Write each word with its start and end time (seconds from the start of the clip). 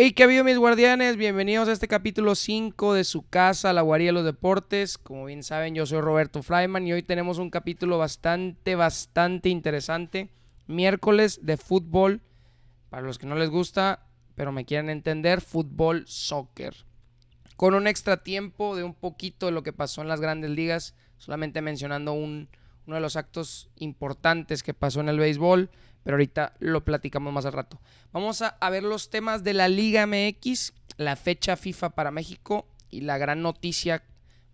Hey, 0.00 0.12
¿qué 0.12 0.22
ha 0.22 0.26
habido 0.26 0.44
mis 0.44 0.58
guardianes? 0.58 1.16
Bienvenidos 1.16 1.68
a 1.68 1.72
este 1.72 1.88
capítulo 1.88 2.36
5 2.36 2.94
de 2.94 3.02
su 3.02 3.28
casa, 3.28 3.72
La 3.72 3.82
Guarida 3.82 4.10
de 4.10 4.12
los 4.12 4.24
Deportes. 4.24 4.96
Como 4.96 5.24
bien 5.24 5.42
saben, 5.42 5.74
yo 5.74 5.86
soy 5.86 6.00
Roberto 6.00 6.40
Flyman 6.44 6.86
y 6.86 6.92
hoy 6.92 7.02
tenemos 7.02 7.38
un 7.38 7.50
capítulo 7.50 7.98
bastante, 7.98 8.76
bastante 8.76 9.48
interesante. 9.48 10.30
Miércoles 10.68 11.40
de 11.42 11.56
fútbol, 11.56 12.20
para 12.90 13.02
los 13.02 13.18
que 13.18 13.26
no 13.26 13.34
les 13.34 13.50
gusta, 13.50 14.06
pero 14.36 14.52
me 14.52 14.64
quieren 14.64 14.88
entender, 14.88 15.40
fútbol, 15.40 16.04
soccer. 16.06 16.76
Con 17.56 17.74
un 17.74 17.88
extra 17.88 18.22
tiempo 18.22 18.76
de 18.76 18.84
un 18.84 18.94
poquito 18.94 19.46
de 19.46 19.52
lo 19.52 19.64
que 19.64 19.72
pasó 19.72 20.02
en 20.02 20.06
las 20.06 20.20
grandes 20.20 20.50
ligas, 20.50 20.94
solamente 21.16 21.60
mencionando 21.60 22.12
un, 22.12 22.48
uno 22.86 22.94
de 22.94 23.02
los 23.02 23.16
actos 23.16 23.68
importantes 23.74 24.62
que 24.62 24.74
pasó 24.74 25.00
en 25.00 25.08
el 25.08 25.18
béisbol 25.18 25.70
pero 26.08 26.16
ahorita 26.16 26.54
lo 26.60 26.86
platicamos 26.86 27.34
más 27.34 27.44
al 27.44 27.52
rato. 27.52 27.82
Vamos 28.12 28.40
a, 28.40 28.70
ver 28.70 28.82
los 28.82 29.10
temas 29.10 29.44
de 29.44 29.52
la 29.52 29.68
Liga 29.68 30.06
MX, 30.06 30.72
la 30.96 31.16
fecha 31.16 31.54
FIFA 31.54 31.90
para 31.90 32.10
México 32.10 32.66
y 32.88 33.02
la 33.02 33.18
gran 33.18 33.42
noticia, 33.42 34.02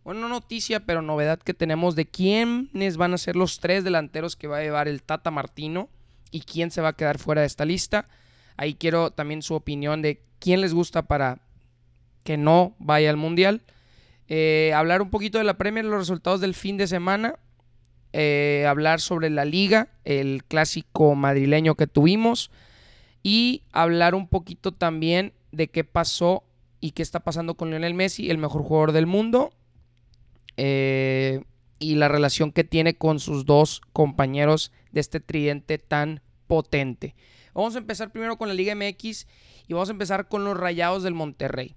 bueno, 0.02 0.22
no 0.22 0.28
noticia, 0.28 0.84
pero 0.84 1.00
novedad 1.00 1.38
que 1.38 1.54
tenemos 1.54 1.94
de 1.94 2.06
quiénes 2.06 2.96
van 2.96 3.14
a 3.14 3.18
ser 3.18 3.36
los 3.36 3.60
tres 3.60 3.84
delanteros 3.84 4.34
que 4.34 4.48
va 4.48 4.56
a 4.56 4.62
llevar 4.62 4.88
el 4.88 5.04
Tata 5.04 5.30
Martino 5.30 5.88
y 6.32 6.40
quién 6.40 6.72
se 6.72 6.80
va 6.80 6.88
a 6.88 6.96
quedar 6.96 7.20
fuera 7.20 7.42
de 7.42 7.46
esta 7.46 7.64
lista. 7.64 8.08
Ahí 8.56 8.74
quiero 8.74 9.12
también 9.12 9.40
su 9.40 9.54
opinión 9.54 10.02
de 10.02 10.24
quién 10.40 10.60
les 10.60 10.74
gusta 10.74 11.02
para 11.02 11.38
que 12.24 12.36
no 12.36 12.74
vaya 12.80 13.10
al 13.10 13.16
Mundial. 13.16 13.62
Eh, 14.26 14.72
hablar 14.74 15.02
un 15.02 15.10
poquito 15.10 15.38
de 15.38 15.44
la 15.44 15.56
Premier, 15.56 15.84
los 15.84 16.00
resultados 16.00 16.40
del 16.40 16.54
fin 16.54 16.76
de 16.78 16.88
semana 16.88 17.38
eh, 18.16 18.64
hablar 18.68 19.00
sobre 19.00 19.28
la 19.28 19.44
liga, 19.44 19.88
el 20.04 20.44
clásico 20.44 21.16
madrileño 21.16 21.74
que 21.74 21.88
tuvimos 21.88 22.52
y 23.24 23.64
hablar 23.72 24.14
un 24.14 24.28
poquito 24.28 24.70
también 24.70 25.32
de 25.50 25.66
qué 25.66 25.82
pasó 25.82 26.44
y 26.80 26.92
qué 26.92 27.02
está 27.02 27.18
pasando 27.18 27.56
con 27.56 27.70
Lionel 27.70 27.94
Messi, 27.94 28.30
el 28.30 28.38
mejor 28.38 28.62
jugador 28.62 28.92
del 28.92 29.06
mundo, 29.06 29.52
eh, 30.56 31.42
y 31.80 31.96
la 31.96 32.06
relación 32.06 32.52
que 32.52 32.62
tiene 32.62 32.94
con 32.94 33.18
sus 33.18 33.46
dos 33.46 33.80
compañeros 33.92 34.70
de 34.92 35.00
este 35.00 35.18
tridente 35.18 35.78
tan 35.78 36.20
potente. 36.46 37.16
Vamos 37.52 37.74
a 37.74 37.78
empezar 37.78 38.12
primero 38.12 38.38
con 38.38 38.46
la 38.46 38.54
Liga 38.54 38.76
MX 38.76 39.26
y 39.66 39.72
vamos 39.72 39.88
a 39.88 39.92
empezar 39.92 40.28
con 40.28 40.44
los 40.44 40.56
Rayados 40.56 41.02
del 41.02 41.14
Monterrey. 41.14 41.74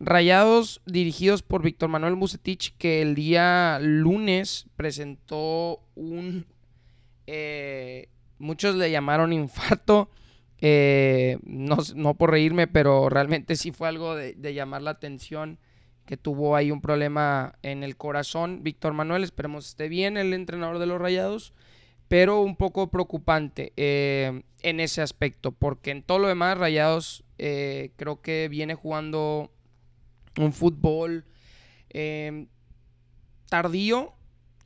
Rayados 0.00 0.82
dirigidos 0.84 1.42
por 1.42 1.62
Víctor 1.62 1.88
Manuel 1.88 2.16
Bucetich, 2.16 2.76
que 2.76 3.02
el 3.02 3.14
día 3.14 3.78
lunes 3.80 4.66
presentó 4.76 5.80
un... 5.94 6.46
Eh, 7.28 8.08
muchos 8.38 8.74
le 8.74 8.90
llamaron 8.90 9.32
infarto, 9.32 10.10
eh, 10.60 11.38
no, 11.44 12.14
por 12.14 12.30
reírme, 12.30 12.66
pero 12.66 13.08
realmente 13.08 13.54
sí 13.54 13.70
fue 13.70 13.88
algo 13.88 14.16
de, 14.16 14.54
llamar 14.54 14.82
la 14.82 14.90
atención, 14.90 15.58
que 16.04 16.16
tuvo 16.16 16.56
ahí 16.56 16.72
un 16.72 16.80
problema 16.80 17.54
en 17.62 17.84
el 17.84 17.96
corazón. 17.96 18.64
Víctor 18.64 18.94
Manuel, 18.94 19.22
esperemos 19.22 19.68
esté 19.68 19.88
bien, 19.88 20.16
el 20.16 20.34
entrenador 20.34 20.80
de 20.80 20.86
los 20.86 21.00
Rayados, 21.00 21.52
pero 22.08 22.40
un 22.40 22.56
poco 22.56 22.90
preocupante 22.90 23.72
eh, 23.76 24.42
en 24.62 24.80
ese 24.80 25.00
aspecto, 25.00 25.52
porque 25.52 25.92
en 25.92 26.02
todo 26.02 26.18
lo 26.18 26.28
demás 26.28 26.58
Rayados 26.58 27.24
creo 27.36 28.20
que 28.20 28.46
viene 28.48 28.74
jugando 28.74 29.50
un 30.38 30.52
fútbol 30.52 31.24
em, 31.90 32.48
tardío. 33.48 34.14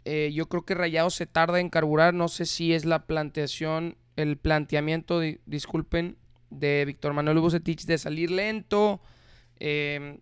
Eh, 0.05 0.31
yo 0.33 0.49
creo 0.49 0.65
que 0.65 0.75
Rayado 0.75 1.11
se 1.11 1.27
tarda 1.27 1.61
en 1.61 1.71
carburar. 1.71 2.15
No 2.15 2.29
sé 2.29 2.47
si 2.47 2.73
es 2.73 2.85
la 2.85 3.07
planteación, 3.07 3.97
el 4.17 4.37
planteamiento, 4.37 5.21
disculpen, 5.47 6.17
de 6.51 6.85
Víctor 6.87 7.13
Manuel 7.13 7.41
Bucetich 7.41 7.85
de 7.87 7.99
salir 7.99 8.31
lento, 8.31 9.01
em, 9.59 10.21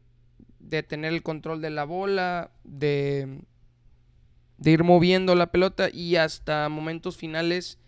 de 0.58 0.82
tener 0.82 1.12
el 1.12 1.22
control 1.22 1.60
de 1.60 1.70
la 1.70 1.84
bola, 1.84 2.50
de, 2.64 3.42
de 4.56 4.70
ir 4.70 4.84
moviendo 4.84 5.34
la 5.34 5.52
pelota 5.52 5.90
y 5.92 6.16
hasta 6.16 6.68
momentos 6.68 7.16
finales 7.16 7.78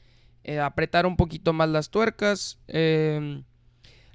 eh, 0.44 0.60
apretar 0.60 1.06
un 1.06 1.16
poquito 1.16 1.52
más 1.52 1.68
las 1.68 1.90
tuercas, 1.90 2.60
em, 2.68 3.42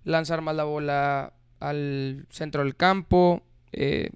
lanzar 0.06 0.41
más 0.41 0.56
la 0.56 0.63
bola 0.63 1.34
al 1.62 2.26
centro 2.30 2.64
del 2.64 2.76
campo, 2.76 3.44
eh, 3.72 4.10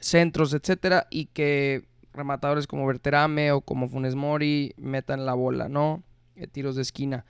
centros, 0.00 0.54
etcétera, 0.54 1.06
y 1.10 1.26
que 1.26 1.84
rematadores 2.12 2.66
como 2.66 2.86
Berterame 2.86 3.52
o 3.52 3.60
como 3.60 3.88
Funes 3.88 4.14
Mori 4.14 4.74
metan 4.78 5.26
la 5.26 5.34
bola, 5.34 5.68
¿no? 5.68 6.02
Eh, 6.34 6.46
tiros 6.46 6.74
de 6.74 6.82
esquina. 6.82 7.26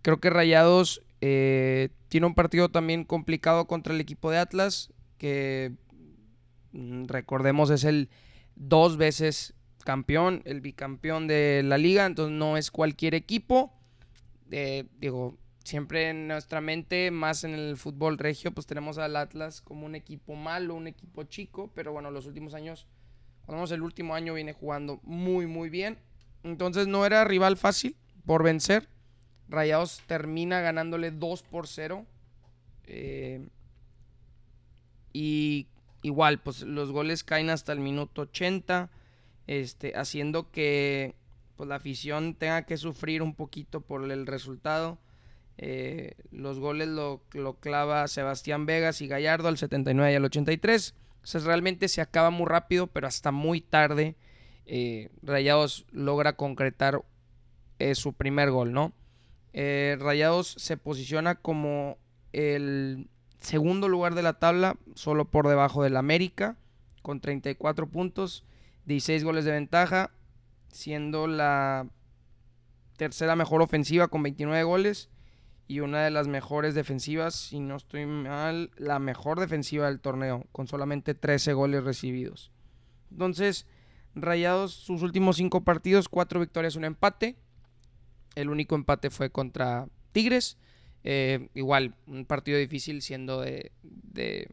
Creo 0.00 0.20
que 0.20 0.30
Rayados 0.30 1.02
eh, 1.20 1.90
tiene 2.08 2.26
un 2.26 2.34
partido 2.34 2.70
también 2.70 3.04
complicado 3.04 3.66
contra 3.66 3.94
el 3.94 4.00
equipo 4.00 4.30
de 4.30 4.38
Atlas, 4.38 4.90
que 5.18 5.72
mm, 6.72 7.04
recordemos 7.04 7.70
es 7.70 7.84
el 7.84 8.08
dos 8.56 8.96
veces 8.96 9.54
campeón, 9.84 10.40
el 10.46 10.62
bicampeón 10.62 11.26
de 11.26 11.62
la 11.62 11.76
liga, 11.76 12.06
entonces 12.06 12.34
no 12.34 12.56
es 12.56 12.70
cualquier 12.70 13.14
equipo. 13.14 13.72
digo, 14.98 15.36
siempre 15.64 16.10
en 16.10 16.28
nuestra 16.28 16.60
mente, 16.60 17.10
más 17.10 17.44
en 17.44 17.54
el 17.54 17.76
fútbol 17.76 18.18
regio, 18.18 18.52
pues 18.52 18.66
tenemos 18.66 18.98
al 18.98 19.16
Atlas 19.16 19.60
como 19.60 19.86
un 19.86 19.94
equipo 19.94 20.34
malo, 20.34 20.74
un 20.74 20.86
equipo 20.86 21.24
chico, 21.24 21.70
pero 21.74 21.92
bueno, 21.92 22.10
los 22.10 22.26
últimos 22.26 22.54
años, 22.54 22.86
cuando 23.46 23.72
el 23.74 23.82
último 23.82 24.14
año 24.14 24.34
viene 24.34 24.52
jugando 24.52 25.00
muy, 25.02 25.46
muy 25.46 25.68
bien. 25.68 25.98
Entonces 26.42 26.86
no 26.86 27.06
era 27.06 27.24
rival 27.24 27.56
fácil 27.56 27.96
por 28.26 28.42
vencer. 28.42 28.88
Rayados 29.48 30.02
termina 30.06 30.60
ganándole 30.60 31.10
2 31.10 31.42
por 31.42 31.66
0. 31.66 32.06
Eh, 32.86 33.48
y 35.12 35.68
igual, 36.02 36.40
pues 36.40 36.62
los 36.62 36.90
goles 36.90 37.22
caen 37.24 37.50
hasta 37.50 37.72
el 37.72 37.80
minuto 37.80 38.22
80, 38.22 38.90
este, 39.46 39.96
haciendo 39.96 40.50
que 40.50 41.14
pues, 41.56 41.68
la 41.68 41.76
afición 41.76 42.34
tenga 42.34 42.62
que 42.62 42.76
sufrir 42.76 43.22
un 43.22 43.34
poquito 43.34 43.80
por 43.80 44.10
el 44.10 44.26
resultado. 44.26 44.98
Eh, 45.58 46.14
los 46.30 46.58
goles 46.58 46.88
lo, 46.88 47.22
clava 47.60 48.08
Sebastián 48.08 48.66
Vegas 48.66 49.00
y 49.00 49.06
Gallardo 49.06 49.48
al 49.48 49.58
79 49.58 50.12
y 50.12 50.16
al 50.16 50.24
83. 50.24 50.94
O 51.22 51.26
sea, 51.26 51.40
realmente 51.42 51.88
se 51.88 52.00
acaba 52.00 52.30
muy 52.30 52.46
rápido, 52.46 52.86
pero 52.88 53.06
hasta 53.06 53.30
muy 53.30 53.60
tarde 53.60 54.16
eh, 54.66 55.10
Rayados 55.22 55.86
logra 55.92 56.34
concretar 56.34 57.02
eh, 57.78 57.94
su 57.94 58.12
primer 58.12 58.50
gol, 58.50 58.72
¿no? 58.72 58.92
Rayados 59.54 60.54
se 60.58 60.78
posiciona 60.78 61.34
como 61.34 61.98
el 62.32 63.10
segundo 63.40 63.86
lugar 63.86 64.14
de 64.14 64.22
la 64.22 64.38
tabla, 64.38 64.76
solo 64.94 65.26
por 65.26 65.46
debajo 65.46 65.82
del 65.82 65.98
América, 65.98 66.56
con 67.02 67.20
34 67.20 67.86
puntos, 67.86 68.44
16 68.86 69.24
goles 69.24 69.44
de 69.44 69.50
ventaja, 69.50 70.10
siendo 70.68 71.26
la 71.26 71.86
tercera 72.96 73.36
mejor 73.36 73.60
ofensiva 73.60 74.08
con 74.08 74.22
29 74.22 74.64
goles 74.64 75.10
y 75.72 75.80
una 75.80 76.04
de 76.04 76.10
las 76.10 76.28
mejores 76.28 76.74
defensivas, 76.74 77.34
si 77.34 77.58
no 77.58 77.76
estoy 77.76 78.04
mal, 78.04 78.70
la 78.76 78.98
mejor 78.98 79.40
defensiva 79.40 79.86
del 79.86 80.00
torneo, 80.00 80.46
con 80.52 80.68
solamente 80.68 81.14
13 81.14 81.54
goles 81.54 81.82
recibidos. 81.82 82.52
Entonces, 83.10 83.66
Rayados 84.14 84.74
sus 84.74 85.00
últimos 85.00 85.36
5 85.36 85.64
partidos, 85.64 86.10
4 86.10 86.40
victorias, 86.40 86.76
un 86.76 86.84
empate. 86.84 87.36
El 88.34 88.50
único 88.50 88.74
empate 88.74 89.08
fue 89.08 89.30
contra 89.30 89.88
Tigres. 90.12 90.58
Eh, 91.04 91.48
igual, 91.54 91.94
un 92.06 92.26
partido 92.26 92.58
difícil 92.58 93.00
siendo 93.00 93.40
de, 93.40 93.72
de, 93.82 94.50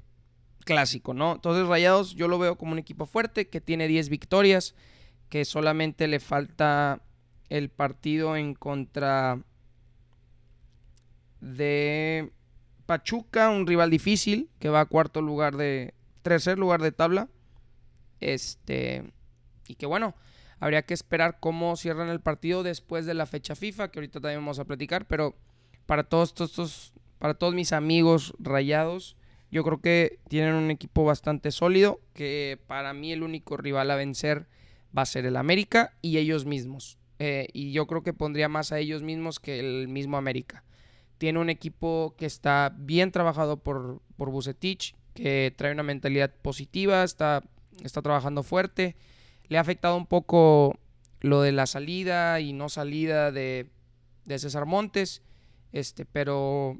clásico, 0.63 1.13
¿no? 1.13 1.33
Entonces, 1.33 1.67
Rayados 1.67 2.15
yo 2.15 2.29
lo 2.29 2.39
veo 2.39 2.57
como 2.57 2.71
un 2.71 2.79
equipo 2.79 3.05
fuerte, 3.05 3.49
que 3.49 3.59
tiene 3.59 3.89
10 3.89 4.07
victorias, 4.07 4.73
que 5.27 5.43
solamente 5.43 6.07
le 6.07 6.21
falta 6.21 7.01
el 7.49 7.67
partido 7.67 8.37
en 8.37 8.53
contra 8.53 9.43
de 11.41 12.31
Pachuca, 12.85 13.49
un 13.49 13.67
rival 13.67 13.89
difícil 13.89 14.49
que 14.59 14.69
va 14.69 14.81
a 14.81 14.85
cuarto 14.85 15.21
lugar 15.21 15.57
de 15.57 15.93
tercer 16.21 16.57
lugar 16.57 16.81
de 16.81 16.91
tabla. 16.91 17.29
Este 18.19 19.03
y 19.67 19.75
que 19.75 19.85
bueno, 19.85 20.15
habría 20.59 20.81
que 20.81 20.93
esperar 20.93 21.37
cómo 21.39 21.75
cierran 21.75 22.09
el 22.09 22.19
partido 22.19 22.63
después 22.63 23.05
de 23.05 23.13
la 23.13 23.25
fecha 23.25 23.55
FIFA, 23.55 23.91
que 23.91 23.99
ahorita 23.99 24.19
también 24.19 24.41
vamos 24.41 24.59
a 24.59 24.65
platicar, 24.65 25.05
pero 25.05 25.35
para 25.85 26.03
todos 26.03 26.33
estos 26.39 26.93
para 27.19 27.33
todos 27.33 27.53
mis 27.53 27.73
amigos 27.73 28.33
rayados, 28.39 29.17
yo 29.51 29.63
creo 29.63 29.81
que 29.81 30.19
tienen 30.29 30.55
un 30.55 30.71
equipo 30.71 31.03
bastante 31.03 31.51
sólido, 31.51 31.99
que 32.13 32.59
para 32.67 32.93
mí 32.93 33.11
el 33.11 33.23
único 33.23 33.57
rival 33.57 33.91
a 33.91 33.95
vencer 33.95 34.47
va 34.97 35.03
a 35.03 35.05
ser 35.05 35.25
el 35.25 35.35
América 35.35 35.93
y 36.01 36.17
ellos 36.17 36.45
mismos. 36.45 36.97
Eh, 37.19 37.47
y 37.51 37.73
yo 37.73 37.85
creo 37.85 38.01
que 38.01 38.13
pondría 38.13 38.47
más 38.47 38.71
a 38.71 38.79
ellos 38.79 39.03
mismos 39.03 39.39
que 39.39 39.59
el 39.59 39.87
mismo 39.89 40.17
América. 40.17 40.63
Tiene 41.19 41.37
un 41.37 41.51
equipo 41.51 42.15
que 42.17 42.25
está 42.25 42.73
bien 42.75 43.11
trabajado 43.11 43.57
por, 43.57 44.01
por 44.17 44.31
que 45.13 45.53
trae 45.55 45.73
una 45.73 45.83
mentalidad 45.83 46.33
positiva, 46.41 47.03
está, 47.03 47.43
está 47.83 48.01
trabajando 48.01 48.41
fuerte. 48.41 48.95
Le 49.47 49.57
ha 49.57 49.61
afectado 49.61 49.95
un 49.97 50.05
poco 50.07 50.79
lo 51.19 51.41
de 51.41 51.51
la 51.51 51.67
salida 51.67 52.39
y 52.39 52.53
no 52.53 52.69
salida 52.69 53.31
de, 53.31 53.69
César 54.27 54.65
Montes, 54.65 55.21
este, 55.73 56.05
pero 56.05 56.77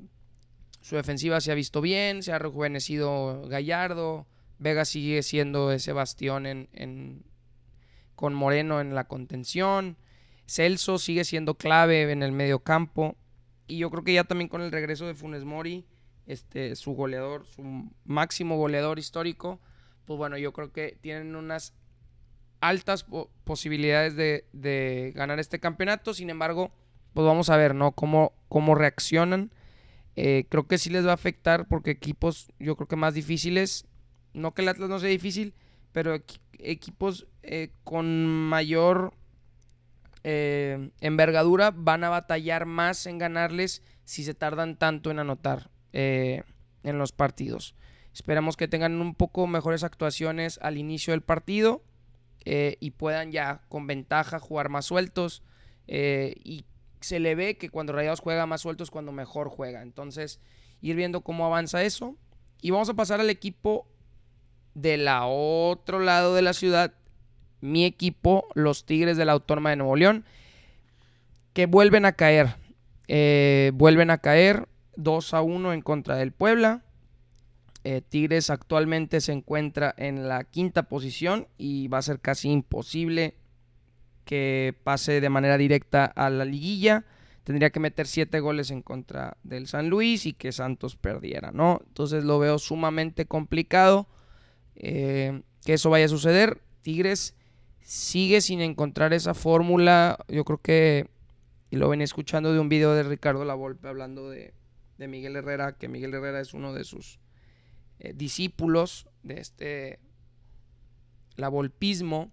Su 0.82 0.96
defensiva 0.96 1.42
se 1.42 1.52
ha 1.52 1.56
visto 1.56 1.82
bien, 1.82 2.24
se 2.24 2.32
ha 2.32 2.40
rejuvenecido 2.40 3.46
Gallardo. 3.48 4.26
Vega 4.60 4.86
sigue 4.86 5.22
siendo 5.24 5.72
ese 5.72 5.92
bastión 5.94 6.46
en, 6.46 7.24
con 8.16 8.34
Moreno 8.34 8.80
en 8.80 8.96
la 8.96 9.06
contención. 9.06 9.98
Celso 10.48 10.98
sigue 10.98 11.26
siendo 11.26 11.56
clave 11.56 12.10
en 12.12 12.24
el 12.24 12.32
medio 12.32 12.60
campo. 12.60 13.16
Y 13.70 13.78
yo 13.78 13.90
creo 13.92 14.04
que 14.04 14.14
ya 14.14 14.24
también 14.24 14.50
con 14.50 14.62
el 14.62 14.72
regreso 14.72 15.06
de 15.06 15.14
Funes 15.14 15.46
Mori, 15.46 15.86
este, 16.26 16.76
su 16.76 16.94
goleador, 16.94 17.46
su 17.46 17.90
máximo 18.04 18.58
goleador 18.58 19.00
histórico, 19.00 19.60
pues 20.06 20.18
bueno, 20.18 20.38
yo 20.38 20.54
creo 20.54 20.74
que 20.74 20.98
tienen 21.02 21.36
unas 21.36 21.76
altas 22.62 23.06
posibilidades 23.44 24.16
de, 24.16 25.14
ganar 25.16 25.40
este 25.40 25.60
campeonato. 25.60 26.16
Sin 26.16 26.32
embargo, 26.32 26.72
pues 27.14 27.26
vamos 27.26 27.52
a 27.52 27.58
ver, 27.58 27.76
¿no? 27.76 27.92
Cómo, 27.92 28.34
cómo 28.50 28.74
reaccionan. 28.74 29.52
Eh, 30.16 30.48
creo 30.50 30.68
que 30.68 30.80
sí 30.80 30.90
les 30.90 31.06
va 31.06 31.12
a 31.12 31.14
afectar 31.14 31.68
porque 31.68 31.92
equipos, 31.92 32.52
yo 32.60 32.76
creo 32.76 32.88
que 32.88 32.96
más 32.96 33.14
difíciles, 33.14 33.86
no 34.34 34.54
que 34.54 34.64
el 34.64 34.70
Atlas 34.70 34.90
no 34.90 35.00
sea 35.00 35.10
difícil, 35.10 35.54
pero 35.92 36.18
equipos 36.58 37.28
eh, 37.44 37.72
con 37.84 38.26
mayor 38.26 39.14
eh, 40.24 40.92
envergadura 41.02 41.72
van 41.72 42.04
a 42.04 42.10
batallar 42.10 42.66
más 42.66 43.06
en 43.06 43.18
ganarles 43.18 43.84
si 44.06 44.24
se 44.24 44.34
tardan 44.34 44.78
tanto 44.78 45.12
en 45.12 45.20
anotar 45.20 45.70
en 45.92 46.44
los 46.84 47.12
partidos. 47.12 47.76
Esperamos 48.14 48.58
que 48.58 48.68
tengan 48.68 49.02
un 49.02 49.16
poco 49.16 49.48
mejores 49.48 49.84
actuaciones 49.84 50.60
al 50.62 50.78
inicio 50.78 51.14
del 51.14 51.22
partido 51.22 51.84
y 52.46 52.92
puedan 52.92 53.32
ya 53.32 53.62
con 53.70 53.88
ventaja 53.88 54.40
jugar 54.40 54.70
más 54.70 54.86
sueltos 54.86 55.42
y 55.88 56.66
se 57.02 57.20
le 57.20 57.36
ve 57.36 57.58
que 57.58 57.70
cuando 57.70 57.94
Rayados 57.94 58.20
juega 58.20 58.46
más 58.46 58.62
sueltos 58.62 58.92
cuando 58.92 59.12
mejor 59.12 59.50
juega. 59.50 59.82
Entonces, 59.82 60.40
ir 60.82 60.96
viendo 60.96 61.22
cómo 61.22 61.46
avanza 61.46 61.84
eso. 61.84 62.16
Y 62.62 62.72
vamos 62.72 62.90
a 62.90 62.94
pasar 62.94 63.20
al 63.20 63.30
equipo 63.30 63.88
de 64.74 64.98
la 64.98 65.26
otro 65.26 66.00
lado 66.00 66.36
de 66.36 66.42
la 66.42 66.54
ciudad. 66.54 66.94
Mi 67.62 67.86
equipo, 67.86 68.48
los 68.56 68.86
Tigres 68.86 69.18
de 69.18 69.26
la 69.26 69.34
Autónoma 69.34 69.72
de 69.72 69.76
Nuevo 69.78 69.96
León, 69.96 70.26
que 71.54 71.66
vuelven 71.66 72.06
a 72.06 72.14
caer. 72.14 72.56
Eh, 73.08 73.72
vuelven 73.74 74.12
a 74.12 74.20
caer 74.20 74.68
2 74.96 75.34
a 75.34 75.42
1 75.42 75.74
en 75.74 75.82
contra 75.82 76.16
del 76.16 76.32
Puebla. 76.32 76.84
Eh, 77.84 78.02
Tigres 78.08 78.50
actualmente 78.50 79.22
se 79.22 79.32
encuentra 79.32 79.94
en 79.98 80.28
la 80.28 80.44
quinta 80.44 80.84
posición 80.84 81.48
y 81.58 81.88
va 81.88 82.00
a 82.00 82.04
ser 82.04 82.20
casi 82.20 82.50
imposible 82.50 83.36
que 84.26 84.76
pase 84.84 85.22
de 85.22 85.30
manera 85.30 85.58
directa 85.58 86.06
a 86.06 86.30
la 86.30 86.46
liguilla. 86.46 87.06
Tendría 87.46 87.72
que 87.72 87.80
meter 87.80 88.06
siete 88.06 88.42
goles 88.42 88.70
en 88.70 88.84
contra 88.84 89.38
del 89.44 89.68
San 89.68 89.90
Luis 89.90 90.26
y 90.26 90.34
que 90.34 90.52
Santos 90.52 90.96
perdiera, 90.96 91.52
¿no? 91.52 91.82
Entonces 91.88 92.24
lo 92.24 92.38
veo 92.38 92.60
sumamente 92.60 93.26
complicado 93.26 94.08
eh, 94.76 95.42
que 95.66 95.74
eso 95.74 95.90
vaya 95.90 96.06
a 96.06 96.10
suceder. 96.10 96.62
Tigres 96.84 97.36
sigue 97.90 98.40
sin 98.42 98.62
encontrar 98.62 99.14
esa 99.14 99.34
fórmula. 99.34 100.24
Yo 100.28 100.46
creo 100.46 100.60
que, 100.62 101.10
y 101.72 101.76
lo 101.76 101.90
venía 101.90 102.04
escuchando 102.04 102.54
de 102.54 102.60
un 102.60 102.70
video 102.70 102.94
de 102.94 103.02
Ricardo 103.02 103.44
Lavolpe 103.46 103.88
hablando 103.88 104.30
de, 104.30 104.54
Miguel 105.00 105.36
Herrera, 105.36 105.76
que 105.76 105.88
Miguel 105.88 106.14
Herrera 106.14 106.40
es 106.40 106.54
uno 106.54 106.72
de 106.72 106.84
sus 106.84 107.20
eh, 107.98 108.14
discípulos 108.14 109.08
de 109.24 109.40
este 109.40 110.00
Lavolpismo. 111.36 112.32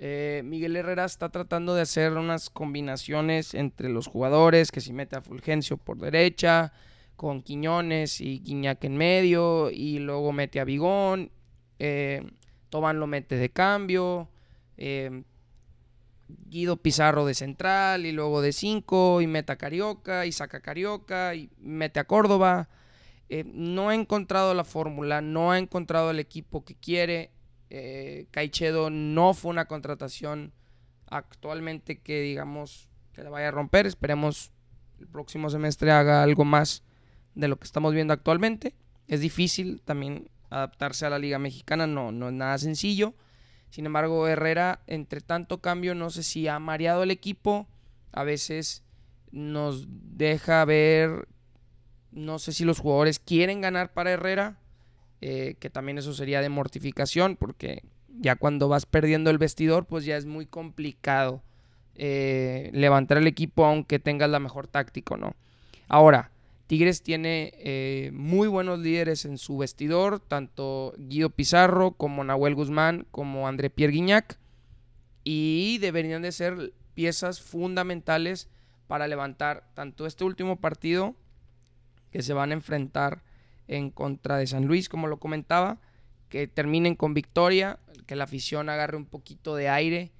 Eh, 0.00 0.42
Miguel 0.44 0.74
Herrera 0.74 1.04
está 1.04 1.28
tratando 1.28 1.76
de 1.76 1.82
hacer 1.82 2.14
unas 2.14 2.50
combinaciones 2.50 3.54
entre 3.54 3.90
los 3.90 4.08
jugadores, 4.08 4.72
que 4.72 4.80
si 4.80 4.92
mete 4.92 5.14
a 5.14 5.22
Fulgencio 5.22 5.76
por 5.76 5.98
derecha, 5.98 6.72
con 7.14 7.42
Quiñones 7.42 8.20
y 8.20 8.40
Guiñac 8.40 8.82
en 8.82 8.96
medio, 8.96 9.70
y 9.70 10.00
luego 10.00 10.32
mete 10.32 10.58
a 10.58 10.64
Bigón, 10.64 11.30
eh, 11.78 12.28
Tobán 12.68 12.98
lo 12.98 13.06
mete 13.06 13.36
de 13.36 13.50
cambio, 13.50 14.28
eh, 14.78 15.22
Guido 16.28 16.78
Pizarro 16.78 17.26
de 17.26 17.34
central 17.34 18.06
y 18.06 18.12
luego 18.12 18.40
de 18.40 18.52
5 18.52 19.20
y 19.20 19.26
mete 19.26 19.52
a 19.52 19.56
Carioca 19.56 20.24
y 20.24 20.32
saca 20.32 20.60
Carioca 20.60 21.34
y 21.34 21.50
mete 21.58 22.00
a 22.00 22.04
Córdoba. 22.04 22.68
no 23.52 23.90
ha 23.90 23.94
encontrado 23.94 24.54
la 24.54 24.64
fórmula, 24.64 25.20
no 25.20 25.52
ha 25.52 25.58
encontrado 25.58 26.10
el 26.10 26.18
equipo 26.18 26.64
que 26.64 26.74
quiere 26.74 27.32
eh, 27.70 28.26
Caichedo 28.30 28.88
no 28.88 29.34
fue 29.34 29.50
una 29.50 29.66
contratación 29.66 30.52
actualmente 31.06 32.00
que 32.00 32.22
digamos 32.22 32.88
que 33.12 33.22
le 33.22 33.28
vaya 33.28 33.48
a 33.48 33.52
romper. 33.52 33.86
Esperemos 33.86 34.52
el 34.98 35.06
próximo 35.06 35.50
semestre 35.50 35.90
haga 35.90 36.22
algo 36.22 36.44
más 36.44 36.82
de 37.34 37.48
lo 37.48 37.58
que 37.58 37.64
estamos 37.64 37.94
viendo 37.94 38.12
actualmente. 38.12 38.74
Es 39.06 39.20
difícil 39.20 39.82
también 39.82 40.30
adaptarse 40.50 41.06
a 41.06 41.10
la 41.10 41.18
Liga 41.18 41.38
Mexicana, 41.38 41.86
no, 41.86 42.10
no 42.10 42.28
es 42.28 42.34
nada 42.34 42.58
sencillo. 42.58 43.14
Sin 43.70 43.86
embargo, 43.86 44.26
Herrera, 44.26 44.80
entre 44.86 45.20
tanto 45.20 45.60
cambio, 45.60 45.94
no 45.94 46.10
sé 46.10 46.22
si 46.22 46.48
ha 46.48 46.58
mareado 46.58 47.02
el 47.02 47.10
equipo. 47.10 47.66
A 48.12 48.24
veces 48.24 48.82
nos 49.30 49.86
deja 49.88 50.64
ver, 50.64 51.28
no 52.10 52.38
sé 52.38 52.52
si 52.52 52.64
los 52.64 52.78
jugadores 52.78 53.18
quieren 53.18 53.60
ganar 53.60 53.92
para 53.92 54.12
Herrera 54.12 54.58
eh, 55.20 55.56
que 55.58 55.68
también 55.68 55.98
eso 55.98 56.14
sería 56.14 56.40
de 56.40 56.48
mortificación, 56.48 57.34
porque 57.36 57.82
ya 58.20 58.36
cuando 58.36 58.68
vas 58.68 58.86
perdiendo 58.86 59.30
el 59.30 59.38
vestidor, 59.38 59.86
pues 59.86 60.04
ya 60.04 60.16
es 60.16 60.26
muy 60.26 60.46
complicado 60.46 61.42
eh, 61.96 62.70
levantar 62.72 63.18
el 63.18 63.26
equipo 63.26 63.64
aunque 63.64 63.98
tengas 63.98 64.30
la 64.30 64.38
mejor 64.38 64.68
táctica, 64.68 65.16
¿no? 65.16 65.34
Ahora, 65.88 66.30
Tigres 66.68 67.02
tiene 67.02 67.54
eh, 67.56 68.10
muy 68.12 68.46
buenos 68.46 68.78
líderes 68.78 69.24
en 69.24 69.38
su 69.38 69.56
vestidor, 69.56 70.20
tanto 70.20 70.92
Guido 70.98 71.30
Pizarro 71.30 71.92
como 71.92 72.22
Nahuel 72.24 72.54
Guzmán, 72.54 73.06
como 73.10 73.48
André 73.48 73.70
Pierre 73.70 73.94
Guignac, 73.94 74.38
y 75.24 75.78
deberían 75.78 76.20
de 76.20 76.30
ser 76.30 76.74
piezas 76.92 77.40
fundamentales 77.40 78.50
para 78.86 79.08
levantar 79.08 79.70
tanto 79.72 80.04
este 80.04 80.24
último 80.24 80.60
partido 80.60 81.16
que 82.10 82.20
se 82.20 82.34
van 82.34 82.50
a 82.50 82.54
enfrentar 82.54 83.22
en 83.66 83.88
contra 83.90 84.36
de 84.36 84.46
San 84.46 84.66
Luis, 84.66 84.90
como 84.90 85.06
lo 85.06 85.18
comentaba, 85.18 85.80
que 86.28 86.48
terminen 86.48 86.96
con 86.96 87.14
victoria, 87.14 87.78
que 88.06 88.14
la 88.14 88.24
afición 88.24 88.68
agarre 88.68 88.98
un 88.98 89.06
poquito 89.06 89.56
de 89.56 89.70
aire, 89.70 90.12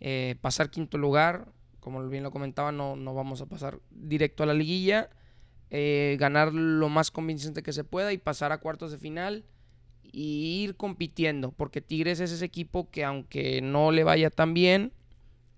eh, 0.00 0.36
pasar 0.42 0.70
quinto 0.70 0.98
lugar, 0.98 1.48
como 1.80 2.06
bien 2.06 2.24
lo 2.24 2.30
comentaba, 2.30 2.72
no, 2.72 2.94
no 2.94 3.14
vamos 3.14 3.40
a 3.40 3.46
pasar 3.46 3.80
directo 3.90 4.42
a 4.42 4.46
la 4.46 4.52
liguilla, 4.52 5.08
eh, 5.70 6.16
ganar 6.18 6.52
lo 6.52 6.88
más 6.88 7.10
convincente 7.10 7.62
que 7.62 7.72
se 7.72 7.84
pueda 7.84 8.12
y 8.12 8.18
pasar 8.18 8.52
a 8.52 8.58
cuartos 8.58 8.92
de 8.92 8.98
final 8.98 9.44
y 10.02 10.62
ir 10.62 10.76
compitiendo, 10.76 11.50
porque 11.52 11.80
Tigres 11.80 12.20
es 12.20 12.30
ese 12.30 12.44
equipo 12.44 12.90
que 12.90 13.04
aunque 13.04 13.60
no 13.60 13.90
le 13.90 14.04
vaya 14.04 14.30
tan 14.30 14.54
bien, 14.54 14.92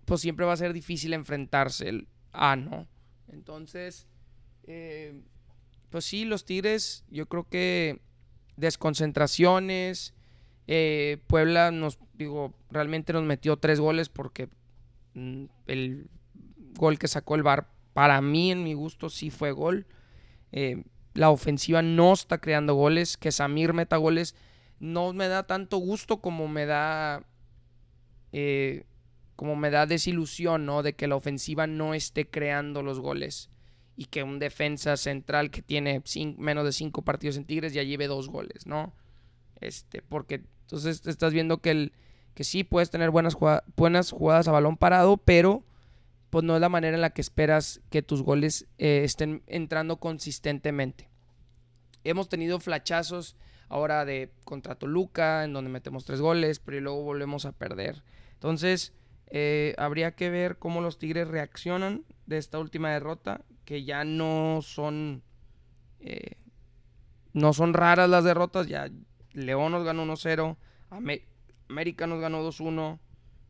pues 0.06 0.20
siempre 0.20 0.46
va 0.46 0.54
a 0.54 0.56
ser 0.56 0.72
difícil 0.72 1.12
enfrentarse 1.12 2.06
a, 2.32 2.56
¿no? 2.56 2.86
Entonces, 3.28 4.06
eh, 4.64 5.20
pues 5.90 6.04
sí, 6.04 6.24
los 6.24 6.44
Tigres, 6.44 7.04
yo 7.10 7.26
creo 7.26 7.48
que 7.48 8.00
desconcentraciones. 8.56 10.14
Eh, 10.66 11.18
Puebla 11.26 11.70
nos, 11.70 11.98
digo, 12.14 12.54
realmente 12.70 13.12
nos 13.12 13.22
metió 13.22 13.56
tres 13.56 13.78
goles 13.78 14.08
porque 14.08 14.48
mm, 15.14 15.44
el 15.66 16.08
gol 16.74 16.98
que 16.98 17.08
sacó 17.08 17.34
el 17.34 17.42
Bar, 17.42 17.68
para 17.96 18.20
mí, 18.20 18.52
en 18.52 18.62
mi 18.62 18.74
gusto, 18.74 19.08
sí 19.08 19.30
fue 19.30 19.52
gol. 19.52 19.86
Eh, 20.52 20.84
la 21.14 21.30
ofensiva 21.30 21.80
no 21.80 22.12
está 22.12 22.36
creando 22.36 22.74
goles. 22.74 23.16
Que 23.16 23.32
Samir 23.32 23.72
meta 23.72 23.96
goles 23.96 24.34
no 24.78 25.14
me 25.14 25.28
da 25.28 25.46
tanto 25.46 25.78
gusto 25.78 26.20
como 26.20 26.46
me 26.46 26.66
da. 26.66 27.24
Eh, 28.32 28.84
como 29.34 29.56
me 29.56 29.70
da 29.70 29.86
desilusión, 29.86 30.66
¿no? 30.66 30.82
De 30.82 30.92
que 30.92 31.06
la 31.06 31.16
ofensiva 31.16 31.66
no 31.66 31.94
esté 31.94 32.28
creando 32.28 32.82
los 32.82 33.00
goles 33.00 33.48
y 33.96 34.04
que 34.04 34.22
un 34.22 34.40
defensa 34.40 34.98
central 34.98 35.50
que 35.50 35.62
tiene 35.62 36.02
menos 36.36 36.66
de 36.66 36.72
cinco 36.72 37.00
partidos 37.00 37.38
en 37.38 37.46
Tigres 37.46 37.72
ya 37.72 37.82
lleve 37.82 38.08
dos 38.08 38.28
goles, 38.28 38.66
¿no? 38.66 38.92
Este, 39.62 40.02
porque 40.02 40.42
entonces 40.64 41.06
estás 41.06 41.32
viendo 41.32 41.62
que, 41.62 41.70
el, 41.70 41.92
que 42.34 42.44
sí 42.44 42.62
puedes 42.62 42.90
tener 42.90 43.08
buenas, 43.08 43.38
buenas 43.74 44.10
jugadas 44.10 44.48
a 44.48 44.52
balón 44.52 44.76
parado, 44.76 45.16
pero 45.16 45.64
pues 46.30 46.44
no 46.44 46.54
es 46.54 46.60
la 46.60 46.68
manera 46.68 46.96
en 46.96 47.00
la 47.00 47.10
que 47.10 47.20
esperas 47.20 47.80
que 47.90 48.02
tus 48.02 48.22
goles 48.22 48.66
eh, 48.78 49.02
estén 49.04 49.42
entrando 49.46 49.98
consistentemente. 49.98 51.08
Hemos 52.04 52.28
tenido 52.28 52.60
flachazos 52.60 53.36
ahora 53.68 54.04
de 54.04 54.32
contra 54.44 54.76
Toluca, 54.76 55.44
en 55.44 55.52
donde 55.52 55.70
metemos 55.70 56.04
tres 56.04 56.20
goles, 56.20 56.60
pero 56.60 56.80
luego 56.80 57.02
volvemos 57.02 57.46
a 57.46 57.52
perder. 57.52 58.02
Entonces, 58.34 58.92
eh, 59.28 59.74
habría 59.78 60.14
que 60.14 60.30
ver 60.30 60.58
cómo 60.58 60.80
los 60.80 60.98
Tigres 60.98 61.28
reaccionan 61.28 62.04
de 62.26 62.38
esta 62.38 62.58
última 62.58 62.90
derrota 62.90 63.44
que 63.64 63.84
ya 63.84 64.04
no 64.04 64.60
son 64.62 65.22
eh, 66.00 66.36
no 67.32 67.52
son 67.52 67.74
raras 67.74 68.08
las 68.08 68.24
derrotas, 68.24 68.66
ya 68.66 68.88
León 69.32 69.72
nos 69.72 69.84
ganó 69.84 70.06
1-0, 70.06 70.56
América 71.68 72.06
nos 72.06 72.20
ganó 72.20 72.46
2-1. 72.48 72.98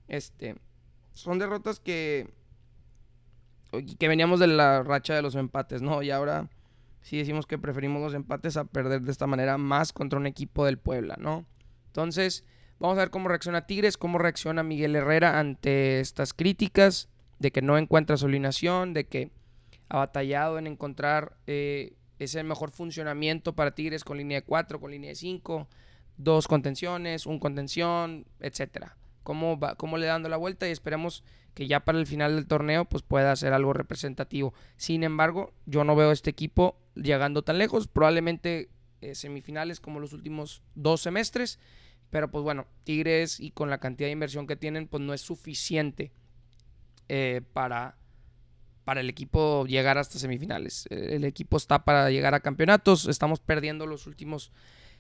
Este, 0.08 0.56
son 1.12 1.38
derrotas 1.38 1.78
que 1.78 2.28
que 3.84 4.08
veníamos 4.08 4.40
de 4.40 4.46
la 4.46 4.82
racha 4.82 5.14
de 5.14 5.22
los 5.22 5.34
empates, 5.34 5.82
¿no? 5.82 6.02
Y 6.02 6.10
ahora 6.10 6.48
sí 7.02 7.18
decimos 7.18 7.46
que 7.46 7.58
preferimos 7.58 8.02
los 8.02 8.14
empates 8.14 8.56
a 8.56 8.64
perder 8.64 9.02
de 9.02 9.12
esta 9.12 9.26
manera 9.26 9.58
más 9.58 9.92
contra 9.92 10.18
un 10.18 10.26
equipo 10.26 10.64
del 10.64 10.78
Puebla, 10.78 11.16
¿no? 11.18 11.46
Entonces, 11.86 12.44
vamos 12.78 12.98
a 12.98 13.02
ver 13.02 13.10
cómo 13.10 13.28
reacciona 13.28 13.66
Tigres, 13.66 13.96
cómo 13.96 14.18
reacciona 14.18 14.62
Miguel 14.62 14.96
Herrera 14.96 15.38
ante 15.38 16.00
estas 16.00 16.34
críticas 16.34 17.08
de 17.38 17.50
que 17.52 17.62
no 17.62 17.78
encuentra 17.78 18.16
su 18.16 18.28
de 18.28 19.06
que 19.08 19.30
ha 19.88 19.98
batallado 19.98 20.58
en 20.58 20.66
encontrar 20.66 21.36
eh, 21.46 21.94
ese 22.18 22.42
mejor 22.42 22.70
funcionamiento 22.70 23.54
para 23.54 23.74
Tigres 23.74 24.04
con 24.04 24.18
línea 24.18 24.40
de 24.40 24.46
4, 24.46 24.80
con 24.80 24.90
línea 24.90 25.10
de 25.10 25.16
5, 25.16 25.68
dos 26.16 26.48
contenciones, 26.48 27.26
un 27.26 27.38
contención, 27.38 28.26
etcétera. 28.40 28.96
Cómo, 29.22 29.58
va, 29.58 29.74
cómo 29.74 29.98
le 29.98 30.06
dando 30.06 30.28
la 30.28 30.36
vuelta 30.36 30.68
y 30.68 30.70
esperemos 30.70 31.24
que 31.56 31.66
ya 31.66 31.86
para 31.86 31.98
el 31.98 32.06
final 32.06 32.36
del 32.36 32.46
torneo 32.46 32.84
pues 32.84 33.02
pueda 33.02 33.32
hacer 33.32 33.54
algo 33.54 33.72
representativo. 33.72 34.52
Sin 34.76 35.02
embargo, 35.02 35.54
yo 35.64 35.84
no 35.84 35.96
veo 35.96 36.10
a 36.10 36.12
este 36.12 36.28
equipo 36.28 36.78
llegando 36.94 37.42
tan 37.42 37.56
lejos, 37.56 37.88
probablemente 37.88 38.68
eh, 39.00 39.14
semifinales 39.14 39.80
como 39.80 39.98
los 39.98 40.12
últimos 40.12 40.62
dos 40.74 41.00
semestres, 41.00 41.58
pero 42.10 42.30
pues 42.30 42.44
bueno, 42.44 42.66
Tigres 42.84 43.40
y 43.40 43.52
con 43.52 43.70
la 43.70 43.78
cantidad 43.78 44.06
de 44.06 44.12
inversión 44.12 44.46
que 44.46 44.56
tienen 44.56 44.86
pues 44.86 45.02
no 45.02 45.14
es 45.14 45.22
suficiente 45.22 46.12
eh, 47.08 47.40
para, 47.54 47.96
para 48.84 49.00
el 49.00 49.08
equipo 49.08 49.64
llegar 49.64 49.96
hasta 49.96 50.18
semifinales. 50.18 50.86
El 50.90 51.24
equipo 51.24 51.56
está 51.56 51.86
para 51.86 52.10
llegar 52.10 52.34
a 52.34 52.40
campeonatos, 52.40 53.06
estamos 53.06 53.40
perdiendo 53.40 53.86
los 53.86 54.06
últimos 54.06 54.52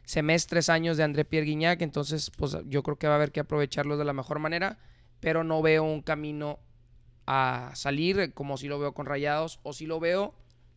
semestres, 0.04 0.70
años 0.70 0.96
de 0.96 1.02
André 1.02 1.26
Pierre 1.26 1.44
Guignac, 1.44 1.82
entonces 1.82 2.30
pues 2.30 2.56
yo 2.64 2.82
creo 2.82 2.96
que 2.96 3.08
va 3.08 3.12
a 3.12 3.16
haber 3.16 3.30
que 3.30 3.40
aprovecharlos 3.40 3.98
de 3.98 4.06
la 4.06 4.14
mejor 4.14 4.38
manera, 4.38 4.78
pero 5.20 5.44
no 5.44 5.62
veo 5.62 5.84
un 5.84 6.02
camino 6.02 6.58
a 7.26 7.72
salir 7.74 8.32
como 8.34 8.56
si 8.56 8.68
lo 8.68 8.78
veo 8.78 8.94
con 8.94 9.06
Rayados 9.06 9.60
o 9.62 9.72
si 9.72 9.86
lo 9.86 10.00
veo 10.00 10.34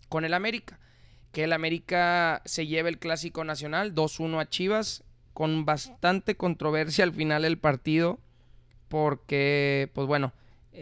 con 0.10 0.25
el 0.25 0.34
América. 0.34 0.79
Que 1.31 1.43
el 1.43 1.53
América 1.53 2.41
se 2.46 2.65
lleve 2.65 2.89
el 2.89 2.98
clásico 2.98 3.43
nacional 3.43 3.93
2-1 3.93 4.41
a 4.41 4.50
Chivas 4.50 5.03
con 5.34 5.65
bastante 5.65 6.36
controversia 6.36 7.03
al 7.03 7.13
final 7.13 7.43
del 7.43 7.60
partido 7.60 8.19
porque 8.89 9.89
pues 9.93 10.08
bueno, 10.08 10.34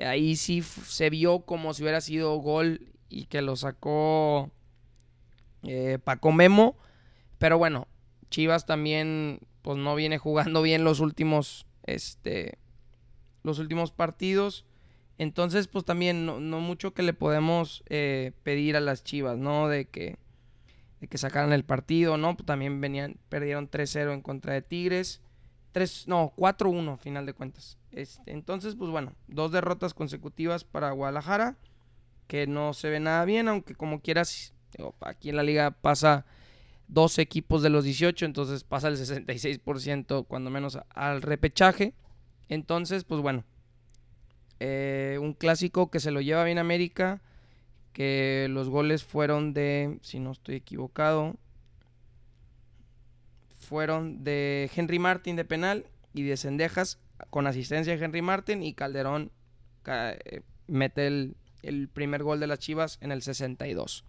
ahí 0.06 0.36
sí 0.36 0.62
se 0.64 1.10
vio 1.10 1.42
como 1.42 1.74
si 1.74 1.84
hubiera 1.84 2.02
sido 2.02 2.36
gol 2.38 2.88
y 3.10 3.26
que 3.26 3.42
lo 3.42 3.56
sacó 3.56 4.50
eh, 5.64 6.00
Paco 6.04 6.32
Memo, 6.32 6.78
pero 7.38 7.58
bueno, 7.58 7.88
Chivas 8.30 8.66
también 8.66 9.42
pues 9.62 9.78
no 9.78 9.96
viene 9.96 10.18
jugando 10.18 10.62
bien 10.62 10.84
los 10.84 11.02
últimos 11.02 11.66
este 11.84 12.58
los 13.48 13.60
últimos 13.60 13.92
partidos. 13.92 14.66
Entonces, 15.18 15.68
pues 15.68 15.84
también 15.84 16.26
no, 16.26 16.60
mucho 16.60 16.94
que 16.94 17.02
le 17.02 17.14
podemos 17.14 17.84
eh, 17.88 18.34
pedir 18.44 18.76
a 18.76 18.80
las 18.80 19.04
Chivas, 19.04 19.38
¿no? 19.38 19.68
De 19.68 19.86
que, 19.86 20.18
de 21.02 21.08
que 21.08 21.18
sacaran 21.18 21.54
el 21.54 21.66
partido, 21.66 22.18
¿no? 22.18 22.38
Pues 22.38 22.46
también 22.46 22.80
venían, 22.80 23.18
perdieron 23.30 23.70
3-0 23.70 24.14
en 24.14 24.22
contra 24.22 24.54
de 24.54 24.62
Tigres. 24.62 25.22
3, 25.72 26.08
no, 26.08 26.34
4-1, 26.38 27.00
final 27.00 27.26
de 27.26 27.34
cuentas. 27.34 27.80
Este, 27.92 28.32
entonces, 28.32 28.76
pues 28.76 28.92
bueno, 28.92 29.14
dos 29.28 29.52
derrotas 29.52 29.96
consecutivas 29.96 30.64
para 30.64 30.92
Guadalajara, 30.92 31.58
que 32.28 32.46
no 32.46 32.74
se 32.74 32.90
ve 32.90 33.00
nada 33.00 33.26
bien, 33.26 33.48
aunque 33.48 33.74
como 33.74 34.02
quieras, 34.02 34.54
aquí 35.02 35.30
en 35.30 35.36
la 35.36 35.44
liga 35.44 35.72
pasa 35.72 36.26
dos 36.88 37.18
equipos 37.20 37.62
de 37.62 37.70
los 37.70 37.84
18, 37.84 38.26
entonces 38.26 38.64
pasa 38.64 38.88
el 38.88 38.98
66% 38.98 40.26
cuando 40.28 40.50
menos 40.50 40.80
al 40.90 41.22
repechaje. 41.22 41.94
Entonces, 42.50 43.04
pues 43.04 43.22
bueno, 43.22 43.44
eh, 44.60 45.18
un 45.22 45.34
clásico 45.34 45.92
que 45.92 46.00
se 46.00 46.12
lo 46.12 46.22
lleva 46.22 46.44
bien 46.44 46.58
América, 46.58 47.22
que 47.94 48.48
los 48.50 48.70
goles 48.70 49.04
fueron 49.04 49.54
de, 49.54 50.00
si 50.02 50.20
no 50.20 50.32
estoy 50.32 50.56
equivocado, 50.56 51.36
fueron 53.60 54.24
de 54.24 54.70
Henry 54.76 55.00
Martin 55.00 55.36
de 55.36 55.46
penal 55.46 55.86
y 56.14 56.24
de 56.24 56.38
Cendejas 56.38 57.00
con 57.30 57.48
asistencia 57.48 57.96
de 57.96 58.04
Henry 58.04 58.22
Martin 58.22 58.64
y 58.64 58.74
Calderón 58.74 59.32
eh, 59.86 60.42
mete 60.68 61.08
el, 61.08 61.36
primer 61.94 62.24
gol 62.24 62.40
de 62.40 62.48
las 62.48 62.60
Chivas 62.60 62.98
en 63.02 63.12
el 63.12 63.22
62. 63.22 64.06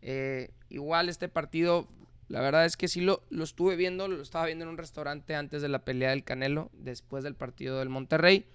Eh, 0.00 0.50
igual 0.70 1.08
este 1.08 1.28
partido 1.28 1.88
la 2.28 2.40
verdad 2.40 2.66
es 2.66 2.76
que 2.76 2.88
sí 2.88 3.00
lo, 3.00 3.22
lo 3.30 3.44
estuve 3.44 3.76
viendo, 3.76 4.06
lo 4.06 4.20
estaba 4.20 4.46
viendo 4.46 4.64
en 4.64 4.70
un 4.70 4.78
restaurante 4.78 5.34
antes 5.34 5.62
de 5.62 5.68
la 5.68 5.84
pelea 5.84 6.10
del 6.10 6.24
Canelo, 6.24 6.70
después 6.74 7.24
del 7.24 7.34
partido 7.34 7.78
del 7.78 7.88
Monterrey. 7.88 8.46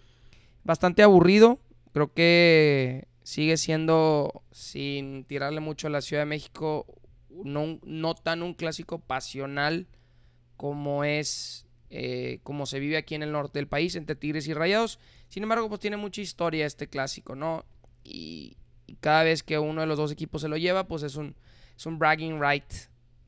Bastante 0.64 1.02
aburrido, 1.02 1.60
creo 1.92 2.14
que 2.14 3.08
sigue 3.24 3.58
siendo, 3.58 4.44
sin 4.52 5.26
tirarle 5.26 5.60
mucho 5.60 5.88
a 5.88 5.90
la 5.90 6.02
Ciudad 6.02 6.22
de 6.22 6.28
México, 6.28 6.86
no, 7.30 7.80
no 7.84 8.14
tan 8.14 8.44
un 8.44 8.54
clásico 8.54 9.00
pasional 9.00 9.88
como 10.56 11.04
es, 11.04 11.66
eh, 11.90 12.40
como 12.44 12.68
se 12.68 12.80
vive 12.80 12.98
aquí 12.98 13.16
en 13.16 13.24
el 13.24 13.32
norte 13.32 13.58
del 13.58 13.68
país, 13.68 13.96
entre 13.96 14.16
Tigres 14.16 14.48
y 14.48 14.54
Rayados. 14.54 15.00
Sin 15.30 15.42
embargo, 15.42 15.68
pues 15.68 15.82
tiene 15.82 15.98
mucha 15.98 16.22
historia 16.22 16.68
este 16.68 16.88
clásico, 16.88 17.36
¿no? 17.36 17.66
Y, 18.04 18.58
cada 19.00 19.24
vez 19.24 19.42
que 19.42 19.58
uno 19.58 19.82
de 19.82 19.88
los 19.88 19.98
dos 19.98 20.12
equipos 20.12 20.42
se 20.42 20.48
lo 20.48 20.56
lleva, 20.56 20.88
pues 20.88 21.02
es 21.02 21.16
un, 21.16 21.36
es 21.76 21.86
un 21.88 21.98
bragging 21.98 22.40
right 22.40 22.64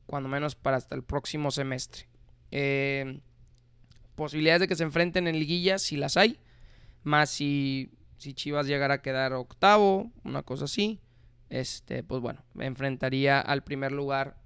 cuando 0.06 0.28
menos 0.28 0.54
para 0.54 0.76
hasta 0.76 0.94
el 0.94 1.02
próximo 1.02 1.50
semestre. 1.50 2.08
Eh, 2.50 3.20
posibilidades 4.14 4.60
de 4.60 4.68
que 4.68 4.76
se 4.76 4.84
enfrenten 4.84 5.28
en 5.28 5.38
liguilla, 5.38 5.78
si 5.78 5.96
las 5.96 6.16
hay, 6.16 6.38
más 7.02 7.30
si, 7.30 7.90
si 8.16 8.34
Chivas 8.34 8.66
llegara 8.66 8.94
a 8.94 9.02
quedar 9.02 9.32
octavo, 9.32 10.10
una 10.24 10.42
cosa 10.42 10.64
así, 10.64 11.00
este, 11.50 12.02
pues 12.02 12.20
bueno, 12.20 12.42
enfrentaría 12.58 13.40
al 13.40 13.62
primer 13.62 13.92
lugar 13.92 14.36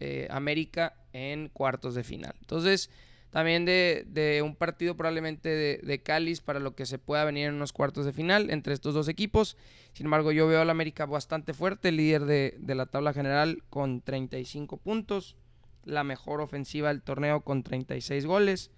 eh, 0.00 0.28
América 0.30 0.96
en 1.12 1.48
cuartos 1.48 1.94
de 1.94 2.04
final. 2.04 2.34
Entonces, 2.40 2.90
también 3.30 3.64
de, 3.64 4.40
un 4.44 4.56
partido 4.56 4.96
probablemente 4.96 5.48
de, 5.48 5.80
de, 5.82 6.02
Cáliz 6.02 6.40
para 6.40 6.60
lo 6.60 6.74
que 6.74 6.86
se 6.86 6.98
pueda 6.98 7.24
venir 7.24 7.48
en 7.48 7.54
unos 7.54 7.72
cuartos 7.72 8.06
de 8.06 8.12
final 8.12 8.50
entre 8.50 8.72
estos 8.72 8.94
dos 8.94 9.08
equipos. 9.08 9.56
Sin 9.92 10.06
embargo, 10.06 10.32
yo 10.32 10.46
veo 10.46 10.60
al 10.60 10.70
América 10.70 11.04
bastante 11.06 11.52
fuerte, 11.52 11.92
líder 11.92 12.24
de, 12.24 12.56
de 12.58 12.74
la 12.74 12.86
tabla 12.86 13.12
general 13.12 13.62
con 13.68 14.00
35 14.00 14.78
puntos, 14.78 15.36
la 15.84 16.04
mejor 16.04 16.40
ofensiva 16.40 16.88
del 16.88 17.02
torneo 17.02 17.42
con 17.42 17.62
36 17.62 18.24
goles 18.26 18.70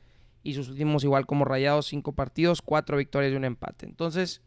y 0.42 0.54
sus 0.54 0.68
últimos 0.68 1.04
igual 1.04 1.26
como 1.26 1.44
rayados 1.44 1.86
5 1.86 2.12
partidos, 2.12 2.62
4 2.62 2.96
victorias 2.96 3.32
y 3.32 3.36
un 3.36 3.44
empate. 3.44 3.86
Entonces, 3.86 4.42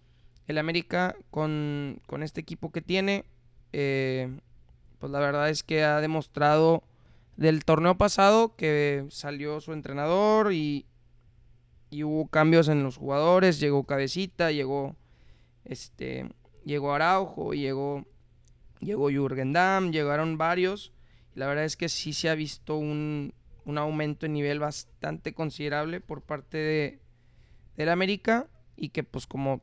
el 0.48 0.58
América 0.58 1.16
con, 1.32 2.02
con 2.08 2.24
este 2.24 2.42
equipo 2.42 2.72
que 2.72 2.82
tiene, 2.82 3.26
eh, 3.72 4.38
pues 5.00 5.12
la 5.12 5.20
verdad 5.20 5.50
es 5.50 5.64
que 5.64 5.84
ha 5.84 6.02
demostrado 6.02 6.84
del 7.38 7.66
torneo 7.66 7.98
pasado 7.98 8.56
que 8.56 9.06
salió 9.10 9.60
su 9.60 9.74
entrenador 9.74 10.54
y, 10.54 10.86
y 11.90 12.04
hubo 12.04 12.28
cambios 12.28 12.68
en 12.68 12.84
los 12.84 12.98
jugadores, 12.98 13.60
llegó 13.60 13.86
Cabecita, 13.86 14.52
llegó 14.52 14.96
este 15.66 16.30
llegó 16.66 16.94
Araujo, 16.94 17.54
llegó 17.54 18.06
llegó 18.80 19.10
Jürgen 19.10 19.54
Damm, 19.54 19.92
llegaron 19.92 20.38
varios 20.38 20.94
y 21.36 21.40
la 21.40 21.48
verdad 21.48 21.66
es 21.66 21.78
que 21.78 21.90
sí 21.90 22.14
se 22.14 22.30
ha 22.30 22.36
visto 22.36 22.78
un, 22.78 23.34
un 23.66 23.78
aumento 23.78 24.26
en 24.26 24.34
nivel 24.34 24.60
bastante 24.60 25.34
considerable 25.34 26.02
por 26.02 26.22
parte 26.22 26.58
de 26.58 27.00
del 27.78 27.90
América 27.90 28.48
y 28.76 28.90
que 28.90 29.04
pues 29.04 29.26
como 29.26 29.62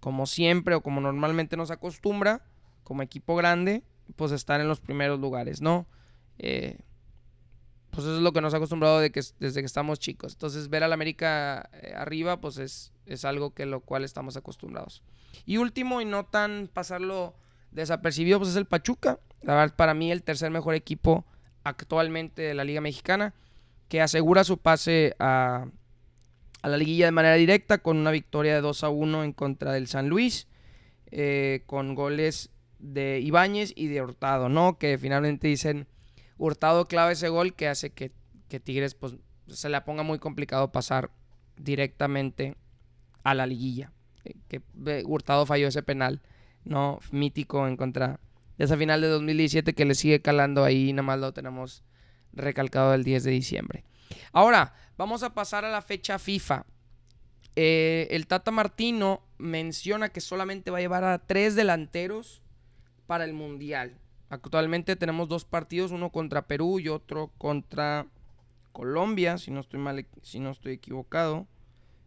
como 0.00 0.26
siempre 0.26 0.74
o 0.74 0.82
como 0.82 1.00
normalmente 1.00 1.56
nos 1.56 1.70
acostumbra 1.70 2.44
como 2.82 3.02
equipo 3.02 3.36
grande 3.36 3.84
pues 4.16 4.32
estar 4.32 4.60
en 4.60 4.68
los 4.68 4.80
primeros 4.80 5.20
lugares, 5.20 5.62
¿no? 5.62 5.86
Eh, 6.38 6.78
pues 7.92 8.06
eso 8.06 8.16
es 8.16 8.22
lo 8.22 8.32
que 8.32 8.40
nos 8.40 8.54
ha 8.54 8.56
acostumbrado 8.56 9.00
de 9.00 9.12
que, 9.12 9.20
desde 9.38 9.60
que 9.60 9.66
estamos 9.66 9.98
chicos. 9.98 10.32
Entonces 10.32 10.70
ver 10.70 10.82
al 10.82 10.94
América 10.94 11.68
eh, 11.74 11.92
arriba, 11.94 12.40
pues 12.40 12.56
es, 12.56 12.90
es 13.04 13.26
algo 13.26 13.52
que 13.52 13.66
lo 13.66 13.80
cual 13.80 14.02
estamos 14.02 14.34
acostumbrados. 14.38 15.02
Y 15.44 15.58
último, 15.58 16.00
y 16.00 16.06
no 16.06 16.24
tan 16.24 16.70
pasarlo 16.72 17.34
desapercibido, 17.70 18.38
pues 18.38 18.50
es 18.50 18.56
el 18.56 18.64
Pachuca. 18.64 19.20
La 19.42 19.54
verdad, 19.54 19.76
para 19.76 19.92
mí 19.92 20.10
el 20.10 20.22
tercer 20.22 20.50
mejor 20.50 20.74
equipo 20.74 21.26
actualmente 21.64 22.40
de 22.40 22.54
la 22.54 22.64
Liga 22.64 22.80
Mexicana, 22.80 23.34
que 23.88 24.00
asegura 24.00 24.42
su 24.42 24.56
pase 24.56 25.14
a, 25.18 25.66
a 26.62 26.68
la 26.68 26.78
liguilla 26.78 27.04
de 27.04 27.12
manera 27.12 27.34
directa 27.34 27.76
con 27.78 27.98
una 27.98 28.10
victoria 28.10 28.54
de 28.54 28.62
2 28.62 28.84
a 28.84 28.88
1 28.88 29.22
en 29.24 29.32
contra 29.34 29.70
del 29.72 29.86
San 29.86 30.08
Luis, 30.08 30.48
eh, 31.10 31.62
con 31.66 31.94
goles 31.94 32.48
de 32.78 33.20
Ibáñez 33.20 33.74
y 33.76 33.88
de 33.88 34.00
Hurtado, 34.00 34.48
¿no? 34.48 34.78
Que 34.78 34.96
finalmente 34.96 35.46
dicen 35.46 35.86
Hurtado 36.42 36.86
clave 36.86 37.12
ese 37.12 37.28
gol 37.28 37.54
que 37.54 37.68
hace 37.68 37.90
que, 37.90 38.10
Tigres 38.48 38.96
pues, 38.96 39.14
se 39.46 39.68
le 39.68 39.80
ponga 39.82 40.02
muy 40.02 40.18
complicado 40.18 40.72
pasar 40.72 41.12
directamente 41.56 42.56
a 43.22 43.34
la 43.34 43.46
liguilla. 43.46 43.92
Eh, 44.24 44.34
que 44.48 44.60
Hurtado 45.06 45.46
falló 45.46 45.68
ese 45.68 45.84
penal, 45.84 46.20
¿no? 46.64 46.98
Mítico 47.12 47.68
en 47.68 47.76
contra 47.76 48.18
de 48.58 48.64
esa 48.64 48.76
final 48.76 49.00
de 49.00 49.06
2017 49.06 49.72
que 49.72 49.84
le 49.84 49.94
sigue 49.94 50.20
calando 50.20 50.64
ahí, 50.64 50.92
nada 50.92 51.04
más 51.04 51.20
lo 51.20 51.32
tenemos 51.32 51.84
recalcado 52.32 52.92
el 52.92 53.04
10 53.04 53.22
de 53.22 53.30
diciembre. 53.30 53.84
Ahora, 54.32 54.74
vamos 54.98 55.22
a 55.22 55.34
pasar 55.34 55.64
a 55.64 55.70
la 55.70 55.80
fecha 55.80 56.18
FIFA. 56.18 56.66
Eh, 57.54 58.08
el 58.10 58.26
Tata 58.26 58.50
Martino 58.50 59.22
menciona 59.38 60.08
que 60.08 60.20
solamente 60.20 60.72
va 60.72 60.78
a 60.78 60.80
llevar 60.80 61.04
a 61.04 61.24
tres 61.24 61.54
delanteros 61.54 62.42
para 63.06 63.24
el 63.24 63.32
Mundial. 63.32 64.01
Actualmente 64.32 64.96
tenemos 64.96 65.28
dos 65.28 65.44
partidos, 65.44 65.90
uno 65.90 66.08
contra 66.08 66.46
Perú 66.46 66.80
y 66.80 66.88
otro 66.88 67.30
contra 67.36 68.06
Colombia, 68.72 69.36
si 69.36 69.50
no 69.50 69.60
estoy 69.60 69.78
mal, 69.78 70.06
si 70.22 70.40
no 70.40 70.48
estoy 70.48 70.72
equivocado. 70.72 71.46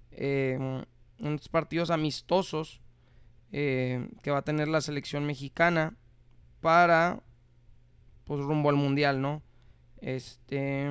Eh, 0.09 0.57
unos 1.19 1.49
partidos 1.49 1.91
amistosos 1.91 2.81
eh, 3.51 4.09
que 4.23 4.31
va 4.31 4.39
a 4.39 4.41
tener 4.41 4.67
la 4.67 4.81
selección 4.81 5.27
mexicana 5.27 5.95
para 6.61 7.21
pues 8.23 8.41
rumbo 8.41 8.69
al 8.69 8.75
mundial, 8.75 9.21
¿no? 9.21 9.43
Este 10.01 10.89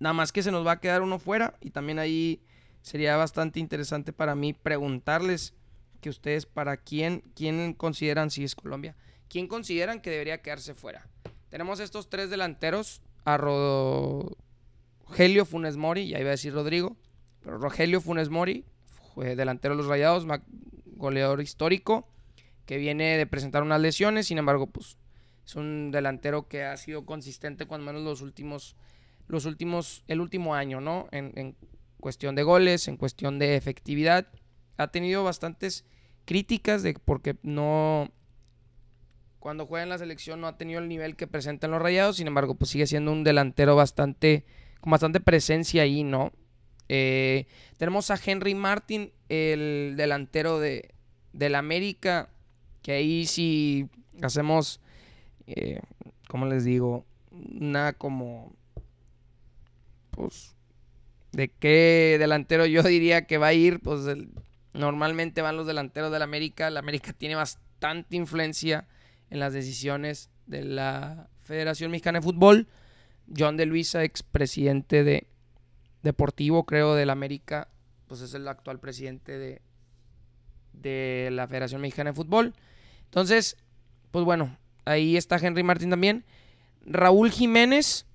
nada 0.00 0.12
más 0.14 0.32
que 0.32 0.42
se 0.42 0.50
nos 0.50 0.66
va 0.66 0.72
a 0.72 0.80
quedar 0.80 1.00
uno 1.00 1.20
fuera 1.20 1.54
y 1.60 1.70
también 1.70 2.00
ahí 2.00 2.42
sería 2.82 3.16
bastante 3.16 3.60
interesante 3.60 4.12
para 4.12 4.34
mí 4.34 4.52
preguntarles 4.52 5.54
que 6.00 6.10
ustedes 6.10 6.44
para 6.44 6.76
quién 6.76 7.22
quién 7.36 7.72
consideran 7.72 8.32
si 8.32 8.42
es 8.42 8.56
Colombia, 8.56 8.96
quién 9.28 9.48
consideran 9.48 10.00
que 10.00 10.10
debería 10.10 10.42
quedarse 10.42 10.74
fuera. 10.74 11.08
Tenemos 11.48 11.80
estos 11.80 12.08
tres 12.10 12.30
delanteros 12.30 13.02
a 13.24 13.36
Rogelio 13.36 14.34
Funes 15.44 15.76
Mori, 15.76 16.08
ya 16.08 16.20
iba 16.20 16.28
a 16.28 16.32
decir 16.32 16.52
Rodrigo, 16.52 16.96
pero 17.40 17.58
Rogelio 17.58 18.00
Funes 18.00 18.28
Mori, 18.28 18.64
delantero 19.16 19.74
de 19.74 19.78
los 19.82 19.88
Rayados, 19.88 20.26
goleador 20.96 21.40
histórico, 21.40 22.08
que 22.66 22.78
viene 22.78 23.16
de 23.16 23.26
presentar 23.26 23.62
unas 23.62 23.80
lesiones, 23.80 24.26
sin 24.26 24.38
embargo, 24.38 24.66
pues 24.66 24.98
es 25.46 25.54
un 25.54 25.92
delantero 25.92 26.48
que 26.48 26.64
ha 26.64 26.76
sido 26.76 27.06
consistente 27.06 27.66
cuando 27.66 27.86
menos 27.86 28.02
los 28.02 28.20
últimos, 28.20 28.74
los 29.28 29.44
últimos, 29.44 30.02
el 30.08 30.20
último 30.20 30.54
año, 30.54 30.80
¿no? 30.80 31.08
En, 31.12 31.56
cuestión 32.00 32.34
de 32.34 32.42
goles, 32.42 32.88
en 32.88 32.96
cuestión 32.96 33.38
de 33.38 33.56
efectividad. 33.56 34.28
Ha 34.76 34.88
tenido 34.88 35.24
bastantes 35.24 35.84
críticas 36.24 36.82
de 36.82 36.94
porque 36.94 37.36
no, 37.42 38.12
cuando 39.46 39.64
juega 39.64 39.84
en 39.84 39.90
la 39.90 39.98
selección 39.98 40.40
no 40.40 40.48
ha 40.48 40.58
tenido 40.58 40.80
el 40.80 40.88
nivel 40.88 41.14
que 41.14 41.28
presenta 41.28 41.68
en 41.68 41.70
los 41.70 41.80
Rayados, 41.80 42.16
sin 42.16 42.26
embargo, 42.26 42.56
pues 42.56 42.68
sigue 42.68 42.84
siendo 42.88 43.12
un 43.12 43.22
delantero 43.22 43.76
bastante, 43.76 44.44
con 44.80 44.90
bastante 44.90 45.20
presencia 45.20 45.82
ahí, 45.82 46.02
¿no? 46.02 46.32
Eh, 46.88 47.46
tenemos 47.76 48.10
a 48.10 48.18
Henry 48.20 48.56
Martin, 48.56 49.12
el 49.28 49.94
delantero 49.96 50.58
de, 50.58 50.92
del 51.32 51.54
América, 51.54 52.28
que 52.82 52.90
ahí 52.90 53.24
si 53.24 53.88
hacemos, 54.20 54.80
eh, 55.46 55.78
¿cómo 56.26 56.46
les 56.46 56.64
digo? 56.64 57.06
Una 57.30 57.92
como, 57.92 58.52
pues, 60.10 60.56
¿de 61.30 61.50
qué 61.50 62.16
delantero 62.18 62.66
yo 62.66 62.82
diría 62.82 63.28
que 63.28 63.38
va 63.38 63.46
a 63.46 63.54
ir? 63.54 63.78
Pues 63.78 64.00
normalmente 64.74 65.40
van 65.40 65.56
los 65.56 65.68
delanteros 65.68 66.10
del 66.10 66.22
América. 66.22 66.68
La 66.68 66.80
América 66.80 67.12
tiene 67.12 67.36
bastante 67.36 68.16
influencia 68.16 68.88
en 69.30 69.40
las 69.40 69.52
decisiones 69.52 70.30
de 70.46 70.64
la 70.64 71.28
Federación 71.40 71.90
Mexicana 71.90 72.20
de 72.20 72.24
Fútbol. 72.24 72.68
John 73.36 73.56
de 73.56 73.66
Luisa, 73.66 74.04
expresidente 74.04 75.02
de 75.02 75.26
deportivo, 76.02 76.64
creo, 76.64 76.94
del 76.94 77.10
América, 77.10 77.68
pues 78.06 78.20
es 78.20 78.34
el 78.34 78.46
actual 78.46 78.78
presidente 78.78 79.36
de, 79.38 79.62
de 80.72 81.30
la 81.32 81.48
Federación 81.48 81.80
Mexicana 81.80 82.10
de 82.10 82.16
Fútbol. 82.16 82.54
Entonces, 83.04 83.56
pues 84.10 84.24
bueno, 84.24 84.56
ahí 84.84 85.16
está 85.16 85.36
Henry 85.36 85.62
Martín 85.62 85.90
también. 85.90 86.24
Raúl 86.84 87.30
Jiménez, 87.30 88.06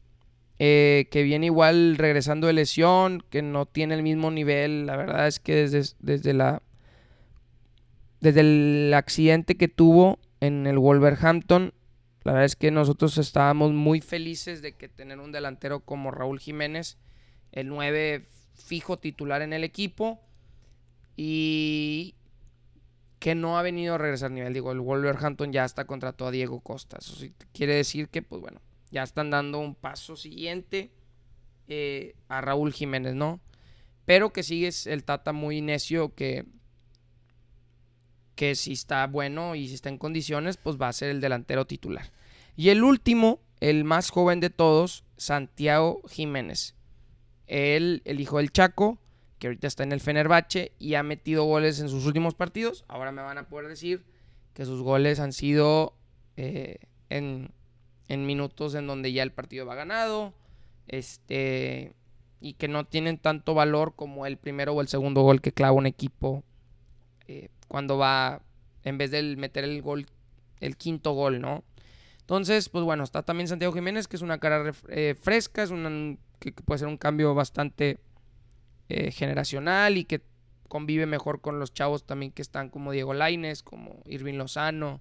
eh, 0.60 1.08
que 1.12 1.24
viene 1.24 1.48
igual 1.48 1.98
regresando 1.98 2.48
de 2.48 2.54
lesión, 2.54 3.24
que 3.30 3.42
no 3.42 3.66
tiene 3.66 3.96
el 3.96 4.04
mismo 4.04 4.32
nivel. 4.32 4.86
La 4.86 4.96
verdad 4.96 5.28
es 5.28 5.40
que 5.40 5.68
desde, 5.68 5.96
desde 6.00 6.34
la. 6.34 6.62
Desde 8.22 8.42
el 8.42 8.94
accidente 8.94 9.58
que 9.58 9.68
tuvo 9.68 10.20
en 10.42 10.68
el 10.68 10.78
Wolverhampton, 10.78 11.74
la 12.24 12.34
verdad 12.34 12.46
es 12.46 12.56
que 12.56 12.72
nosotros 12.72 13.18
estábamos 13.18 13.72
muy 13.72 14.02
felices 14.02 14.62
de 14.62 14.74
que 14.74 14.90
tener 14.90 15.20
un 15.20 15.32
delantero 15.32 15.80
como 15.80 16.12
Raúl 16.12 16.40
Jiménez 16.40 16.98
el 17.52 17.68
9 17.68 18.28
fijo 18.54 19.00
titular 19.00 19.42
en 19.42 19.54
el 19.54 19.64
equipo 19.64 20.20
y 21.16 22.16
que 23.20 23.36
no 23.36 23.58
ha 23.58 23.62
venido 23.62 23.96
a 23.96 23.98
regresar 23.98 24.32
nivel. 24.32 24.54
Digo, 24.54 24.72
el 24.72 24.80
Wolverhampton 24.80 25.52
ya 25.54 25.64
está 25.64 25.86
contrató 25.86 26.28
a 26.28 26.32
Diego 26.32 26.60
Costa. 26.62 26.98
Eso 27.00 27.16
quiere 27.54 27.76
decir 27.76 28.10
que, 28.10 28.22
pues 28.22 28.42
bueno, 28.42 28.62
ya 28.90 29.04
están 29.04 29.30
dando 29.30 29.60
un 29.60 29.76
paso 29.76 30.16
siguiente 30.16 30.92
eh, 31.68 32.16
a 32.28 32.42
Raúl 32.42 32.74
Jiménez, 32.74 33.14
¿no? 33.14 33.40
Pero 34.06 34.34
que 34.34 34.42
sigue 34.42 34.70
el 34.86 35.04
Tata 35.04 35.34
muy 35.34 35.62
necio 35.62 36.16
que, 36.16 36.46
que 38.42 38.56
si 38.56 38.72
está 38.72 39.06
bueno 39.06 39.54
y 39.54 39.68
si 39.68 39.76
está 39.76 39.90
en 39.90 40.00
condiciones, 40.00 40.58
pues 40.58 40.76
va 40.82 40.88
a 40.88 40.94
ser 40.94 41.12
el 41.12 41.22
delantero 41.22 41.68
titular. 41.68 42.12
Y 42.56 42.70
el 42.70 42.84
último, 42.84 43.40
el 43.60 43.84
más 43.84 44.10
joven 44.10 44.40
de 44.40 44.50
todos, 44.50 45.04
Santiago 45.16 46.02
Jiménez. 46.10 46.74
Él, 47.46 48.02
el 48.04 48.20
hijo 48.20 48.40
del 48.40 48.52
Chaco, 48.52 48.98
que 49.38 49.46
ahorita 49.46 49.68
está 49.68 49.84
en 49.84 49.92
el 49.92 50.02
Fenerbahce 50.02 50.72
y 50.80 50.96
ha 50.96 51.04
metido 51.04 51.44
goles 51.44 51.80
en 51.82 51.88
sus 51.88 52.08
últimos 52.08 52.34
partidos. 52.34 52.84
Ahora 52.88 53.12
me 53.12 53.22
van 53.22 53.38
a 53.38 53.48
poder 53.48 53.68
decir 53.68 54.06
que 54.56 54.66
sus 54.66 54.82
goles 54.82 55.20
han 55.20 55.34
sido 55.34 55.94
eh, 56.36 56.80
en, 57.10 57.54
minutos 58.10 58.74
en 58.74 58.88
donde 58.88 59.14
ya 59.14 59.22
el 59.22 59.34
partido 59.34 59.68
va 59.68 59.76
ganado. 59.76 60.34
Este. 60.88 61.94
Y 62.40 62.54
que 62.54 62.68
no 62.68 62.86
tienen 62.86 63.20
tanto 63.20 63.54
valor 63.54 63.94
como 63.96 64.26
el 64.26 64.38
primero 64.38 64.74
o 64.74 64.82
el 64.82 64.88
segundo 64.88 65.22
gol 65.22 65.42
que 65.42 65.52
clava 65.52 65.74
un 65.74 65.86
equipo 65.86 66.44
eh, 67.28 67.50
cuando 67.72 67.98
va, 67.98 68.42
en 68.84 68.98
vez 68.98 69.12
de 69.12 69.38
meter 69.38 69.64
el 69.64 69.82
gol, 69.82 70.06
el 70.60 70.76
quinto 70.76 71.14
gol, 71.14 71.40
¿no? 71.40 71.64
Entonces, 72.20 72.68
pues 72.68 72.84
bueno, 72.84 73.06
está 73.06 73.24
también 73.24 73.48
Santiago 73.48 73.74
Jiménez, 73.74 74.10
que 74.10 74.18
es 74.18 74.22
una 74.22 74.40
cara 74.40 74.74
eh, 74.90 75.16
fresca, 75.18 75.64
es 75.64 75.70
un 75.70 76.20
que, 76.38 76.52
puede 76.52 76.80
ser 76.80 76.90
un 76.90 76.98
cambio 76.98 77.34
bastante 77.34 78.02
eh, 78.90 79.12
generacional 79.12 79.98
y 79.98 80.04
que 80.04 80.22
convive 80.68 81.06
mejor 81.06 81.40
con 81.40 81.60
los 81.60 81.74
chavos 81.74 82.06
también 82.06 82.34
que 82.34 82.42
están 82.42 82.70
como 82.70 82.92
Diego 82.92 83.14
Laines, 83.14 83.64
como 83.64 84.02
Irving 84.06 84.34
Lozano, 84.34 85.00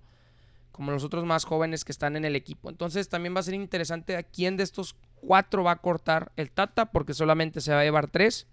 como 0.70 0.92
los 0.92 1.02
otros 1.02 1.24
más 1.24 1.44
jóvenes 1.44 1.84
que 1.84 1.90
están 1.90 2.14
en 2.14 2.24
el 2.24 2.36
equipo. 2.36 2.70
Entonces 2.70 3.08
también 3.08 3.34
va 3.34 3.40
a 3.40 3.42
ser 3.42 3.54
interesante 3.54 4.16
a 4.16 4.22
quién 4.22 4.56
de 4.56 4.62
estos 4.62 4.94
cuatro 5.16 5.64
va 5.64 5.72
a 5.72 5.82
cortar 5.82 6.30
el 6.36 6.52
Tata, 6.52 6.92
porque 6.92 7.14
solamente 7.14 7.60
se 7.60 7.72
va 7.72 7.80
a 7.80 7.84
llevar 7.84 8.08
tres. 8.08 8.46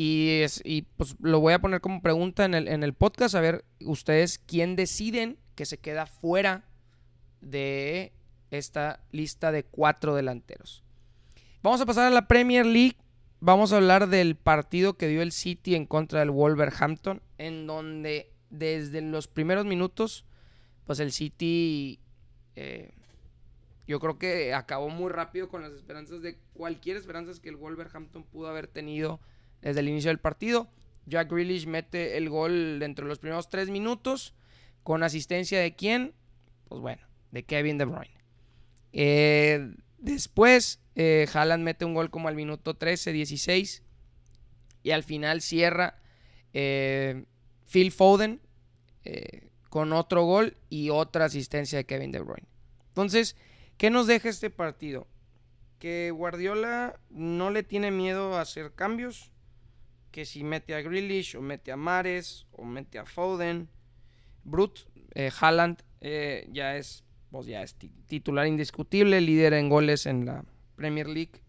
Y, 0.00 0.82
pues 0.96 1.16
lo 1.20 1.40
voy 1.40 1.54
a 1.54 1.60
poner 1.60 1.80
como 1.80 2.00
pregunta 2.00 2.44
en 2.44 2.54
el, 2.54 2.68
en 2.68 2.84
el 2.84 2.94
podcast, 2.94 3.34
a 3.34 3.40
ver 3.40 3.64
ustedes 3.80 4.38
quién 4.38 4.76
deciden 4.76 5.40
que 5.56 5.66
se 5.66 5.78
queda 5.78 6.06
fuera 6.06 6.68
de 7.40 8.12
esta 8.52 9.02
lista 9.10 9.50
de 9.50 9.64
cuatro 9.64 10.14
delanteros. 10.14 10.84
Vamos 11.64 11.80
a 11.80 11.86
pasar 11.86 12.06
a 12.06 12.10
la 12.10 12.28
Premier 12.28 12.64
League. 12.64 12.96
Vamos 13.40 13.72
a 13.72 13.78
hablar 13.78 14.08
del 14.08 14.36
partido 14.36 14.96
que 14.96 15.08
dio 15.08 15.20
el 15.20 15.32
City 15.32 15.74
en 15.74 15.84
contra 15.84 16.20
del 16.20 16.30
Wolverhampton, 16.30 17.20
en 17.36 17.66
donde 17.66 18.30
desde 18.50 19.00
los 19.00 19.26
primeros 19.26 19.64
minutos, 19.64 20.24
pues 20.84 21.00
el 21.00 21.10
City, 21.10 21.98
eh, 22.54 22.92
yo 23.88 23.98
creo 23.98 24.16
que 24.16 24.54
acabó 24.54 24.90
muy 24.90 25.10
rápido 25.10 25.48
con 25.48 25.60
las 25.62 25.72
esperanzas 25.72 26.22
de 26.22 26.38
cualquier 26.54 26.96
esperanza 26.96 27.32
que 27.42 27.48
el 27.48 27.56
Wolverhampton 27.56 28.22
pudo 28.22 28.46
haber 28.46 28.68
tenido 28.68 29.18
desde 29.62 29.80
el 29.80 29.88
inicio 29.88 30.10
del 30.10 30.18
partido. 30.18 30.68
Jack 31.06 31.30
Grealish 31.30 31.66
mete 31.66 32.16
el 32.16 32.28
gol 32.28 32.78
dentro 32.78 33.04
de 33.04 33.08
los 33.08 33.18
primeros 33.18 33.48
tres 33.48 33.70
minutos, 33.70 34.34
con 34.82 35.02
asistencia 35.02 35.60
de 35.60 35.74
quién? 35.74 36.14
Pues 36.68 36.80
bueno, 36.80 37.02
de 37.30 37.44
Kevin 37.44 37.78
De 37.78 37.84
Bruyne. 37.84 38.14
Eh, 38.92 39.74
después 39.98 40.80
eh, 41.00 41.28
Haaland 41.32 41.62
mete 41.62 41.84
un 41.84 41.94
gol 41.94 42.10
como 42.10 42.26
al 42.26 42.34
minuto 42.34 42.74
13, 42.74 43.12
16. 43.12 43.84
Y 44.82 44.90
al 44.90 45.04
final 45.04 45.42
cierra 45.42 46.00
eh, 46.52 47.24
Phil 47.70 47.92
Foden 47.92 48.40
eh, 49.04 49.48
con 49.68 49.92
otro 49.92 50.24
gol 50.24 50.56
y 50.68 50.90
otra 50.90 51.26
asistencia 51.26 51.78
de 51.78 51.84
Kevin 51.84 52.10
De 52.10 52.20
Bruyne. 52.20 52.48
Entonces, 52.88 53.36
¿qué 53.76 53.90
nos 53.90 54.08
deja 54.08 54.28
este 54.28 54.50
partido? 54.50 55.06
Que 55.78 56.10
Guardiola 56.10 56.98
no 57.10 57.50
le 57.50 57.62
tiene 57.62 57.92
miedo 57.92 58.36
a 58.36 58.40
hacer 58.40 58.72
cambios. 58.74 59.30
Que 60.18 60.24
si 60.24 60.42
mete 60.42 60.74
a 60.74 60.80
Grealish 60.82 61.36
o 61.36 61.40
mete 61.40 61.70
a 61.70 61.76
Mares 61.76 62.48
o 62.50 62.64
mete 62.64 62.98
a 62.98 63.04
Foden. 63.04 63.68
Brut, 64.42 64.80
Haaland 65.14 65.84
ya 66.00 66.76
es, 66.76 67.04
pues 67.30 67.46
ya 67.46 67.62
es 67.62 67.76
titular 68.06 68.48
indiscutible, 68.48 69.20
líder 69.20 69.52
en 69.52 69.68
goles 69.68 70.06
en 70.06 70.26
la 70.26 70.44
Premier 70.74 71.06
League, 71.06 71.40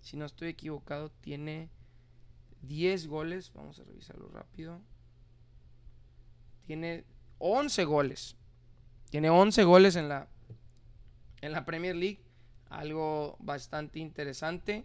si 0.00 0.16
no 0.16 0.24
estoy 0.24 0.50
equivocado, 0.50 1.10
tiene 1.20 1.68
10 2.62 3.08
goles. 3.08 3.52
Vamos 3.54 3.80
a 3.80 3.82
revisarlo 3.84 4.28
rápido. 4.28 4.80
Tiene 6.64 7.02
11 7.38 7.84
goles. 7.86 8.36
Tiene 9.10 9.30
11 9.30 9.64
goles 9.64 9.96
en 9.96 10.08
la, 10.08 10.28
en 11.40 11.50
la 11.50 11.64
Premier 11.64 11.96
League. 11.96 12.20
Algo 12.70 13.36
bastante 13.40 13.98
interesante. 13.98 14.84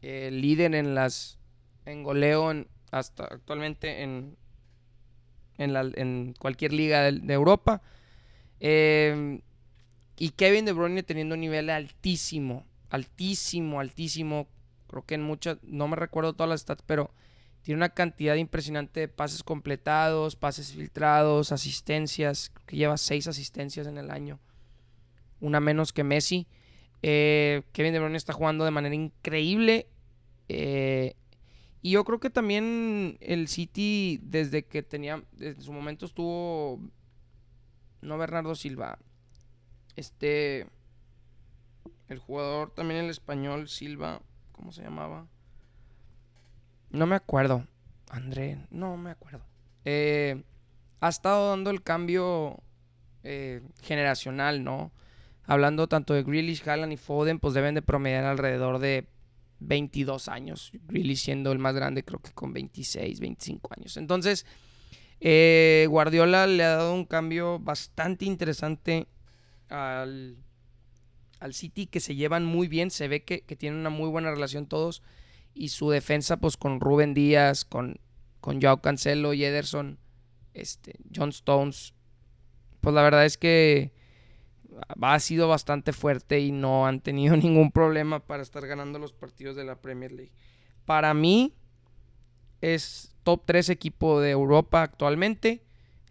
líder 0.00 0.74
en 0.74 0.96
las 0.96 1.38
en 1.84 2.02
goleo 2.02 2.52
hasta 2.90 3.24
actualmente 3.24 4.02
en, 4.02 4.36
en, 5.58 6.34
cualquier 6.34 6.72
liga 6.72 7.10
de, 7.10 7.32
Europa. 7.32 7.82
Em, 8.60 9.40
y 10.16 10.30
Kevin 10.30 10.64
De 10.64 10.72
Bruyne 10.72 11.02
teniendo 11.02 11.34
un 11.34 11.40
nivel 11.40 11.70
altísimo, 11.70 12.66
altísimo, 12.90 13.80
altísimo. 13.80 14.48
Creo 14.86 15.04
que 15.04 15.14
en 15.14 15.22
muchas, 15.22 15.58
no 15.62 15.88
me 15.88 15.96
recuerdo 15.96 16.34
todas 16.34 16.50
las 16.50 16.60
stats, 16.60 16.82
pero 16.86 17.10
tiene 17.62 17.78
una 17.78 17.88
cantidad 17.88 18.34
impresionante 18.34 19.00
de 19.00 19.08
pases 19.08 19.42
completados, 19.42 20.36
pases 20.36 20.72
filtrados, 20.72 21.52
asistencias. 21.52 22.52
que 22.66 22.76
lleva 22.76 22.96
seis 22.96 23.26
asistencias 23.26 23.86
en 23.86 23.98
el 23.98 24.10
año. 24.10 24.38
Una 25.40 25.60
menos 25.60 25.92
que 25.92 26.04
Messi. 26.04 26.46
Eh, 27.02 27.62
Kevin 27.72 27.92
De 27.92 27.98
Bruyne 27.98 28.16
está 28.16 28.32
jugando 28.32 28.64
de 28.64 28.70
manera 28.70 28.94
increíble. 28.94 29.88
Eh, 30.48 31.14
y 31.82 31.90
yo 31.90 32.04
creo 32.04 32.20
que 32.20 32.30
también 32.30 33.18
el 33.20 33.48
City, 33.48 34.20
desde 34.22 34.64
que 34.64 34.84
tenía, 34.84 35.24
desde 35.32 35.62
su 35.62 35.72
momento 35.72 36.06
estuvo, 36.06 36.80
no 38.00 38.18
Bernardo 38.18 38.54
Silva, 38.54 39.00
este, 39.96 40.68
el 42.08 42.18
jugador 42.20 42.70
también 42.70 43.00
el 43.00 43.10
español 43.10 43.68
Silva, 43.68 44.22
¿cómo 44.52 44.70
se 44.70 44.82
llamaba? 44.82 45.26
No 46.90 47.06
me 47.06 47.16
acuerdo. 47.16 47.66
André, 48.10 48.58
no 48.70 48.96
me 48.96 49.10
acuerdo. 49.10 49.40
Eh, 49.84 50.44
ha 51.00 51.08
estado 51.08 51.50
dando 51.50 51.70
el 51.70 51.82
cambio 51.82 52.62
eh, 53.24 53.62
generacional, 53.80 54.62
¿no? 54.62 54.92
Hablando 55.46 55.88
tanto 55.88 56.14
de 56.14 56.22
Grealish, 56.22 56.68
Haaland 56.68 56.92
y 56.92 56.96
Foden, 56.96 57.40
pues 57.40 57.54
deben 57.54 57.74
de 57.74 57.82
promediar 57.82 58.24
alrededor 58.24 58.78
de 58.78 59.08
22 59.62 60.28
años. 60.28 60.72
Really 60.88 61.16
siendo 61.16 61.52
el 61.52 61.58
más 61.58 61.74
grande, 61.74 62.04
creo 62.04 62.20
que 62.20 62.32
con 62.32 62.52
26, 62.52 63.20
25 63.20 63.70
años. 63.76 63.96
Entonces, 63.96 64.46
eh, 65.20 65.86
Guardiola 65.88 66.46
le 66.46 66.64
ha 66.64 66.76
dado 66.76 66.94
un 66.94 67.04
cambio 67.04 67.58
bastante 67.58 68.24
interesante 68.24 69.06
al, 69.68 70.36
al 71.40 71.54
City, 71.54 71.86
que 71.86 72.00
se 72.00 72.14
llevan 72.14 72.44
muy 72.44 72.68
bien. 72.68 72.90
Se 72.90 73.08
ve 73.08 73.24
que, 73.24 73.40
tienen 73.56 73.80
una 73.80 73.90
muy 73.90 74.08
buena 74.08 74.30
relación 74.30 74.66
todos. 74.66 75.02
Y 75.54 75.68
su 75.68 75.90
defensa, 75.90 76.38
pues 76.38 76.56
con 76.56 76.80
Rubén 76.80 77.14
Díaz, 77.14 77.64
con, 77.64 78.00
con 78.40 78.60
Joao 78.60 78.80
Cancelo 78.80 79.34
y 79.34 79.44
Ederson, 79.44 79.98
este, 80.54 80.94
John 81.14 81.28
Stones. 81.30 81.94
Pues 82.80 82.94
la 82.94 83.02
verdad 83.02 83.24
es 83.24 83.38
que 83.38 83.92
ha 85.00 85.20
sido 85.20 85.48
bastante 85.48 85.92
fuerte 85.92 86.40
y 86.40 86.52
no 86.52 86.86
han 86.86 87.00
tenido 87.00 87.36
ningún 87.38 87.72
problema 87.72 88.20
para 88.20 88.42
estar 88.42 88.66
ganando 88.66 88.98
los 88.98 89.12
partidos 89.12 89.56
de 89.56 89.64
la 89.64 89.80
Premier 89.80 90.12
League. 90.12 90.32
Para 90.84 91.14
mí 91.14 91.54
es 92.60 93.14
top 93.22 93.42
3 93.44 93.70
equipo 93.70 94.20
de 94.20 94.30
Europa 94.30 94.82
actualmente, 94.82 95.62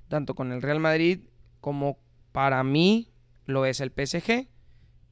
tanto 0.07 0.35
con 0.35 0.51
el 0.51 0.61
Real 0.61 0.79
Madrid 0.79 1.21
como 1.59 1.99
para 2.31 2.63
mí 2.63 3.11
lo 3.45 3.65
es 3.65 3.79
el 3.79 3.91
PSG. 3.91 4.47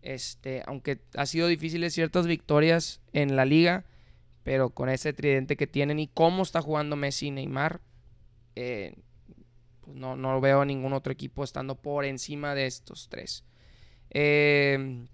Este, 0.02 0.64
aunque 0.66 1.02
ha 1.16 1.26
sido 1.26 1.48
difíciles 1.48 1.94
ciertas 1.94 2.26
victorias 2.26 3.02
en 3.12 3.36
la 3.36 3.46
liga, 3.46 3.86
pero 4.44 4.70
con 4.70 4.90
ese 4.90 5.14
tridente 5.14 5.58
que 5.58 5.68
tienen 5.68 6.00
y 6.00 6.08
cómo 6.08 6.44
está 6.44 6.62
jugando 6.62 6.96
Messi 6.96 7.28
y 7.28 7.32
Neymar, 7.32 7.82
eh, 8.56 8.96
pues 9.90 10.00
no, 10.00 10.16
no 10.16 10.40
veo 10.40 10.66
ningún 10.66 10.94
otro 10.94 11.12
equipo 11.12 11.44
estando 11.44 11.74
por 11.74 12.06
encima 12.06 12.54
de 12.54 12.68
estos 12.68 13.10
tres. 13.10 13.44
Em, 14.12 15.08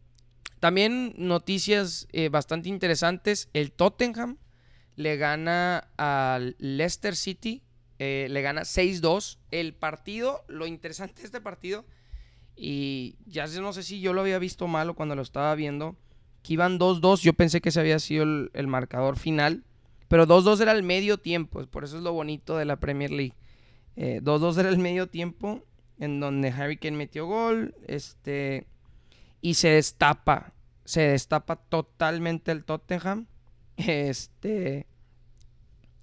también 0.59 1.13
noticias 1.17 2.07
eh, 2.11 2.27
bastante 2.27 2.67
interesantes. 2.67 3.49
El 3.53 3.71
Tottenham 3.71 4.37
le 4.97 5.15
gana 5.15 5.89
al 5.95 6.57
Leicester 6.59 7.15
City. 7.15 7.63
Eh, 7.99 8.27
le 8.29 8.41
gana 8.41 8.63
6-2. 8.63 9.37
El 9.51 9.73
partido, 9.73 10.43
lo 10.49 10.67
interesante 10.67 11.21
de 11.21 11.27
este 11.27 11.39
partido, 11.39 11.85
y 12.57 13.15
ya 13.25 13.47
no 13.47 13.71
sé 13.71 13.83
si 13.83 14.01
yo 14.01 14.11
lo 14.11 14.21
había 14.21 14.39
visto 14.39 14.67
malo 14.67 14.93
cuando 14.93 15.15
lo 15.15 15.21
estaba 15.21 15.55
viendo, 15.55 15.95
que 16.43 16.53
iban 16.53 16.79
2-2. 16.79 17.21
Yo 17.21 17.31
pensé 17.31 17.61
que 17.61 17.69
ese 17.69 17.79
había 17.79 17.99
sido 17.99 18.23
el, 18.23 18.67
marcador 18.67 19.17
final. 19.17 19.63
Pero 20.09 20.27
2-2 20.27 20.59
era 20.59 20.73
el 20.73 20.83
medio 20.83 21.17
tiempo. 21.17 21.65
Por 21.67 21.85
eso 21.85 21.95
es 21.95 22.03
lo 22.03 22.11
bonito 22.11 22.57
de 22.57 22.65
la 22.65 22.75
Premier 22.75 23.11
League. 23.11 23.35
2-2 23.95 24.57
eh, 24.57 24.59
era 24.59 24.69
el 24.69 24.77
medio 24.77 25.07
tiempo. 25.07 25.63
En 25.97 26.19
donde 26.19 26.49
Harry 26.49 26.77
Kane 26.77 26.97
metió 26.97 27.25
gol. 27.25 27.75
Este 27.87 28.67
y 29.41 29.53
se 29.53 29.69
destapa, 29.69 30.53
se 30.85 31.01
destapa 31.01 31.55
totalmente 31.55 32.51
el 32.51 32.63
Tottenham. 32.63 33.27
Este, 33.77 34.87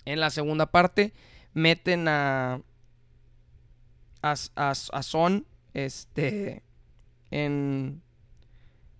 en 0.05 0.21
la 0.21 0.29
segunda 0.29 0.67
parte 0.67 1.15
meten 1.55 2.07
a 2.07 2.61
a, 4.21 4.35
a, 4.57 5.03
Son, 5.03 5.47
este, 5.73 6.63
en 7.31 8.03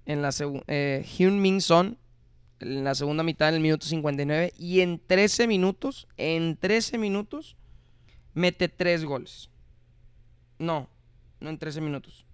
en 0.07 0.23
la 0.23 0.33
segunda, 0.33 0.65
eh, 0.69 1.05
Min 1.21 1.61
Son 1.61 1.99
en 2.61 2.85
la 2.85 2.95
segunda 2.95 3.23
mitad 3.23 3.53
del 3.53 3.61
minuto 3.61 3.87
59 3.87 4.55
y 4.59 4.81
en 4.81 4.99
13 4.99 5.47
minutos, 5.47 6.09
en 6.17 6.57
13 6.57 6.99
minutos 6.99 7.57
mete 8.35 8.69
3 8.69 9.05
goles. 9.05 9.51
No, 10.59 10.89
no 11.41 11.51
en 11.51 11.59
13 11.59 11.81
minutos. 11.81 12.25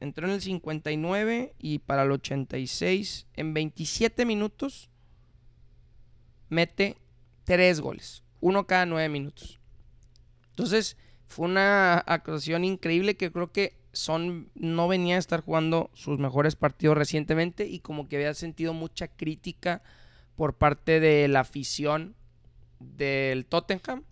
Entró 0.00 0.26
en 0.26 0.34
el 0.34 0.42
59 0.42 1.54
y 1.58 1.78
para 1.78 2.02
el 2.02 2.12
86, 2.12 3.26
en 3.34 3.54
27 3.54 4.26
minutos, 4.26 4.90
mete 6.48 6.96
3 7.44 7.80
goles. 7.80 8.22
Uno 8.40 8.66
cada 8.66 8.84
9 8.84 9.08
minutos. 9.08 9.58
Entonces, 10.50 10.96
fue 11.26 11.46
una 11.46 11.98
actuación 11.98 12.64
increíble 12.64 13.16
que 13.16 13.32
creo 13.32 13.50
que 13.50 13.76
Son 13.92 14.50
no 14.54 14.88
venía 14.88 15.16
a 15.16 15.20
estar 15.20 15.40
jugando 15.40 15.90
sus 15.94 16.18
mejores 16.18 16.56
partidos 16.56 16.98
recientemente 16.98 17.66
y 17.66 17.78
como 17.78 18.08
que 18.08 18.16
había 18.16 18.34
sentido 18.34 18.74
mucha 18.74 19.06
crítica 19.08 19.82
por 20.34 20.54
parte 20.54 20.98
de 20.98 21.28
la 21.28 21.40
afición 21.40 22.16
del 22.80 23.46
Tottenham 23.46 24.02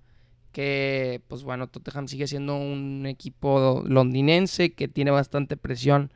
que 0.52 1.22
pues 1.28 1.42
bueno, 1.42 1.66
Tottenham 1.68 2.08
sigue 2.08 2.26
siendo 2.26 2.56
un 2.56 3.06
equipo 3.06 3.82
londinense 3.86 4.74
que 4.74 4.86
tiene 4.86 5.10
bastante 5.10 5.56
presión 5.56 6.12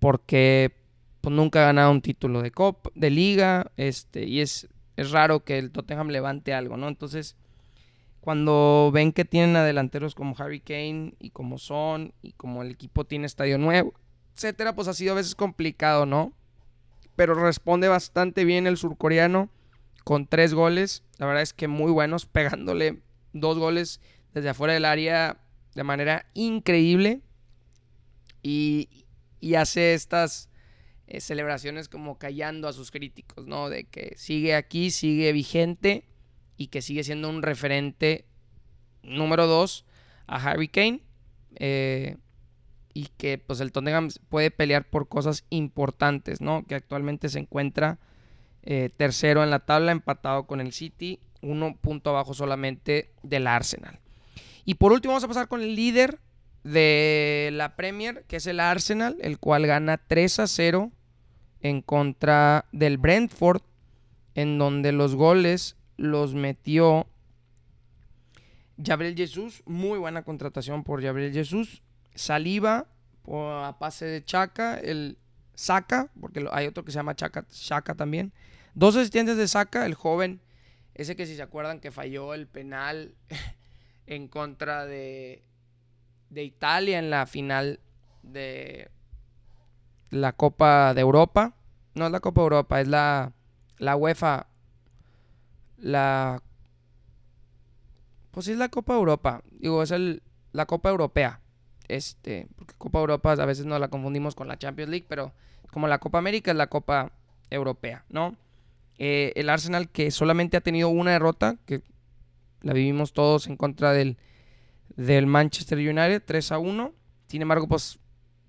porque 0.00 0.74
pues, 1.20 1.34
nunca 1.34 1.62
ha 1.62 1.66
ganado 1.66 1.90
un 1.90 2.02
título 2.02 2.42
de 2.42 2.50
Copa, 2.50 2.90
de 2.94 3.10
liga, 3.10 3.72
este, 3.76 4.24
y 4.24 4.40
es, 4.40 4.68
es 4.96 5.10
raro 5.10 5.44
que 5.44 5.58
el 5.58 5.70
Tottenham 5.70 6.08
levante 6.08 6.52
algo, 6.52 6.76
¿no? 6.76 6.88
Entonces, 6.88 7.36
cuando 8.20 8.90
ven 8.92 9.12
que 9.12 9.24
tienen 9.24 9.56
adelanteros 9.56 10.14
como 10.14 10.34
Harry 10.38 10.60
Kane 10.60 11.14
y 11.18 11.30
como 11.30 11.58
Son 11.58 12.12
y 12.22 12.32
como 12.32 12.62
el 12.62 12.70
equipo 12.70 13.04
tiene 13.04 13.26
estadio 13.26 13.58
nuevo, 13.58 13.94
etcétera, 14.34 14.74
pues 14.74 14.88
ha 14.88 14.94
sido 14.94 15.12
a 15.12 15.16
veces 15.16 15.34
complicado, 15.34 16.06
¿no? 16.06 16.32
Pero 17.16 17.34
responde 17.34 17.88
bastante 17.88 18.44
bien 18.44 18.66
el 18.66 18.76
surcoreano 18.76 19.48
con 20.04 20.26
tres 20.26 20.52
goles, 20.52 21.02
la 21.18 21.26
verdad 21.26 21.42
es 21.42 21.52
que 21.52 21.68
muy 21.68 21.92
buenos, 21.92 22.26
pegándole 22.26 23.00
dos 23.34 23.58
goles 23.58 24.00
desde 24.32 24.48
afuera 24.48 24.72
del 24.72 24.86
área 24.86 25.40
de 25.74 25.84
manera 25.84 26.26
increíble 26.32 27.20
y, 28.42 28.88
hace 29.56 29.92
estas 29.92 30.48
eh, 31.06 31.20
celebraciones 31.20 31.88
como 31.90 32.18
callando 32.18 32.66
a 32.66 32.72
sus 32.72 32.90
críticos, 32.90 33.46
¿no? 33.46 33.68
De 33.68 33.84
que 33.84 34.14
sigue 34.16 34.54
aquí, 34.54 34.90
sigue 34.90 35.32
vigente 35.32 36.06
y 36.56 36.68
que 36.68 36.80
sigue 36.80 37.04
siendo 37.04 37.28
un 37.28 37.42
referente 37.42 38.24
número 39.02 39.46
dos 39.46 39.84
a 40.26 40.36
Harry 40.36 40.68
Kane 40.68 41.02
eh, 41.56 42.16
y 42.94 43.08
que 43.18 43.36
pues 43.36 43.60
el 43.60 43.70
Tottenham 43.70 44.08
puede 44.30 44.50
pelear 44.50 44.88
por 44.88 45.08
cosas 45.08 45.44
importantes, 45.50 46.40
¿no? 46.40 46.64
Que 46.66 46.74
actualmente 46.74 47.28
se 47.28 47.40
encuentra 47.40 47.98
eh, 48.62 48.88
tercero 48.96 49.42
en 49.42 49.50
la 49.50 49.66
tabla 49.66 49.92
empatado 49.92 50.46
con 50.46 50.60
el 50.60 50.72
City 50.72 51.20
uno 51.44 51.76
punto 51.76 52.10
abajo 52.10 52.34
solamente 52.34 53.10
del 53.22 53.46
Arsenal. 53.46 53.98
Y 54.64 54.74
por 54.74 54.92
último 54.92 55.12
vamos 55.12 55.24
a 55.24 55.28
pasar 55.28 55.48
con 55.48 55.60
el 55.62 55.76
líder 55.76 56.18
de 56.64 57.50
la 57.52 57.76
Premier, 57.76 58.24
que 58.26 58.36
es 58.36 58.46
el 58.46 58.60
Arsenal, 58.60 59.16
el 59.20 59.38
cual 59.38 59.66
gana 59.66 59.98
3 59.98 60.40
a 60.40 60.46
0 60.46 60.90
en 61.60 61.82
contra 61.82 62.64
del 62.72 62.98
Brentford, 62.98 63.62
en 64.34 64.58
donde 64.58 64.92
los 64.92 65.14
goles 65.14 65.76
los 65.96 66.34
metió 66.34 67.06
Gabriel 68.76 69.14
Jesús, 69.14 69.62
muy 69.66 69.98
buena 69.98 70.22
contratación 70.22 70.82
por 70.82 71.00
Gabriel 71.00 71.32
Jesús, 71.32 71.82
Saliva 72.14 72.86
a 73.26 73.76
pase 73.78 74.04
de 74.04 74.24
Chaca, 74.24 74.76
el 74.78 75.18
Saca, 75.54 76.10
porque 76.20 76.46
hay 76.52 76.66
otro 76.66 76.84
que 76.84 76.92
se 76.92 76.96
llama 76.96 77.14
Chaca, 77.14 77.46
Chaca 77.48 77.94
también, 77.94 78.32
dos 78.74 78.96
asistentes 78.96 79.36
de 79.36 79.48
Saca, 79.48 79.86
el 79.86 79.94
joven 79.94 80.40
ese 80.94 81.16
que 81.16 81.26
si 81.26 81.36
se 81.36 81.42
acuerdan 81.42 81.80
que 81.80 81.90
falló 81.90 82.34
el 82.34 82.46
penal 82.46 83.14
en 84.06 84.28
contra 84.28 84.86
de, 84.86 85.44
de 86.30 86.44
Italia 86.44 86.98
en 86.98 87.10
la 87.10 87.26
final 87.26 87.80
de 88.22 88.90
la 90.10 90.32
Copa 90.32 90.94
de 90.94 91.00
Europa. 91.00 91.54
No 91.94 92.06
es 92.06 92.12
la 92.12 92.20
Copa 92.20 92.40
de 92.40 92.44
Europa, 92.44 92.80
es 92.80 92.88
la, 92.88 93.32
la 93.78 93.96
UEFA. 93.96 94.46
La... 95.78 96.42
Pues 98.30 98.46
sí 98.46 98.52
es 98.52 98.58
la 98.58 98.68
Copa 98.68 98.94
Europa. 98.94 99.42
Digo, 99.50 99.82
es 99.82 99.90
el, 99.90 100.22
la 100.52 100.66
Copa 100.66 100.90
Europea. 100.90 101.40
Este, 101.88 102.48
porque 102.56 102.74
Copa 102.78 103.00
Europa 103.00 103.32
a 103.32 103.44
veces 103.44 103.66
no 103.66 103.78
la 103.78 103.88
confundimos 103.88 104.34
con 104.34 104.48
la 104.48 104.58
Champions 104.58 104.90
League, 104.90 105.06
pero 105.08 105.32
como 105.70 105.86
la 105.86 105.98
Copa 105.98 106.18
América 106.18 106.50
es 106.50 106.56
la 106.56 106.68
Copa 106.68 107.12
Europea, 107.50 108.04
¿no? 108.08 108.36
Eh, 108.98 109.32
el 109.36 109.48
Arsenal 109.48 109.88
que 109.88 110.10
solamente 110.10 110.56
ha 110.56 110.60
tenido 110.60 110.88
una 110.88 111.12
derrota, 111.12 111.56
que 111.66 111.82
la 112.62 112.72
vivimos 112.72 113.12
todos 113.12 113.46
en 113.46 113.56
contra 113.56 113.92
del, 113.92 114.16
del 114.96 115.26
Manchester 115.26 115.78
United, 115.78 116.22
3 116.24 116.52
a 116.52 116.58
1. 116.58 116.92
Sin 117.26 117.42
embargo, 117.42 117.66
pues 117.68 117.98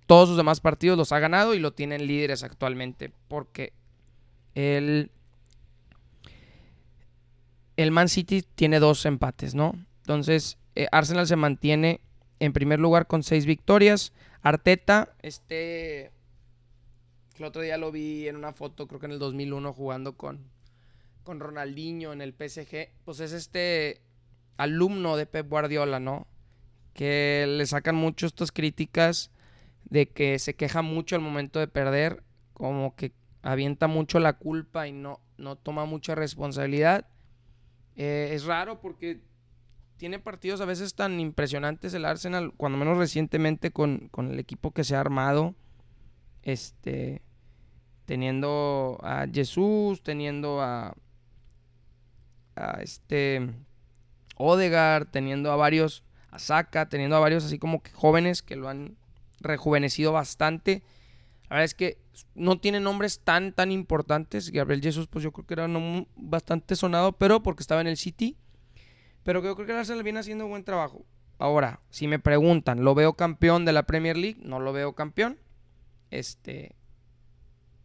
todos 0.06 0.30
sus 0.30 0.38
demás 0.38 0.60
partidos 0.60 0.98
los 0.98 1.12
ha 1.12 1.20
ganado 1.20 1.54
y 1.56 1.60
lo 1.60 1.74
tienen 1.74 2.06
líderes 2.06 2.44
actualmente, 2.44 3.12
porque 3.28 3.74
el, 4.54 5.12
el 7.78 7.92
Man 7.92 8.10
City 8.10 8.44
tiene 8.56 8.80
dos 8.80 9.06
empates, 9.06 9.56
¿no? 9.56 9.74
Entonces, 10.02 10.58
eh, 10.76 10.88
Arsenal 10.92 11.28
se 11.28 11.36
mantiene 11.36 12.02
en 12.40 12.54
primer 12.54 12.80
lugar 12.80 13.08
con 13.08 13.24
seis 13.24 13.46
victorias. 13.46 14.14
Arteta, 14.42 15.16
este, 15.24 16.12
el 17.44 17.46
otro 17.46 17.62
día 17.62 17.78
lo 17.78 17.92
vi 17.92 18.28
en 18.28 18.36
una 18.36 18.54
foto, 18.54 18.88
creo 18.88 19.00
que 19.00 19.08
en 19.08 19.14
el 19.14 19.20
2001, 19.20 19.74
jugando 19.74 20.16
con, 20.16 20.46
con 21.24 21.40
Ronaldinho 21.40 22.14
en 22.14 22.22
el 22.22 22.34
PSG. 22.34 22.90
Pues 23.04 23.20
es 23.20 23.34
este 23.34 24.02
alumno 24.58 25.18
de 25.18 25.26
Pep 25.26 25.50
Guardiola, 25.50 26.00
¿no? 26.00 26.28
Que 26.94 27.46
le 27.48 27.66
sacan 27.66 27.96
mucho 27.96 28.26
estas 28.26 28.52
críticas 28.52 29.32
de 29.86 30.10
que 30.10 30.40
se 30.40 30.56
queja 30.56 30.82
mucho 30.82 31.16
al 31.16 31.22
momento 31.22 31.60
de 31.60 31.68
perder, 31.68 32.24
como 32.54 32.96
que 32.96 33.14
avienta 33.42 33.88
mucho 33.88 34.20
la 34.20 34.34
culpa 34.34 34.88
y 34.88 34.92
no, 34.92 35.20
no 35.38 35.56
toma 35.56 35.86
mucha 35.86 36.16
responsabilidad. 36.16 37.08
Eh, 37.96 38.30
es 38.32 38.46
raro 38.46 38.80
porque 38.82 39.22
tiene 39.98 40.20
partidos 40.20 40.62
a 40.62 40.66
veces 40.66 40.96
tan 40.96 41.20
impresionantes 41.20 41.94
el 41.94 42.06
Arsenal, 42.06 42.54
cuando 42.56 42.78
menos 42.78 42.98
recientemente 42.98 43.72
con, 43.72 44.10
con 44.10 44.32
el 44.32 44.40
equipo 44.40 44.72
que 44.72 44.84
se 44.84 44.96
ha 44.96 45.00
armado. 45.00 45.56
Este, 46.44 47.22
teniendo 48.06 49.00
a 49.02 49.28
Jesús, 49.32 50.02
teniendo 50.04 50.62
a, 50.62 50.96
a 52.56 52.82
este 52.82 53.50
Odegaard, 54.38 55.08
teniendo 55.08 55.52
a 55.52 55.56
varios, 55.56 56.04
a 56.32 56.40
Saka, 56.40 56.88
teniendo 56.88 57.16
a 57.16 57.20
varios 57.20 57.46
así 57.46 57.60
como 57.60 57.82
que 57.82 57.92
jóvenes 57.92 58.42
que 58.42 58.56
lo 58.56 58.70
han 58.70 58.98
rejuvenecido 59.40 60.12
bastante. 60.12 60.84
La 61.50 61.58
verdad 61.58 61.66
es 61.66 61.76
que 61.76 61.98
no 62.34 62.60
tiene 62.60 62.80
nombres 62.80 63.20
tan, 63.20 63.54
tan 63.54 63.72
importantes. 63.72 64.52
Gabriel 64.52 64.82
Jesús, 64.82 65.08
pues 65.08 65.24
yo 65.24 65.32
creo 65.32 65.46
que 65.46 65.54
era 65.54 65.68
bastante 66.16 66.76
sonado, 66.76 67.14
pero 67.14 67.44
porque 67.44 67.62
estaba 67.62 67.82
en 67.82 67.88
el 67.88 67.98
City. 67.98 68.38
Pero 69.24 69.44
yo 69.44 69.56
creo 69.56 69.66
que 69.66 69.74
el 69.74 69.80
Arsenal 69.80 70.04
viene 70.04 70.20
haciendo 70.20 70.46
un 70.46 70.52
buen 70.52 70.64
trabajo. 70.64 71.06
Ahora, 71.38 71.82
si 71.90 72.08
me 72.08 72.20
preguntan, 72.20 72.84
¿lo 72.84 72.96
veo 72.96 73.14
campeón 73.14 73.66
de 73.66 73.74
la 73.74 73.84
Premier 73.84 74.18
League? 74.18 74.40
No 74.42 74.60
lo 74.60 74.72
veo 74.74 74.94
campeón. 74.94 75.40
Este. 76.10 76.76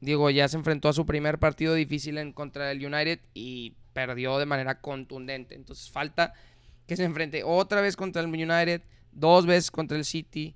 Digo, 0.01 0.31
ya 0.31 0.49
se 0.49 0.57
enfrentó 0.57 0.89
a 0.89 0.93
su 0.93 1.05
primer 1.05 1.39
partido 1.39 1.75
difícil 1.75 2.19
en 2.19 2.33
contra 2.33 2.67
del 2.67 2.85
United 2.85 3.21
y 3.35 3.75
perdió 3.93 4.39
de 4.39 4.47
manera 4.47 4.81
contundente. 4.81 5.55
Entonces 5.55 5.91
falta 5.91 6.33
que 6.87 6.97
se 6.97 7.05
enfrente 7.05 7.43
otra 7.45 7.81
vez 7.81 7.97
contra 7.97 8.23
el 8.23 8.29
United, 8.29 8.83
dos 9.13 9.47
veces 9.47 9.71
contra 9.71 9.97
el 9.97 10.05
City, 10.05 10.55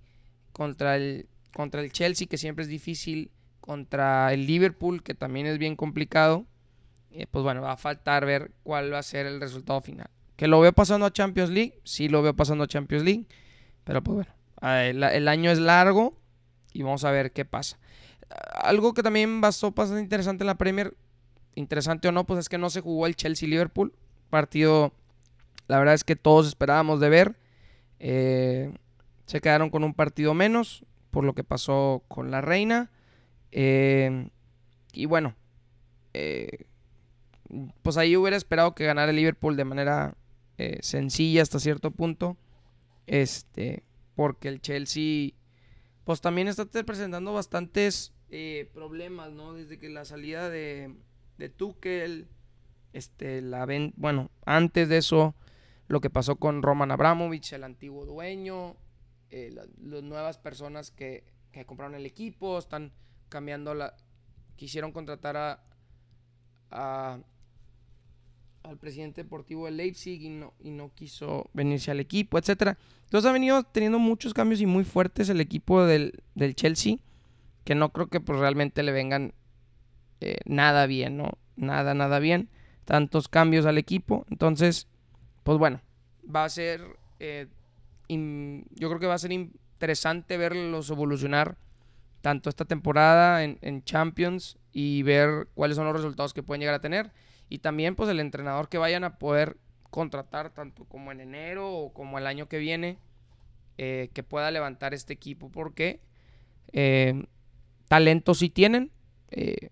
contra 0.53 0.97
el, 0.97 1.29
contra 1.55 1.81
el 1.81 1.93
Chelsea, 1.93 2.27
que 2.27 2.39
siempre 2.39 2.63
es 2.63 2.69
difícil, 2.69 3.31
contra 3.61 4.33
el 4.33 4.47
Liverpool, 4.47 5.03
que 5.03 5.15
también 5.15 5.47
es 5.47 5.59
bien 5.59 5.77
complicado. 5.77 6.47
Eh, 7.13 7.27
pues 7.31 7.45
bueno, 7.45 7.63
va 7.63 7.73
a 7.73 7.77
faltar 7.77 8.27
ver 8.27 8.51
cuál 8.63 8.93
va 8.93 8.99
a 8.99 9.03
ser 9.03 9.27
el 9.27 9.41
resultado 9.41 9.81
final. 9.81 10.09
Que 10.37 10.49
lo 10.49 10.61
veo 10.61 10.73
pasando 10.73 11.07
a 11.07 11.13
Champions 11.13 11.51
League, 11.51 11.81
sí 11.85 12.09
lo 12.09 12.23
veo 12.23 12.35
pasando 12.35 12.65
a 12.65 12.67
Champions 12.67 13.05
League, 13.05 13.27
pero 13.85 14.03
pues 14.03 14.17
bueno, 14.17 14.33
el, 14.83 15.29
año 15.29 15.51
es 15.51 15.59
largo 15.59 16.19
y 16.73 16.83
vamos 16.83 17.05
a 17.05 17.13
ver 17.13 17.33
qué 17.33 17.45
pasa. 17.45 17.79
Algo 18.55 18.95
que 18.95 19.03
también 19.03 19.41
pasó 19.41 19.73
bastante 19.73 20.03
interesante 20.03 20.43
en 20.43 20.47
la 20.47 20.57
Premier, 20.57 20.97
interesante 21.55 22.09
o 22.09 22.13
no, 22.13 22.25
pues 22.25 22.41
es 22.41 22.49
que 22.49 22.59
no 22.59 22.71
se 22.71 22.81
jugó 22.81 23.07
el 23.07 23.17
Chelsea-Liverpool. 23.17 23.95
Partido, 24.31 24.93
la 25.69 25.79
verdad 25.79 25.95
es 25.95 26.05
que 26.05 26.17
todos 26.17 26.47
esperábamos 26.47 27.01
de 27.01 27.09
ver. 27.09 27.37
Eh, 27.99 28.75
se 29.27 29.41
quedaron 29.41 29.71
con 29.71 29.85
un 29.85 29.95
partido 29.95 30.35
menos 30.35 30.85
por 31.11 31.25
lo 31.25 31.35
que 31.35 31.45
pasó 31.45 32.03
con 32.09 32.31
la 32.31 32.41
reina. 32.41 32.91
Eh, 33.53 34.31
y 34.93 35.07
bueno, 35.07 35.37
eh, 36.13 36.67
pues 37.83 37.97
ahí 37.97 38.17
hubiera 38.17 38.37
esperado 38.37 38.75
que 38.75 38.87
ganara 38.87 39.11
el 39.11 39.17
Liverpool 39.17 39.57
de 39.57 39.65
manera 39.65 40.17
eh, 40.59 40.79
sencilla 40.83 41.43
hasta 41.43 41.61
cierto 41.61 41.91
punto. 41.91 42.37
Este, 43.07 43.85
porque 44.15 44.49
el 44.49 44.61
Chelsea, 44.61 45.33
pues 46.05 46.21
también 46.21 46.49
está 46.49 46.65
presentando 46.65 47.33
bastantes 47.33 48.14
problemas, 48.73 49.33
¿no? 49.33 49.53
Desde 49.53 49.79
que 49.79 49.89
la 49.89 50.05
salida 50.05 50.51
de, 50.51 50.95
de 51.39 51.49
Tuchel, 51.49 52.29
este, 52.93 53.41
la 53.41 53.67
bueno, 53.97 54.31
antes 54.45 54.89
de 54.89 54.99
eso, 54.99 55.35
lo 55.89 56.01
que 56.01 56.11
pasó 56.11 56.37
con 56.37 56.63
Roman 56.63 56.91
Abramovich, 56.91 57.53
el 57.53 57.65
antiguo 57.65 58.07
dueño, 58.07 58.77
eh, 59.31 59.51
las 59.53 60.03
nuevas 60.03 60.39
personas 60.39 60.91
que, 60.91 61.25
compraron 61.67 61.95
el 61.95 62.07
equipo, 62.07 62.59
están 62.59 62.93
cambiando 63.29 63.75
la... 63.75 63.95
Quisieron 64.57 64.93
contratar 64.93 65.37
a, 65.37 67.21
al 68.65 68.79
presidente 68.79 69.23
deportivo 69.23 69.67
de 69.67 69.73
Leipzig 69.73 70.23
y 70.23 70.31
no, 70.31 70.55
y 70.61 70.71
no 70.71 70.93
quiso 70.95 71.51
venirse 71.53 71.91
al 71.91 72.01
equipo, 72.01 72.39
etcétera. 72.39 72.79
Entonces 73.05 73.29
ha 73.29 73.33
venido 73.33 73.63
teniendo 73.63 73.99
muchos 73.99 74.35
cambios 74.35 74.61
y 74.61 74.67
muy 74.67 74.85
fuertes 74.85 75.29
el 75.29 75.41
equipo 75.41 75.85
del, 75.85 76.23
Chelsea, 76.55 76.97
que 77.65 77.75
no 77.75 77.91
creo 77.91 78.09
que 78.09 78.21
pues 78.21 78.39
realmente 78.39 78.83
le 78.83 78.93
vengan 78.93 79.35
eh, 80.21 80.39
nada 80.45 80.87
bien, 80.87 81.17
¿no? 81.17 81.39
Nada, 81.57 81.95
nada 81.95 82.19
bien. 82.19 82.49
Tantos 82.85 83.29
cambios 83.29 83.67
al 83.67 83.79
equipo. 83.79 84.27
Entonces, 84.31 84.89
pues 85.43 85.59
bueno, 85.59 85.81
va 86.35 86.45
a 86.45 86.49
ser 86.49 86.83
eh, 87.21 87.47
yo 88.09 88.89
creo 88.89 89.01
que 89.01 89.07
va 89.07 89.15
a 89.15 89.19
ser 89.19 89.33
interesante 89.33 90.37
verlos 90.37 90.91
evolucionar 90.91 91.57
tanto 92.21 92.49
esta 92.49 92.65
temporada 92.65 93.45
en, 93.45 93.85
Champions 93.85 94.57
y 94.73 95.03
ver 95.03 95.49
cuáles 95.55 95.77
son 95.77 95.87
los 95.87 95.97
resultados 95.97 96.33
que 96.33 96.43
pueden 96.43 96.61
llegar 96.61 96.75
a 96.75 96.81
tener. 96.81 97.13
Y 97.51 97.59
también 97.59 97.95
pues 97.95 98.09
el 98.09 98.21
entrenador 98.21 98.69
que 98.69 98.79
vayan 98.79 99.05
a 99.05 99.19
poder 99.19 99.59
contratar 99.91 100.51
tanto 100.51 100.87
como 100.87 101.13
en 101.13 101.21
enero 101.21 101.71
o 101.71 101.93
como 101.93 102.19
el 102.19 102.27
año 102.27 102.49
que 102.49 102.59
viene 102.59 102.99
eh, 103.77 104.11
que 104.15 104.23
pueda 104.23 104.51
levantar 104.51 104.95
este 104.95 105.13
equipo 105.13 105.51
porque 105.51 106.01
eh, 106.73 107.27
talento 107.89 108.35
sí 108.35 108.51
tienen 108.51 108.91
eh, 109.31 109.71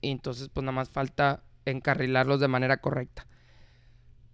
y 0.00 0.10
entonces 0.10 0.48
pues 0.52 0.64
nada 0.64 0.72
más 0.72 0.90
falta 0.90 1.42
encarrilarlos 1.64 2.40
de 2.40 2.48
manera 2.48 2.80
correcta. 2.80 3.26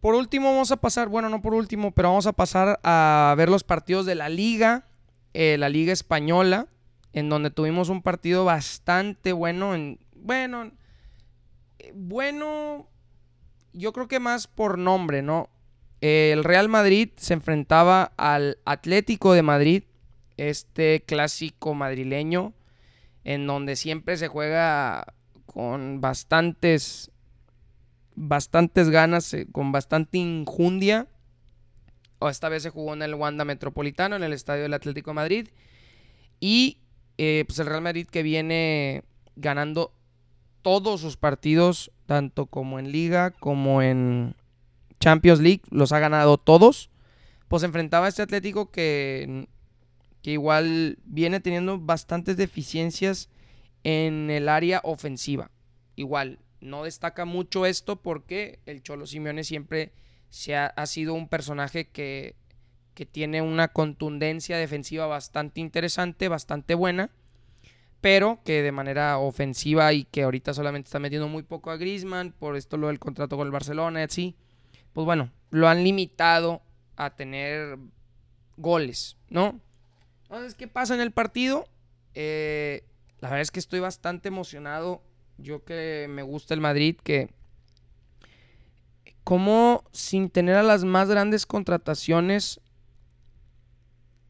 Por 0.01 0.15
último, 0.15 0.53
vamos 0.53 0.71
a 0.71 0.77
pasar, 0.77 1.09
bueno, 1.09 1.31
no 1.31 1.41
por 1.41 1.55
último, 1.55 1.93
pero 1.93 2.11
vamos 2.11 2.27
a 2.27 2.35
pasar 2.35 2.79
a 2.83 3.35
ver 3.39 3.49
los 3.49 3.65
partidos 3.65 4.05
de 4.05 4.15
la 4.15 4.29
liga, 4.29 4.87
eh, 5.33 5.57
la 5.59 5.71
liga 5.71 5.93
española, 5.93 6.69
en 7.15 7.31
donde 7.31 7.51
tuvimos 7.51 7.89
un 7.89 8.03
partido 8.03 8.45
bastante 8.45 9.33
bueno, 9.33 9.75
en, 9.75 9.99
bueno, 10.15 10.73
eh, 11.79 11.93
bueno, 11.95 12.91
yo 13.73 13.95
creo 13.95 14.07
que 14.07 14.21
más 14.21 14.47
por 14.47 14.79
nombre, 14.79 15.23
¿no? 15.23 15.49
el 16.03 16.45
Real 16.45 16.69
Madrid 16.69 17.09
se 17.17 17.33
enfrentaba 17.33 18.13
al 18.19 18.59
Atlético 18.67 19.33
de 19.33 19.41
Madrid, 19.41 19.85
este 20.37 21.03
clásico 21.07 21.75
madrileño, 21.75 22.53
en 23.25 23.47
donde 23.47 23.77
siempre 23.77 24.17
se 24.17 24.29
juega 24.29 25.15
con 25.47 26.01
bastantes 26.01 27.11
bastantes 28.15 28.91
ganas, 28.91 29.33
eh, 29.35 29.47
con 29.51 29.73
bastante 29.73 30.19
injundia. 30.19 31.09
O 32.19 32.29
esta 32.29 32.49
vez 32.49 32.63
se 32.63 32.71
jugó 32.71 32.95
en 32.95 33.03
el 33.03 33.15
Wanda 33.15 33.45
Metropolitano, 33.45 34.17
en 34.17 34.23
el 34.23 34.33
Estadio 34.33 34.63
del 34.63 34.75
Atlético 34.75 35.11
de 35.11 35.15
Madrid. 35.15 35.49
Y 36.41 36.79
eh, 37.19 37.45
pues 37.47 37.59
el 37.59 37.67
Real 37.67 37.83
Madrid 37.83 38.07
que 38.07 38.23
viene 38.23 39.03
ganando 39.37 39.93
todos 40.63 41.01
sus 41.01 41.17
partidos, 41.17 41.91
tanto 42.07 42.47
como 42.47 42.79
en 42.79 42.91
Liga 42.91 43.31
como 43.31 43.83
en 43.83 44.35
Champions 45.01 45.41
League, 45.41 45.63
los 45.71 45.93
ha 45.93 45.99
ganado 45.99 46.39
todos. 46.39 46.91
Pues 47.49 47.63
enfrentaba 47.63 48.07
a 48.07 48.09
este 48.09 48.23
Atlético 48.23 48.71
que, 48.71 49.49
que 50.25 50.31
igual 50.31 50.97
viene 51.05 51.39
teniendo 51.39 51.79
bastantes 51.79 52.39
deficiencias 52.39 53.29
en 53.83 54.31
el 54.31 54.49
área 54.49 54.81
ofensiva. 54.83 55.51
Igual, 55.97 56.39
no 56.63 56.85
destaca 56.85 57.27
mucho 57.27 57.67
esto 57.67 58.01
porque 58.01 58.59
el 58.65 58.83
Cholo 58.83 59.05
Simeone 59.05 59.45
siempre 59.45 59.93
se 60.31 60.57
ha, 60.57 60.87
sido 60.87 61.13
un 61.13 61.29
personaje 61.29 61.91
que, 61.91 62.37
que, 62.95 63.05
tiene 63.05 63.43
una 63.43 63.69
contundencia 63.69 64.57
defensiva 64.57 65.07
bastante 65.07 65.61
interesante, 65.61 66.29
bastante 66.29 66.75
buena, 66.75 67.11
pero 68.01 68.41
que 68.47 68.63
de 68.63 68.73
manera 68.73 69.19
ofensiva 69.19 69.93
y 69.93 70.05
que 70.05 70.23
ahorita 70.23 70.55
solamente 70.55 70.87
está 70.87 71.01
metiendo 71.01 71.29
muy 71.29 71.43
poco 71.43 71.71
a 71.71 71.77
Griezmann, 71.77 72.33
por 72.33 72.57
esto 72.57 72.79
lo 72.79 72.87
del 72.87 72.99
contrato 72.99 73.37
con 73.37 73.47
el 73.47 73.53
Barcelona 73.53 74.01
y 74.01 74.05
así, 74.05 74.37
pues 74.95 75.05
bueno, 75.05 75.31
lo 75.51 75.69
han 75.69 75.85
limitado 75.85 76.63
a 76.97 77.15
tener 77.15 77.79
goles, 78.57 79.19
¿no? 79.29 79.61
Entonces, 80.25 80.55
¿qué 80.55 80.69
pasa 80.69 80.95
en 80.95 81.01
el 81.01 81.13
partido? 81.13 81.67
Eh, 82.15 82.85
la 83.21 83.29
verdad 83.29 83.43
es 83.43 83.51
que 83.51 83.61
estoy 83.61 83.81
bastante 83.81 84.29
emocionado. 84.29 85.03
Yo 85.39 85.65
que 85.65 86.07
me 86.09 86.23
gusta 86.23 86.55
el 86.55 86.61
Madrid, 86.61 86.97
que 87.03 87.31
como 89.25 89.85
sin 89.93 90.29
tener 90.29 90.57
a 90.57 90.63
las 90.63 90.85
más 90.85 91.09
grandes 91.09 91.47
contrataciones 91.47 92.61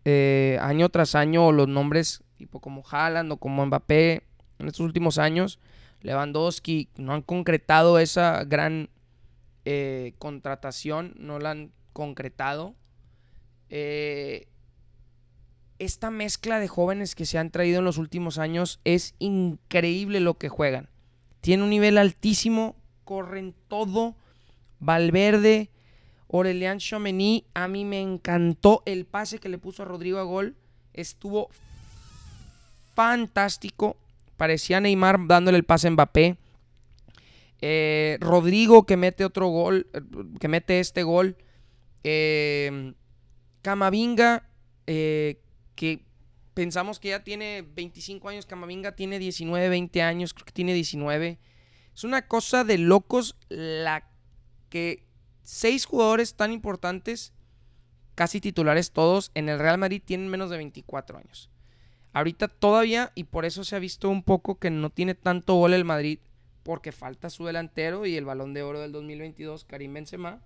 eh, 0.04 0.58
año 0.60 0.88
tras 0.88 1.14
año, 1.14 1.50
los 1.50 1.68
nombres 1.68 2.22
tipo 2.36 2.60
como 2.60 2.82
Haaland 2.88 3.32
o 3.32 3.36
como 3.38 3.64
Mbappé 3.64 4.22
en 4.58 4.66
estos 4.66 4.80
últimos 4.80 5.18
años, 5.18 5.58
Lewandowski 6.00 6.90
no 6.96 7.14
han 7.14 7.22
concretado 7.22 7.98
esa 7.98 8.44
gran 8.44 8.90
eh, 9.64 10.14
contratación, 10.18 11.14
no 11.18 11.38
la 11.38 11.52
han 11.52 11.72
concretado. 11.92 12.74
Esta 15.78 16.10
mezcla 16.10 16.60
de 16.60 16.68
jóvenes 16.68 17.14
que 17.14 17.26
se 17.26 17.38
han 17.38 17.50
traído 17.50 17.78
en 17.80 17.84
los 17.84 17.98
últimos 17.98 18.38
años 18.38 18.80
es 18.84 19.14
increíble 19.18 20.20
lo 20.20 20.34
que 20.34 20.48
juegan. 20.48 20.88
Tiene 21.40 21.62
un 21.62 21.70
nivel 21.70 21.98
altísimo, 21.98 22.76
corren 23.04 23.54
todo. 23.68 24.14
Valverde, 24.80 25.70
Aurelian 26.30 26.78
Chomeny, 26.78 27.44
a 27.54 27.68
mí 27.68 27.84
me 27.84 28.00
encantó 28.00 28.82
el 28.86 29.04
pase 29.04 29.38
que 29.38 29.48
le 29.48 29.58
puso 29.58 29.82
a 29.82 29.86
Rodrigo 29.86 30.18
a 30.18 30.24
gol. 30.24 30.56
Estuvo 30.92 31.48
fantástico. 32.94 33.96
Parecía 34.36 34.80
Neymar 34.80 35.26
dándole 35.26 35.58
el 35.58 35.64
pase 35.64 35.88
a 35.88 35.90
Mbappé. 35.90 36.36
Eh, 37.60 38.18
Rodrigo 38.20 38.84
que 38.84 38.96
mete 38.96 39.24
otro 39.24 39.48
gol, 39.48 39.86
que 40.40 40.48
mete 40.48 40.80
este 40.80 41.02
gol. 41.02 41.36
Eh, 42.02 42.92
Camavinga, 43.62 44.48
eh, 44.86 45.40
que 45.74 46.04
pensamos 46.54 47.00
que 47.00 47.08
ya 47.10 47.24
tiene 47.24 47.62
25 47.74 48.28
años, 48.28 48.46
Camavinga 48.46 48.92
tiene 48.92 49.18
19, 49.18 49.68
20 49.68 50.02
años, 50.02 50.32
creo 50.34 50.46
que 50.46 50.52
tiene 50.52 50.72
19. 50.74 51.38
Es 51.94 52.04
una 52.04 52.26
cosa 52.26 52.64
de 52.64 52.78
locos 52.78 53.36
la 53.48 54.08
que 54.68 55.06
seis 55.42 55.84
jugadores 55.84 56.34
tan 56.34 56.52
importantes, 56.52 57.32
casi 58.14 58.40
titulares 58.40 58.92
todos, 58.92 59.30
en 59.34 59.48
el 59.48 59.58
Real 59.58 59.78
Madrid 59.78 60.02
tienen 60.04 60.28
menos 60.28 60.50
de 60.50 60.56
24 60.56 61.18
años. 61.18 61.50
Ahorita 62.12 62.48
todavía, 62.48 63.12
y 63.14 63.24
por 63.24 63.44
eso 63.44 63.64
se 63.64 63.76
ha 63.76 63.80
visto 63.80 64.08
un 64.08 64.22
poco 64.22 64.58
que 64.58 64.70
no 64.70 64.90
tiene 64.90 65.14
tanto 65.14 65.54
gol 65.54 65.74
el 65.74 65.84
Madrid, 65.84 66.20
porque 66.62 66.92
falta 66.92 67.28
su 67.28 67.44
delantero 67.44 68.06
y 68.06 68.16
el 68.16 68.24
balón 68.24 68.54
de 68.54 68.62
oro 68.62 68.80
del 68.80 68.92
2022, 68.92 69.64
Karim 69.64 69.94
Benzema. 69.94 70.40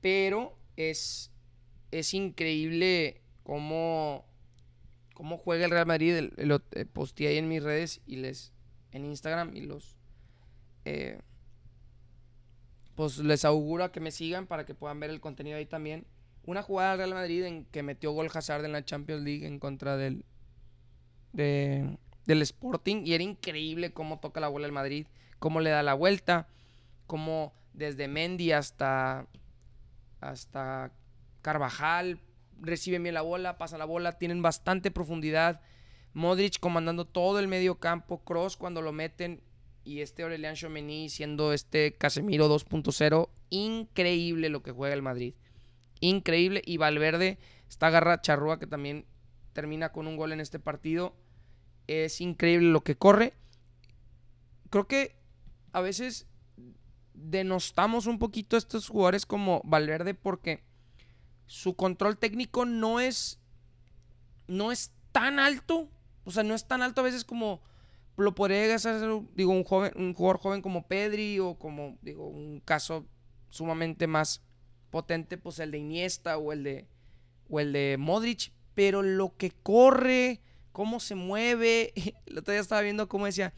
Pero 0.00 0.56
es, 0.76 1.32
es 1.90 2.12
increíble 2.12 3.23
cómo, 3.44 4.24
cómo 5.14 5.38
juega 5.38 5.64
el 5.64 5.70
Real 5.70 5.86
Madrid. 5.86 6.30
Lo 6.36 6.60
eh, 6.72 6.84
posteé 6.84 7.28
ahí 7.28 7.38
en 7.38 7.48
mis 7.48 7.62
redes 7.62 8.00
y 8.06 8.16
les 8.16 8.52
en 8.90 9.04
Instagram 9.04 9.54
y 9.54 9.60
los 9.60 9.96
eh, 10.84 11.20
pues 12.94 13.18
les 13.18 13.44
auguro 13.44 13.90
que 13.90 14.00
me 14.00 14.10
sigan 14.10 14.46
para 14.46 14.64
que 14.64 14.74
puedan 14.74 15.00
ver 15.00 15.10
el 15.10 15.20
contenido 15.20 15.56
ahí 15.56 15.66
también. 15.66 16.06
Una 16.44 16.62
jugada 16.62 16.90
del 16.90 17.10
Real 17.10 17.14
Madrid 17.14 17.44
en 17.44 17.64
que 17.66 17.82
metió 17.82 18.12
gol 18.12 18.30
Hazard 18.32 18.64
en 18.64 18.72
la 18.72 18.84
Champions 18.84 19.22
League 19.22 19.46
en 19.46 19.58
contra 19.58 19.96
del 19.96 20.24
del 21.32 22.42
Sporting 22.42 23.02
y 23.04 23.14
era 23.14 23.24
increíble 23.24 23.92
cómo 23.92 24.20
toca 24.20 24.38
la 24.38 24.46
bola 24.46 24.66
el 24.66 24.72
Madrid, 24.72 25.08
cómo 25.40 25.60
le 25.60 25.70
da 25.70 25.82
la 25.82 25.94
vuelta, 25.94 26.46
cómo 27.08 27.52
desde 27.72 28.06
Mendy 28.06 28.52
hasta 28.52 29.26
hasta 30.20 30.92
Carvajal 31.42 32.20
reciben 32.60 33.02
bien 33.02 33.14
la 33.14 33.22
bola, 33.22 33.58
pasan 33.58 33.78
la 33.78 33.84
bola, 33.84 34.18
tienen 34.18 34.42
bastante 34.42 34.90
profundidad. 34.90 35.60
Modric 36.12 36.60
comandando 36.60 37.06
todo 37.06 37.38
el 37.38 37.48
medio 37.48 37.80
campo, 37.80 38.24
Cross 38.24 38.56
cuando 38.56 38.82
lo 38.82 38.92
meten 38.92 39.42
y 39.84 40.00
este 40.00 40.22
Aurelian 40.22 40.54
Chomeny 40.54 41.08
siendo 41.08 41.52
este 41.52 41.94
Casemiro 41.94 42.48
2.0, 42.48 43.28
increíble 43.50 44.48
lo 44.48 44.62
que 44.62 44.72
juega 44.72 44.94
el 44.94 45.02
Madrid. 45.02 45.34
Increíble 46.00 46.62
y 46.64 46.76
Valverde, 46.76 47.38
esta 47.68 47.90
garra 47.90 48.20
charrúa 48.20 48.58
que 48.58 48.66
también 48.66 49.06
termina 49.52 49.92
con 49.92 50.06
un 50.06 50.16
gol 50.16 50.32
en 50.32 50.40
este 50.40 50.58
partido, 50.58 51.14
es 51.86 52.20
increíble 52.20 52.68
lo 52.68 52.82
que 52.82 52.96
corre. 52.96 53.34
Creo 54.70 54.86
que 54.88 55.16
a 55.72 55.80
veces 55.80 56.26
denostamos 57.12 58.06
un 58.06 58.18
poquito 58.18 58.56
a 58.56 58.58
estos 58.58 58.88
jugadores 58.88 59.26
como 59.26 59.60
Valverde 59.64 60.14
porque 60.14 60.64
su 61.46 61.76
control 61.76 62.18
técnico 62.18 62.64
no 62.64 63.00
es 63.00 63.40
no 64.46 64.72
es 64.72 64.92
tan 65.12 65.38
alto, 65.38 65.88
o 66.24 66.30
sea, 66.30 66.42
no 66.42 66.54
es 66.54 66.66
tan 66.66 66.82
alto 66.82 67.00
a 67.00 67.04
veces 67.04 67.24
como 67.24 67.62
lo 68.16 68.34
podría 68.34 68.74
hacer, 68.74 69.00
digo, 69.34 69.52
un 69.52 69.64
joven, 69.64 69.92
un 69.96 70.14
jugador 70.14 70.38
joven 70.38 70.62
como 70.62 70.86
Pedri 70.86 71.40
o 71.40 71.56
como, 71.58 71.98
digo, 72.02 72.26
un 72.26 72.60
caso 72.60 73.06
sumamente 73.48 74.06
más 74.06 74.42
potente, 74.90 75.36
pues 75.38 75.58
el 75.58 75.70
de 75.70 75.78
Iniesta 75.78 76.38
o 76.38 76.52
el 76.52 76.62
de, 76.62 76.88
o 77.48 77.60
el 77.60 77.72
de 77.72 77.96
Modric, 77.98 78.52
pero 78.74 79.02
lo 79.02 79.36
que 79.36 79.50
corre, 79.50 80.40
cómo 80.72 81.00
se 81.00 81.14
mueve, 81.14 81.92
el 82.26 82.38
otro 82.38 82.52
día 82.52 82.60
estaba 82.60 82.82
viendo 82.82 83.08
cómo 83.08 83.26
decía, 83.26 83.52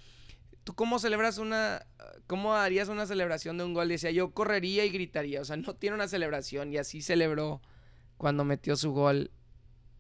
¿tú 0.65 0.75
cómo 0.75 0.99
celebras 0.99 1.39
una, 1.39 1.87
cómo 2.27 2.55
harías 2.55 2.89
una 2.89 3.07
celebración 3.07 3.59
de 3.59 3.65
un 3.65 3.75
gol? 3.75 3.89
Decía, 3.89 4.11
yo 4.11 4.33
correría 4.33 4.85
y 4.85 4.91
gritaría, 4.91 5.41
o 5.43 5.45
sea, 5.45 5.57
no 5.57 5.75
tiene 5.75 5.97
una 5.97 6.09
celebración 6.09 6.73
y 6.73 6.79
así 6.79 7.03
celebró 7.03 7.61
cuando 8.17 8.45
metió 8.45 8.77
su 8.77 8.93
gol 8.93 9.31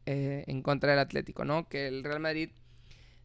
eh, 0.06 0.44
en 0.46 0.62
contra 0.62 0.90
del 0.90 1.00
Atlético, 1.00 1.44
¿no? 1.44 1.68
Que 1.68 1.88
el 1.88 2.04
Real 2.04 2.20
Madrid 2.20 2.50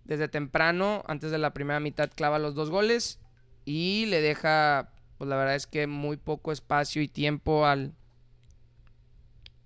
desde 0.03 0.27
temprano, 0.27 1.03
antes 1.07 1.31
de 1.31 1.37
la 1.37 1.53
primera 1.53 1.79
mitad, 1.79 2.09
clava 2.13 2.39
los 2.39 2.55
dos 2.55 2.69
goles 2.69 3.19
y 3.65 4.05
le 4.07 4.21
deja, 4.21 4.91
pues 5.17 5.29
la 5.29 5.35
verdad 5.35 5.55
es 5.55 5.67
que 5.67 5.87
muy 5.87 6.17
poco 6.17 6.51
espacio 6.51 7.01
y 7.01 7.07
tiempo 7.07 7.65
al, 7.65 7.93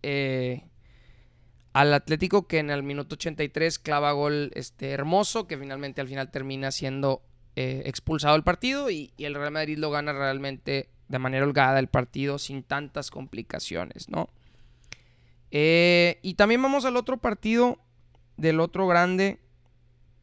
eh, 0.03 0.63
al 1.73 1.93
Atlético 1.93 2.47
que 2.47 2.59
en 2.59 2.69
el 2.69 2.83
minuto 2.83 3.15
83 3.15 3.79
clava 3.79 4.11
gol 4.11 4.51
este, 4.53 4.91
hermoso, 4.91 5.47
que 5.47 5.57
finalmente 5.57 6.01
al 6.01 6.07
final 6.07 6.31
termina 6.31 6.71
siendo 6.71 7.21
eh, 7.55 7.83
expulsado 7.85 8.35
el 8.35 8.43
partido 8.43 8.89
y, 8.89 9.13
y, 9.15 9.23
el 9.25 9.35
Real 9.35 9.51
Madrid 9.51 9.77
lo 9.77 9.89
gana 9.89 10.11
realmente 10.11 10.89
de 11.07 11.19
manera 11.19 11.45
holgada 11.45 11.79
el 11.79 11.87
partido 11.87 12.37
sin 12.39 12.63
tantas 12.63 13.09
complicaciones, 13.09 14.09
¿no? 14.09 14.29
Eh, 15.57 16.19
y 16.21 16.33
también 16.33 16.61
vamos 16.61 16.83
al 16.83 16.97
otro 16.97 17.15
partido 17.15 17.79
del 18.35 18.59
otro 18.59 18.87
grande 18.87 19.39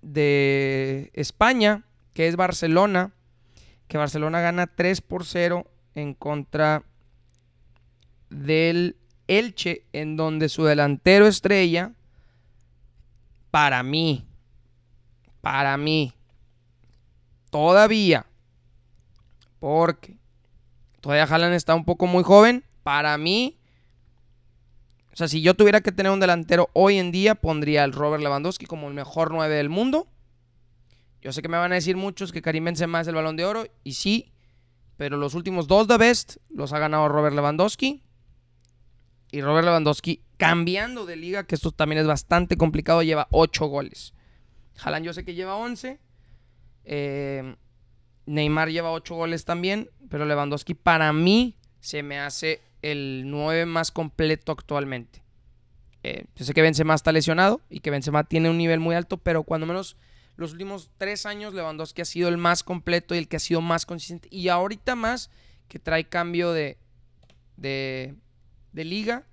de 0.03 1.11
España, 1.15 1.87
que 2.13 2.29
es 2.29 2.37
Barcelona, 2.37 3.15
que 3.89 3.97
Barcelona 3.97 4.43
gana 4.43 4.67
3 4.67 5.01
por 5.01 5.25
0 5.25 5.67
en 5.95 6.13
contra 6.13 6.85
del 8.29 8.99
Elche, 9.27 9.87
en 9.95 10.19
donde 10.19 10.51
su 10.51 10.65
delantero 10.65 11.27
estrella, 11.27 11.93
para 13.51 13.83
mí, 13.83 14.27
para 15.41 15.79
mí, 15.79 16.13
todavía, 17.49 18.27
porque 19.61 20.19
todavía 21.01 21.25
Haaland 21.25 21.55
está 21.55 21.75
un 21.75 21.87
poco 21.87 22.07
muy 22.07 22.23
joven, 22.23 22.67
para 22.83 23.17
mí 23.17 23.62
o 25.13 25.17
sea, 25.17 25.29
si 25.29 25.43
yo 25.43 25.55
tuviera 25.55 25.83
que 25.83 25.93
tener 25.93 26.11
un 26.11 26.21
delantero 26.21 26.71
hoy 26.73 26.99
en 26.99 27.13
día, 27.13 27.35
pondría 27.35 27.85
al 27.85 27.93
Robert 27.93 28.23
Lewandowski 28.23 28.65
como 28.65 28.89
el 28.89 28.95
mejor 28.95 29.31
9 29.31 29.55
del 29.55 29.69
mundo. 29.69 30.09
Yo 31.21 31.33
sé 31.33 31.43
que 31.43 31.49
me 31.49 31.59
van 31.59 31.71
a 31.73 31.75
decir 31.75 31.97
muchos 31.97 32.33
que 32.33 32.41
Karim 32.41 32.65
Benzema 32.65 33.01
es 33.01 33.09
el 33.09 33.15
Balón 33.15 33.37
de 33.37 33.45
Oro, 33.45 33.67
y 33.85 33.93
sí, 33.93 34.33
pero 34.97 35.19
los 35.19 35.35
últimos 35.35 35.69
dos 35.69 35.87
de 35.87 35.99
Best 35.99 36.37
los 36.49 36.73
ha 36.73 36.79
ganado 36.79 37.09
Robert 37.09 37.35
Lewandowski. 37.35 38.03
Y 39.31 39.41
Robert 39.41 39.67
Lewandowski, 39.67 40.23
cambiando 40.39 41.05
de 41.05 41.17
liga, 41.17 41.45
que 41.45 41.55
esto 41.55 41.73
también 41.73 42.01
es 42.01 42.07
bastante 42.07 42.57
complicado, 42.57 43.03
lleva 43.03 43.29
8 43.31 43.67
goles. 43.67 44.15
Jalan 44.77 45.05
yo 45.05 45.13
sé 45.13 45.25
que 45.25 45.35
lleva 45.35 45.57
11. 45.57 46.01
Eh, 46.85 47.57
Neymar 48.25 48.71
lleva 48.71 48.93
8 48.93 49.15
goles 49.15 49.45
también, 49.45 49.91
pero 50.09 50.25
Lewandowski 50.25 50.75
para 50.75 51.13
mí 51.13 51.57
se 51.81 52.03
me 52.03 52.19
hace 52.19 52.63
el 52.83 53.25
9 53.27 53.67
más 53.67 53.91
completo 53.91 54.53
actualmente. 54.53 55.23
Eh, 56.03 56.25
yo 56.35 56.45
sé 56.45 56.53
que 56.53 56.63
Benzema 56.63 56.95
está 56.95 57.13
lesionado 57.13 57.61
y 57.71 57.81
que 57.81 57.91
Benzema 57.91 58.25
tiene 58.25 58.51
un 58.51 58.59
nivel 58.59 58.81
muy 58.81 58.95
alto, 58.95 59.19
pero 59.19 59.45
cuando 59.45 59.67
menos 59.67 59.97
los 60.37 60.53
últimos 60.53 60.91
tres 60.99 61.27
años 61.27 61.55
Lewandowski 61.55 62.03
ha 62.03 62.07
sido 62.07 62.29
el 62.29 62.39
más 62.39 62.63
completo 62.65 63.15
y 63.15 63.19
el 63.19 63.29
que 63.29 63.37
ha 63.37 63.41
sido 63.41 63.61
más 63.61 63.87
consistente. 63.87 64.29
Y 64.31 64.49
ahorita 64.49 64.97
más 64.97 65.31
que 65.69 65.79
trae 65.79 66.09
cambio 66.09 66.53
de, 66.53 66.79
de, 67.57 68.17
de 68.73 68.85
liga, 68.85 69.25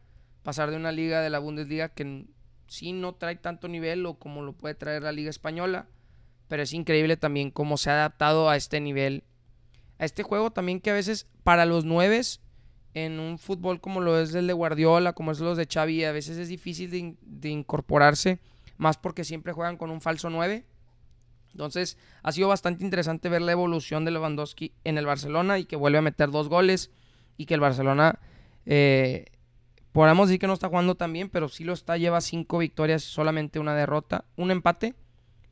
pasar 0.43 0.69
de 0.69 0.77
una 0.77 0.91
liga 0.91 1.21
de 1.21 1.29
la 1.29 1.39
Bundesliga 1.39 1.89
que 1.89 2.25
sí 2.67 2.93
no 2.93 3.15
trae 3.15 3.35
tanto 3.35 3.67
nivel 3.67 4.05
o 4.05 4.19
como 4.19 4.43
lo 4.43 4.53
puede 4.53 4.75
traer 4.75 5.03
la 5.03 5.11
liga 5.11 5.29
española, 5.29 5.87
pero 6.47 6.63
es 6.63 6.73
increíble 6.73 7.17
también 7.17 7.51
cómo 7.51 7.77
se 7.77 7.89
ha 7.89 7.93
adaptado 7.93 8.49
a 8.49 8.55
este 8.55 8.79
nivel, 8.79 9.23
a 9.97 10.05
este 10.05 10.23
juego 10.23 10.51
también 10.51 10.79
que 10.79 10.91
a 10.91 10.93
veces 10.93 11.27
para 11.43 11.65
los 11.65 11.85
nueves 11.85 12.41
en 12.93 13.19
un 13.19 13.37
fútbol 13.37 13.79
como 13.79 14.01
lo 14.01 14.19
es 14.19 14.33
el 14.33 14.47
de 14.47 14.53
Guardiola, 14.53 15.13
como 15.13 15.31
es 15.31 15.39
los 15.39 15.57
de 15.57 15.67
Xavi, 15.67 16.03
a 16.03 16.11
veces 16.11 16.37
es 16.37 16.47
difícil 16.47 17.17
de, 17.21 17.49
incorporarse, 17.49 18.39
más 18.77 18.97
porque 18.97 19.23
siempre 19.23 19.53
juegan 19.53 19.77
con 19.77 19.91
un 19.91 20.01
falso 20.01 20.29
9. 20.29 20.65
Entonces, 21.51 21.97
ha 22.23 22.31
sido 22.31 22.47
bastante 22.47 22.83
interesante 22.83 23.29
ver 23.29 23.41
la 23.41 23.51
evolución 23.51 24.05
de 24.05 24.11
Lewandowski 24.11 24.73
en 24.83 24.97
el 24.97 25.05
Barcelona 25.05 25.59
y 25.59 25.65
que 25.65 25.75
vuelve 25.75 25.97
a 25.97 26.01
meter 26.01 26.31
dos 26.31 26.47
goles 26.47 26.91
y 27.37 27.45
que 27.45 27.55
el 27.55 27.59
Barcelona, 27.59 28.19
eh, 28.65 29.25
podemos 29.91 30.27
decir 30.27 30.39
que 30.39 30.47
no 30.47 30.53
está 30.53 30.69
jugando 30.69 30.95
tan 30.95 31.11
bien, 31.11 31.29
pero 31.29 31.49
sí 31.49 31.63
lo 31.63 31.73
está, 31.73 31.97
lleva 31.97 32.21
cinco 32.21 32.59
victorias, 32.59 33.03
solamente 33.03 33.59
una 33.59 33.75
derrota, 33.75 34.25
un 34.35 34.51
empate, 34.51 34.95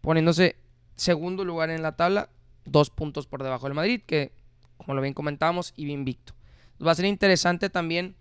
poniéndose 0.02 0.56
segundo 0.96 1.44
lugar 1.46 1.70
en 1.70 1.82
la 1.82 1.96
tabla, 1.96 2.30
dos 2.66 2.90
puntos 2.90 3.28
por 3.28 3.44
debajo 3.44 3.66
del 3.66 3.74
Madrid, 3.74 4.02
que 4.06 4.32
como 4.78 4.94
lo 4.94 5.02
bien 5.02 5.14
comentábamos, 5.14 5.74
iba 5.76 5.92
invicto. 5.92 6.37
Va 6.86 6.92
a 6.92 6.96
ser 6.96 7.06
interesante 7.06 7.70
también 7.70 8.16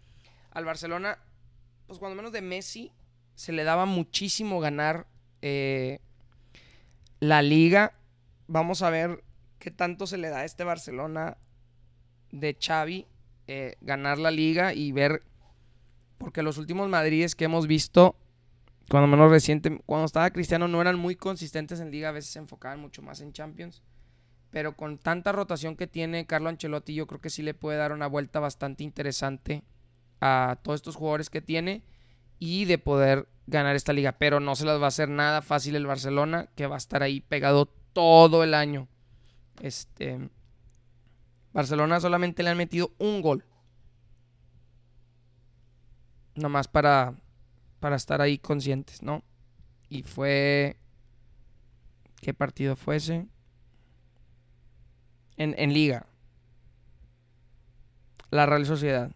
al 0.50 0.64
Barcelona, 0.64 1.18
pues 1.86 1.98
cuando 1.98 2.16
menos 2.16 2.32
de 2.32 2.40
Messi 2.40 2.92
se 3.34 3.52
le 3.52 3.64
daba 3.64 3.84
muchísimo 3.84 4.60
ganar 4.60 5.06
eh, 5.42 6.00
la 7.20 7.42
liga. 7.42 7.94
Vamos 8.46 8.82
a 8.82 8.90
ver 8.90 9.22
qué 9.58 9.70
tanto 9.70 10.06
se 10.06 10.16
le 10.16 10.30
da 10.30 10.38
a 10.38 10.44
este 10.44 10.64
Barcelona 10.64 11.36
de 12.30 12.56
Xavi 12.58 13.06
eh, 13.48 13.76
ganar 13.80 14.18
la 14.18 14.30
liga 14.30 14.74
y 14.74 14.90
ver, 14.90 15.22
porque 16.18 16.42
los 16.42 16.58
últimos 16.58 16.88
Madrides 16.88 17.36
que 17.36 17.44
hemos 17.44 17.66
visto, 17.66 18.16
cuando 18.90 19.06
menos 19.06 19.30
reciente, 19.30 19.80
cuando 19.86 20.06
estaba 20.06 20.30
Cristiano, 20.30 20.66
no 20.66 20.80
eran 20.80 20.98
muy 20.98 21.14
consistentes 21.14 21.78
en 21.78 21.90
liga, 21.90 22.08
a 22.08 22.12
veces 22.12 22.32
se 22.32 22.38
enfocaban 22.40 22.80
mucho 22.80 23.02
más 23.02 23.20
en 23.20 23.32
Champions. 23.32 23.82
Pero 24.50 24.76
con 24.76 24.98
tanta 24.98 25.32
rotación 25.32 25.76
que 25.76 25.86
tiene 25.86 26.26
Carlo 26.26 26.48
Ancelotti, 26.48 26.94
yo 26.94 27.06
creo 27.06 27.20
que 27.20 27.30
sí 27.30 27.42
le 27.42 27.54
puede 27.54 27.78
dar 27.78 27.92
una 27.92 28.06
vuelta 28.06 28.40
bastante 28.40 28.84
interesante 28.84 29.64
a 30.20 30.58
todos 30.62 30.76
estos 30.76 30.96
jugadores 30.96 31.30
que 31.30 31.42
tiene 31.42 31.82
y 32.38 32.64
de 32.64 32.78
poder 32.78 33.28
ganar 33.46 33.76
esta 33.76 33.92
liga. 33.92 34.12
Pero 34.12 34.40
no 34.40 34.54
se 34.56 34.64
las 34.64 34.80
va 34.80 34.86
a 34.86 34.88
hacer 34.88 35.08
nada 35.08 35.42
fácil 35.42 35.76
el 35.76 35.86
Barcelona, 35.86 36.48
que 36.54 36.66
va 36.66 36.76
a 36.76 36.78
estar 36.78 37.02
ahí 37.02 37.20
pegado 37.20 37.66
todo 37.92 38.44
el 38.44 38.54
año. 38.54 38.88
Este. 39.60 40.30
Barcelona 41.52 42.00
solamente 42.00 42.42
le 42.42 42.50
han 42.50 42.58
metido 42.58 42.92
un 42.98 43.22
gol. 43.22 43.44
Nomás 46.34 46.68
para, 46.68 47.14
para 47.80 47.96
estar 47.96 48.20
ahí 48.20 48.38
conscientes, 48.38 49.02
¿no? 49.02 49.22
Y 49.88 50.02
fue. 50.02 50.76
¿Qué 52.20 52.34
partido 52.34 52.76
fue 52.76 52.96
ese? 52.96 53.26
En, 55.36 55.72
liga. 55.72 56.06
La 58.30 58.46
Real 58.46 58.66
Sociedad. 58.66 59.12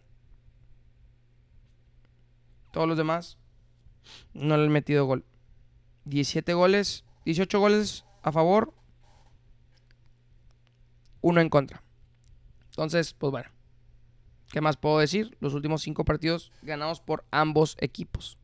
Todos 2.72 2.86
los 2.86 2.96
demás 2.96 3.38
no 4.32 4.56
le 4.56 4.64
han 4.64 4.72
metido 4.72 5.06
gol. 5.06 5.24
17 6.04 6.54
goles, 6.54 7.04
18 7.24 7.60
goles 7.60 8.04
a 8.22 8.32
favor, 8.32 8.72
uno 11.20 11.40
en 11.40 11.48
contra. 11.48 11.82
Entonces, 12.66 13.12
pues 13.14 13.30
bueno, 13.30 13.50
¿qué 14.50 14.60
más 14.60 14.76
puedo 14.76 14.98
decir? 14.98 15.36
Los 15.40 15.54
últimos 15.54 15.82
cinco 15.82 16.04
partidos 16.04 16.52
ganados 16.62 17.00
por 17.00 17.24
ambos 17.30 17.76
equipos. 17.80 18.38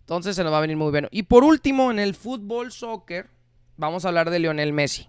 Entonces 0.00 0.36
se 0.36 0.44
nos 0.44 0.52
va 0.52 0.58
a 0.58 0.62
venir 0.62 0.76
muy 0.76 0.90
bueno. 0.90 1.08
Y 1.10 1.24
por 1.24 1.44
último, 1.44 1.90
en 1.90 1.98
el 1.98 2.14
fútbol 2.14 2.72
soccer, 2.72 3.30
vamos 3.76 4.04
a 4.04 4.08
hablar 4.08 4.30
de 4.30 4.38
Lionel 4.38 4.72
Messi. 4.72 5.08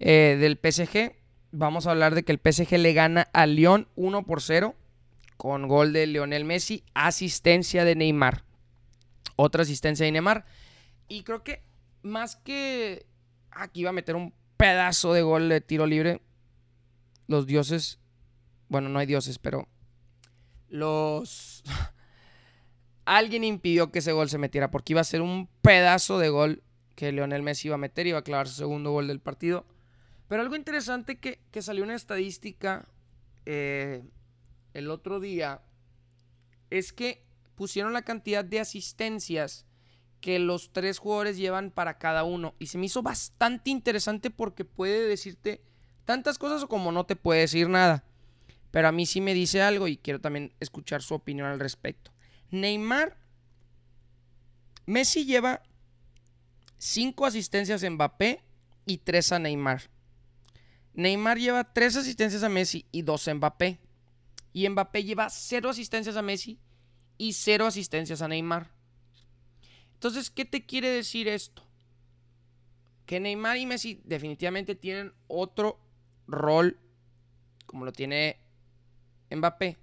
Eh, 0.00 0.36
del 0.38 0.58
PSG. 0.58 1.16
Vamos 1.50 1.86
a 1.86 1.90
hablar 1.90 2.14
de 2.14 2.22
que 2.22 2.32
el 2.32 2.40
PSG 2.40 2.78
le 2.78 2.92
gana 2.92 3.28
a 3.32 3.46
Lyon 3.46 3.88
1 3.96 4.24
por 4.24 4.42
0 4.42 4.74
con 5.36 5.68
gol 5.68 5.92
de 5.92 6.06
Lionel 6.06 6.44
Messi, 6.44 6.84
asistencia 6.94 7.84
de 7.84 7.94
Neymar. 7.94 8.44
Otra 9.36 9.62
asistencia 9.62 10.04
de 10.04 10.12
Neymar. 10.12 10.44
Y 11.08 11.22
creo 11.22 11.42
que 11.42 11.62
más 12.02 12.36
que 12.36 13.06
aquí 13.50 13.80
iba 13.80 13.90
a 13.90 13.94
meter 13.94 14.16
un 14.16 14.34
pedazo 14.56 15.12
de 15.12 15.22
gol 15.22 15.48
de 15.48 15.60
tiro 15.60 15.86
libre, 15.86 16.20
los 17.28 17.46
dioses, 17.46 17.98
bueno, 18.68 18.88
no 18.88 18.98
hay 18.98 19.06
dioses, 19.06 19.38
pero 19.38 19.68
los... 20.68 21.62
Alguien 23.04 23.42
impidió 23.42 23.90
que 23.90 24.00
ese 24.00 24.12
gol 24.12 24.28
se 24.28 24.36
metiera 24.36 24.70
porque 24.70 24.92
iba 24.92 25.00
a 25.00 25.04
ser 25.04 25.22
un 25.22 25.48
pedazo 25.62 26.18
de 26.18 26.28
gol 26.28 26.62
que 26.94 27.10
Lionel 27.10 27.42
Messi 27.42 27.68
iba 27.68 27.76
a 27.76 27.78
meter, 27.78 28.06
iba 28.06 28.18
a 28.18 28.24
clavar 28.24 28.48
su 28.48 28.56
segundo 28.56 28.90
gol 28.90 29.08
del 29.08 29.20
partido. 29.20 29.64
Pero 30.28 30.42
algo 30.42 30.56
interesante 30.56 31.18
que, 31.18 31.40
salió 31.62 31.82
una 31.82 31.94
estadística 31.94 32.86
eh, 33.46 34.04
el 34.74 34.90
otro 34.90 35.20
día 35.20 35.62
es 36.70 36.92
que 36.92 37.24
pusieron 37.54 37.92
la 37.92 38.02
cantidad 38.02 38.44
de 38.44 38.60
asistencias 38.60 39.66
que 40.20 40.38
los 40.38 40.72
tres 40.72 40.98
jugadores 40.98 41.36
llevan 41.36 41.70
para 41.70 41.98
cada 41.98 42.24
uno. 42.24 42.54
Y 42.58 42.66
se 42.66 42.78
me 42.78 42.86
hizo 42.86 43.02
bastante 43.02 43.70
interesante 43.70 44.30
porque 44.30 44.64
puede 44.64 45.08
decirte 45.08 45.62
tantas 46.04 46.38
cosas 46.38 46.66
como 46.66 46.92
no 46.92 47.06
te 47.06 47.16
puede 47.16 47.40
decir 47.40 47.68
nada. 47.68 48.04
Pero 48.70 48.88
a 48.88 48.92
mí 48.92 49.06
sí 49.06 49.20
me 49.20 49.34
dice 49.34 49.62
algo 49.62 49.88
y 49.88 49.96
quiero 49.96 50.20
también 50.20 50.52
escuchar 50.60 51.02
su 51.02 51.14
opinión 51.14 51.48
al 51.48 51.60
respecto. 51.60 52.12
Neymar, 52.50 53.16
Messi 54.86 55.24
lleva 55.24 55.62
cinco 56.76 57.26
asistencias 57.26 57.82
en 57.82 57.94
Mbappé 57.94 58.42
y 58.86 58.98
tres 58.98 59.32
a 59.32 59.38
Neymar. 59.38 59.90
Neymar 60.98 61.38
lleva 61.38 61.72
tres 61.72 61.94
asistencias 61.94 62.42
a 62.42 62.48
Messi 62.48 62.84
y 62.90 63.02
dos 63.02 63.28
a 63.28 63.34
Mbappé. 63.34 63.78
Y 64.52 64.68
Mbappé 64.68 65.04
lleva 65.04 65.30
cero 65.30 65.70
asistencias 65.70 66.16
a 66.16 66.22
Messi 66.22 66.58
y 67.16 67.34
cero 67.34 67.66
asistencias 67.66 68.20
a 68.20 68.26
Neymar. 68.26 68.72
Entonces, 69.94 70.28
¿qué 70.28 70.44
te 70.44 70.66
quiere 70.66 70.88
decir 70.88 71.28
esto? 71.28 71.62
Que 73.06 73.20
Neymar 73.20 73.58
y 73.58 73.66
Messi 73.66 74.02
definitivamente 74.06 74.74
tienen 74.74 75.12
otro 75.28 75.78
rol 76.26 76.76
como 77.66 77.84
lo 77.84 77.92
tiene 77.92 78.40
Mbappé. 79.30 79.76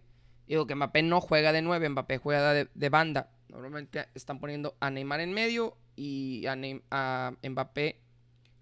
Digo 0.48 0.68
que 0.68 0.76
Mbappé 0.76 1.02
no 1.02 1.22
juega 1.22 1.54
de 1.54 1.62
nueve, 1.62 1.88
Mbappé 1.88 2.18
juega 2.18 2.54
de, 2.54 2.90
banda. 2.90 3.32
Normalmente 3.48 4.10
están 4.16 4.42
poniendo 4.42 4.76
a 4.82 4.90
Neymar 4.90 5.22
en 5.22 5.32
medio 5.32 5.78
y 5.96 6.46
a, 6.46 6.58
a 6.92 7.34
Mbappé 7.42 8.02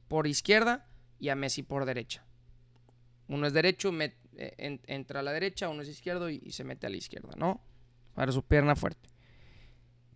por 0.07 0.27
izquierda 0.27 0.85
y 1.19 1.29
a 1.29 1.35
Messi 1.35 1.63
por 1.63 1.85
derecha. 1.85 2.23
Uno 3.27 3.47
es 3.47 3.53
derecho, 3.53 3.91
eh, 3.99 4.79
entra 4.87 5.19
a 5.21 5.23
la 5.23 5.31
derecha, 5.31 5.69
uno 5.69 5.81
es 5.81 5.89
izquierdo 5.89 6.29
y, 6.29 6.51
se 6.51 6.63
mete 6.63 6.87
a 6.87 6.89
la 6.89 6.97
izquierda, 6.97 7.33
¿no? 7.37 7.61
Para 8.13 8.31
su 8.31 8.43
pierna 8.43 8.75
fuerte. 8.75 9.09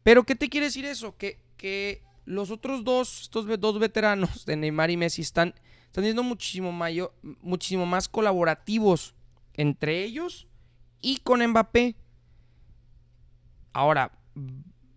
Pero, 0.04 0.24
¿qué 0.24 0.36
te 0.36 0.50
quiere 0.50 0.68
decir 0.68 0.86
eso? 0.86 1.18
Que, 1.18 1.40
que 1.58 2.04
los 2.26 2.52
otros 2.52 2.84
dos, 2.84 3.24
estos 3.24 3.46
dos 3.60 3.80
veteranos 3.80 4.46
de 4.46 4.56
Neymar 4.56 4.92
y 4.92 4.98
Messi 4.98 5.22
están, 5.22 5.54
están 5.86 6.04
siendo 6.04 6.24
muchísimo, 6.24 6.72
mayor, 6.72 7.14
muchísimo 7.42 7.86
más 7.86 8.08
colaborativos 8.10 9.16
entre 9.54 10.04
ellos 10.04 10.48
y 11.02 11.18
con 11.18 11.46
Mbappé. 11.46 11.96
Ahora, 13.74 14.12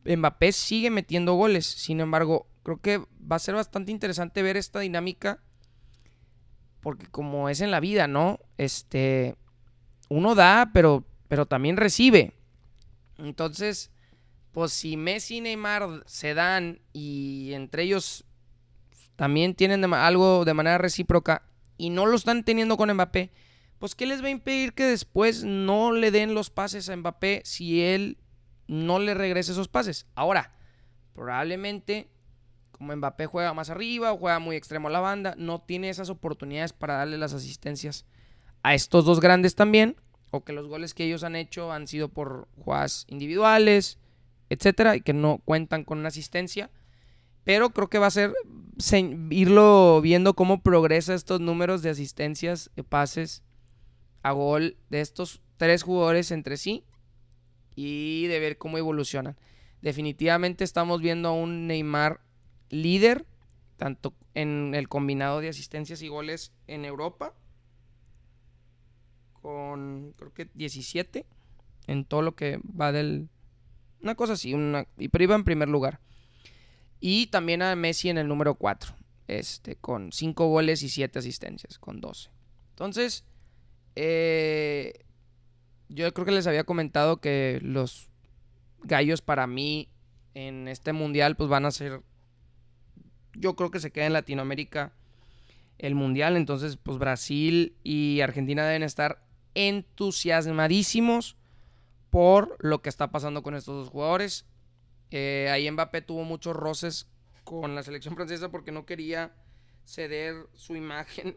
Mbappé 0.05 0.53
sigue 0.53 0.91
metiendo 0.91 1.35
goles. 1.35 1.67
Sin 1.67 2.01
embargo, 2.01 2.49
creo 2.63 2.81
que 2.81 2.99
va 2.99 3.37
a 3.37 3.41
ser 3.41 3.55
bastante 3.55 3.93
interesante 3.93 4.43
ver 4.43 4.57
esta 4.57 4.81
dinámica 4.81 5.43
porque 6.81 7.07
como 7.07 7.49
es 7.49 7.61
en 7.61 7.71
la 7.71 7.81
vida, 7.81 8.07
¿no? 8.07 8.39
Este, 8.59 9.37
uno 10.09 10.35
da, 10.35 10.71
pero, 10.73 11.05
pero 11.29 11.47
también 11.47 11.77
recibe. 11.77 12.35
Entonces, 13.19 13.91
pues 14.53 14.73
si 14.73 14.97
Messi 14.97 15.37
y 15.37 15.41
Neymar 15.41 16.03
se 16.07 16.35
dan 16.35 16.81
y 16.93 17.53
entre 17.53 17.85
ellos 17.85 18.25
también 19.17 19.55
tienen 19.55 19.85
algo 19.93 20.45
de 20.45 20.55
manera 20.55 20.79
recíproca 20.79 21.43
y 21.77 21.91
no 21.91 22.07
lo 22.07 22.17
están 22.17 22.45
teniendo 22.45 22.77
con 22.77 22.93
Mbappé, 22.93 23.31
pues 23.79 23.95
¿qué 23.95 24.07
les 24.07 24.23
va 24.23 24.27
a 24.27 24.31
impedir 24.31 24.73
que 24.75 24.85
después 24.85 25.45
no 25.45 25.93
le 25.93 26.11
den 26.11 26.35
los 26.35 26.51
pases 26.51 26.89
a 26.89 26.97
Mbappé 26.97 27.43
si 27.45 27.83
él 27.83 28.19
no 28.67 28.99
le 28.99 29.15
regrese 29.15 29.53
esos 29.53 29.69
pases? 29.69 30.07
Ahora, 30.15 30.55
probablemente 31.15 32.11
como 32.81 32.97
Mbappé 32.97 33.27
juega 33.27 33.53
más 33.53 33.69
arriba 33.69 34.11
o 34.11 34.17
juega 34.17 34.39
muy 34.39 34.57
extremo 34.57 34.89
a 34.89 34.91
la 34.91 35.01
banda, 35.01 35.35
no 35.37 35.61
tiene 35.61 35.91
esas 35.91 36.09
oportunidades 36.09 36.73
para 36.73 36.95
darle 36.95 37.19
las 37.19 37.35
asistencias 37.35 38.07
a 38.63 38.73
estos 38.73 39.05
dos 39.05 39.21
grandes 39.21 39.55
también, 39.55 39.97
o 40.31 40.45
que 40.45 40.55
los 40.55 40.67
goles 40.67 40.95
que 40.95 41.05
ellos 41.05 41.23
han 41.23 41.37
hecho 41.37 41.73
han 41.73 41.87
sido 41.87 42.09
por 42.09 42.49
jugadas 42.57 43.05
individuales, 43.11 43.99
etcétera, 44.49 44.97
y 44.97 45.03
que 45.03 45.13
no 45.13 45.43
cuentan 45.45 45.85
con 45.85 45.99
una 45.99 46.09
asistencia. 46.09 46.71
Pero 47.45 47.69
creo 47.69 47.91
que 47.91 47.99
va 47.99 48.07
a 48.07 48.11
ser 48.11 48.33
irlo 49.29 50.01
viendo 50.01 50.33
cómo 50.33 50.63
progresa 50.63 51.13
estos 51.13 51.39
números 51.39 51.83
de 51.83 51.91
asistencias, 51.91 52.71
de 52.77 52.83
pases 52.83 53.43
a 54.23 54.33
gol 54.33 54.79
de 54.89 55.03
estos 55.03 55.43
tres 55.59 55.83
jugadores 55.83 56.31
entre 56.31 56.57
sí 56.57 56.85
y 57.77 58.27
de 58.29 58.41
ver 58.41 58.57
cómo 58.57 58.79
evolucionan. 58.79 59.37
Definitivamente 59.83 60.65
estamos 60.65 61.03
viendo 61.03 61.29
a 61.29 61.33
un 61.33 61.67
Neymar 61.67 62.23
líder, 62.71 63.27
tanto 63.77 64.15
en 64.35 64.75
el 64.75 64.89
combinado 64.89 65.41
de 65.41 65.49
asistencias 65.49 66.03
y 66.03 66.09
goles 66.09 66.53
en 66.67 66.85
Europa, 66.85 67.35
con 69.33 70.15
creo 70.17 70.33
que 70.33 70.49
17 70.55 71.27
en 71.87 72.05
todo 72.05 72.23
lo 72.23 72.35
que 72.35 72.59
va 72.59 72.93
del... 72.93 73.29
Una 74.03 74.15
cosa 74.15 74.35
así, 74.35 74.55
una, 74.55 74.87
pero 75.11 75.25
iba 75.25 75.35
en 75.35 75.45
primer 75.45 75.69
lugar. 75.69 76.01
Y 77.01 77.27
también 77.27 77.63
a 77.63 77.75
Messi 77.77 78.09
en 78.09 78.19
el 78.19 78.29
número 78.29 78.55
4, 78.55 78.95
este, 79.29 79.77
con 79.77 80.13
5 80.13 80.49
goles 80.49 80.83
y 80.83 80.89
7 80.89 81.19
asistencias, 81.19 81.79
con 81.79 82.01
12. 82.01 82.31
Entonces, 82.71 83.25
eh, 83.97 85.05
yo 85.89 86.13
creo 86.15 86.25
que 86.25 86.33
les 86.33 86.47
había 86.47 86.65
comentado 86.65 87.21
que 87.21 87.59
los 87.63 88.09
gallos 88.83 89.21
para 89.21 89.47
mí 89.47 89.89
en 90.35 90.69
este 90.69 90.93
mundial 90.93 91.37
pues 91.37 91.51
van 91.51 91.67
a 91.67 91.71
ser, 91.71 92.03
yo 93.35 93.57
creo 93.57 93.71
que 93.71 93.81
se 93.81 93.91
queda 93.91 94.07
en 94.07 94.13
Latinoamérica 94.13 94.93
el 95.79 95.95
mundial, 95.95 96.37
entonces 96.37 96.77
pues 96.77 96.99
Brasil 96.99 97.75
y 97.83 98.21
Argentina 98.21 98.67
deben 98.67 98.83
estar 98.83 99.23
entusiasmadísimos 99.55 101.37
por 102.11 102.57
lo 102.61 102.83
que 102.83 102.89
está 102.89 103.11
pasando 103.11 103.43
con 103.43 103.55
estos 103.55 103.77
dos 103.77 103.89
jugadores. 103.89 104.45
Eh, 105.11 105.49
ahí 105.51 105.71
Mbappé 105.71 106.03
tuvo 106.03 106.25
muchos 106.25 106.55
roces 106.55 107.09
con 107.45 107.75
la 107.75 107.83
selección 107.83 108.15
francesa 108.15 108.51
porque 108.51 108.73
no 108.73 108.85
quería 108.85 109.33
ceder 109.85 110.49
su 110.55 110.77
imagen, 110.77 111.37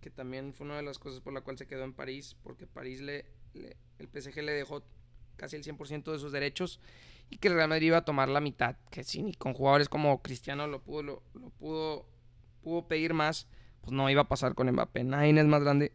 que 0.00 0.10
también 0.10 0.54
fue 0.54 0.66
una 0.66 0.76
de 0.76 0.82
las 0.82 0.98
cosas 0.98 1.20
por 1.20 1.32
la 1.32 1.42
cual 1.42 1.58
se 1.58 1.66
quedó 1.66 1.84
en 1.84 1.92
París, 1.92 2.36
porque 2.42 2.66
París 2.66 3.00
le, 3.00 3.26
el 3.98 4.08
PSG 4.08 4.42
le 4.42 4.52
dejó 4.52 4.84
casi 5.36 5.56
el 5.56 5.64
100% 5.64 6.12
de 6.12 6.18
sus 6.18 6.32
derechos 6.32 6.80
y 7.30 7.38
que 7.38 7.48
el 7.48 7.54
Real 7.54 7.68
Madrid 7.68 7.88
iba 7.88 7.98
a 7.98 8.04
tomar 8.04 8.28
la 8.28 8.40
mitad, 8.40 8.76
que 8.90 9.04
sí, 9.04 9.22
ni 9.22 9.34
con 9.34 9.54
jugadores 9.54 9.88
como 9.88 10.22
Cristiano 10.22 10.66
lo 10.66 10.82
pudo, 10.82 11.02
lo, 11.02 11.22
pudo, 11.58 12.06
pudo 12.62 12.86
pedir 12.86 13.14
más, 13.14 13.48
pues 13.80 13.92
no 13.92 14.08
iba 14.10 14.22
a 14.22 14.28
pasar 14.28 14.54
con 14.54 14.70
Mbappé. 14.70 15.04
Nadie 15.04 15.38
es 15.38 15.46
más 15.46 15.62
grande 15.62 15.92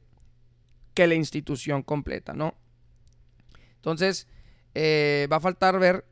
que 0.93 1.07
la 1.07 1.15
institución 1.15 1.84
completa, 1.84 2.34
¿no? 2.34 2.55
Entonces, 3.75 4.27
eh, 4.75 5.27
va 5.32 5.38
a 5.38 5.41
faltar 5.41 5.79
ver 5.79 6.05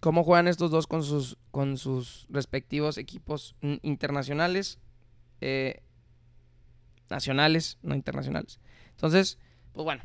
cómo 0.00 0.24
juegan 0.24 0.48
estos 0.48 0.70
dos 0.70 0.86
con 0.86 1.02
sus, 1.02 1.38
con 1.50 1.78
sus 1.78 2.26
respectivos 2.28 2.98
equipos 2.98 3.56
internacionales, 3.82 4.78
eh, 5.40 5.82
nacionales, 7.08 7.78
no 7.82 7.94
internacionales. 7.94 8.60
Entonces, 8.90 9.38
pues 9.72 9.84
bueno, 9.84 10.02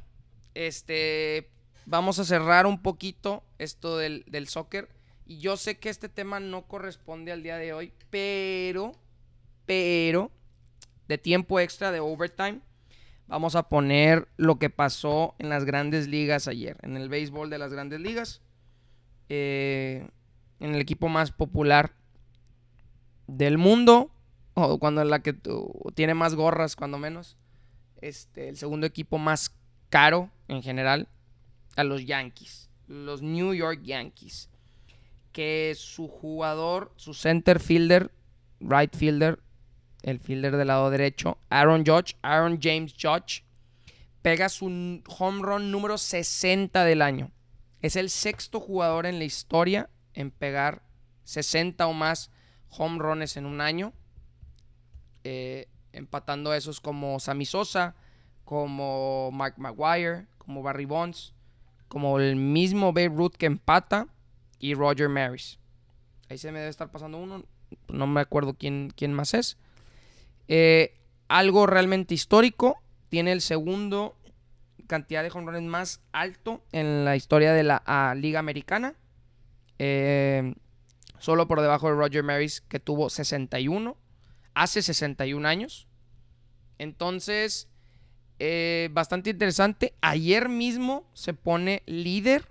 este, 0.54 1.50
vamos 1.88 2.20
a 2.20 2.26
cerrar 2.26 2.66
un 2.68 2.82
poquito 2.82 3.44
esto 3.58 3.98
del, 3.98 4.24
del 4.28 4.48
soccer. 4.48 4.90
Y 5.26 5.40
yo 5.40 5.58
sé 5.58 5.80
que 5.80 5.90
este 5.90 6.10
tema 6.10 6.40
no 6.40 6.68
corresponde 6.68 7.32
al 7.32 7.44
día 7.44 7.58
de 7.58 7.74
hoy, 7.74 7.94
pero, 8.10 8.92
pero, 9.66 10.32
de 11.08 11.18
tiempo 11.18 11.60
extra, 11.60 11.92
de 11.92 12.00
overtime, 12.00 12.60
vamos 13.28 13.56
a 13.56 13.68
poner 13.68 14.28
lo 14.38 14.60
que 14.60 14.70
pasó 14.70 15.36
en 15.40 15.50
las 15.50 15.66
grandes 15.66 16.08
ligas 16.08 16.48
ayer, 16.48 16.78
en 16.82 16.96
el 16.96 17.10
béisbol 17.10 17.50
de 17.50 17.58
las 17.58 17.74
grandes 17.74 18.00
ligas, 18.00 18.42
eh, 19.28 20.08
en 20.60 20.76
el 20.76 20.82
equipo 20.82 21.10
más 21.10 21.32
popular 21.32 21.94
del 23.28 23.58
mundo, 23.58 24.12
o 24.54 24.80
cuando 24.80 25.04
la 25.04 25.20
que 25.20 25.36
tiene 25.94 26.14
más 26.14 26.36
gorras, 26.36 26.76
cuando 26.76 26.98
menos, 26.98 27.38
este, 28.02 28.48
el 28.48 28.58
segundo 28.58 28.88
equipo 28.88 29.18
más 29.18 29.54
caro 29.90 30.30
en 30.48 30.64
general, 30.64 31.10
a 31.78 31.84
los 31.84 32.06
Yankees, 32.06 32.70
los 32.88 33.22
New 33.22 33.54
York 33.54 33.82
Yankees, 33.84 34.50
que 35.32 35.74
su 35.78 36.08
jugador, 36.08 36.92
su 36.98 37.14
center 37.14 37.60
fielder, 37.60 38.12
right 38.60 38.94
fielder, 38.94 39.40
el 40.02 40.20
fielder 40.20 40.58
del 40.58 40.68
lado 40.68 40.90
derecho, 40.90 41.38
Aaron 41.50 41.86
Judge, 41.86 42.18
Aaron 42.24 42.60
James 42.62 42.94
Judge, 43.00 43.44
pega 44.24 44.50
su 44.50 44.66
home 45.08 45.42
run 45.44 45.72
número 45.72 45.98
60 45.98 46.84
del 46.84 47.02
año. 47.02 47.32
Es 47.82 47.96
el 47.96 48.10
sexto 48.10 48.60
jugador 48.60 49.06
en 49.06 49.20
la 49.20 49.26
historia 49.26 49.90
en 50.14 50.32
pegar 50.32 50.82
60 51.26 51.86
o 51.86 51.94
más 51.94 52.32
home 52.70 52.98
runs 53.00 53.38
en 53.38 53.46
un 53.46 53.62
año. 53.62 53.94
Eh, 55.24 55.68
empatando 55.94 56.52
a 56.52 56.58
esos 56.58 56.82
como 56.82 57.20
Sammy 57.20 57.46
Sosa, 57.46 57.96
como 58.46 59.30
Mark 59.32 59.56
Maguire, 59.58 60.26
como 60.38 60.64
Barry 60.64 60.86
Bonds, 60.86 61.34
como 61.88 62.20
el 62.20 62.36
mismo 62.36 62.94
Babe 62.94 63.10
Ruth 63.10 63.36
que 63.38 63.46
empata 63.46 64.08
y 64.60 64.74
Roger 64.74 65.10
Maris. 65.10 65.60
Ahí 66.30 66.38
se 66.38 66.52
me 66.52 66.60
debe 66.60 66.70
estar 66.70 66.92
pasando 66.92 67.18
uno, 67.18 67.44
no 67.88 68.08
me 68.08 68.22
acuerdo 68.22 68.54
quién, 68.54 68.92
quién 68.96 69.14
más 69.14 69.34
es. 69.34 69.58
Eh, 70.48 70.94
algo 71.28 71.68
realmente 71.68 72.14
histórico. 72.14 72.82
Tiene 73.10 73.32
el 73.32 73.42
segundo 73.42 74.16
cantidad 74.88 75.24
de 75.24 75.30
jonrones 75.30 75.64
más 75.64 76.02
alto 76.12 76.64
en 76.72 77.06
la 77.06 77.16
historia 77.16 77.54
de 77.54 77.64
la 77.64 78.14
Liga 78.18 78.40
Americana. 78.40 78.96
Eh, 79.80 80.56
solo 81.20 81.48
por 81.48 81.62
debajo 81.62 81.88
de 81.88 81.96
Roger 81.96 82.24
Maris, 82.24 82.62
que 82.62 82.80
tuvo 82.80 83.10
61 83.10 83.98
hace 84.54 84.82
61 84.82 85.48
años. 85.48 85.88
Entonces, 86.80 87.70
eh, 88.40 88.90
bastante 88.92 89.32
interesante. 89.32 89.94
Ayer 90.02 90.50
mismo 90.50 91.10
se 91.14 91.34
pone 91.34 91.82
líder 91.86 92.48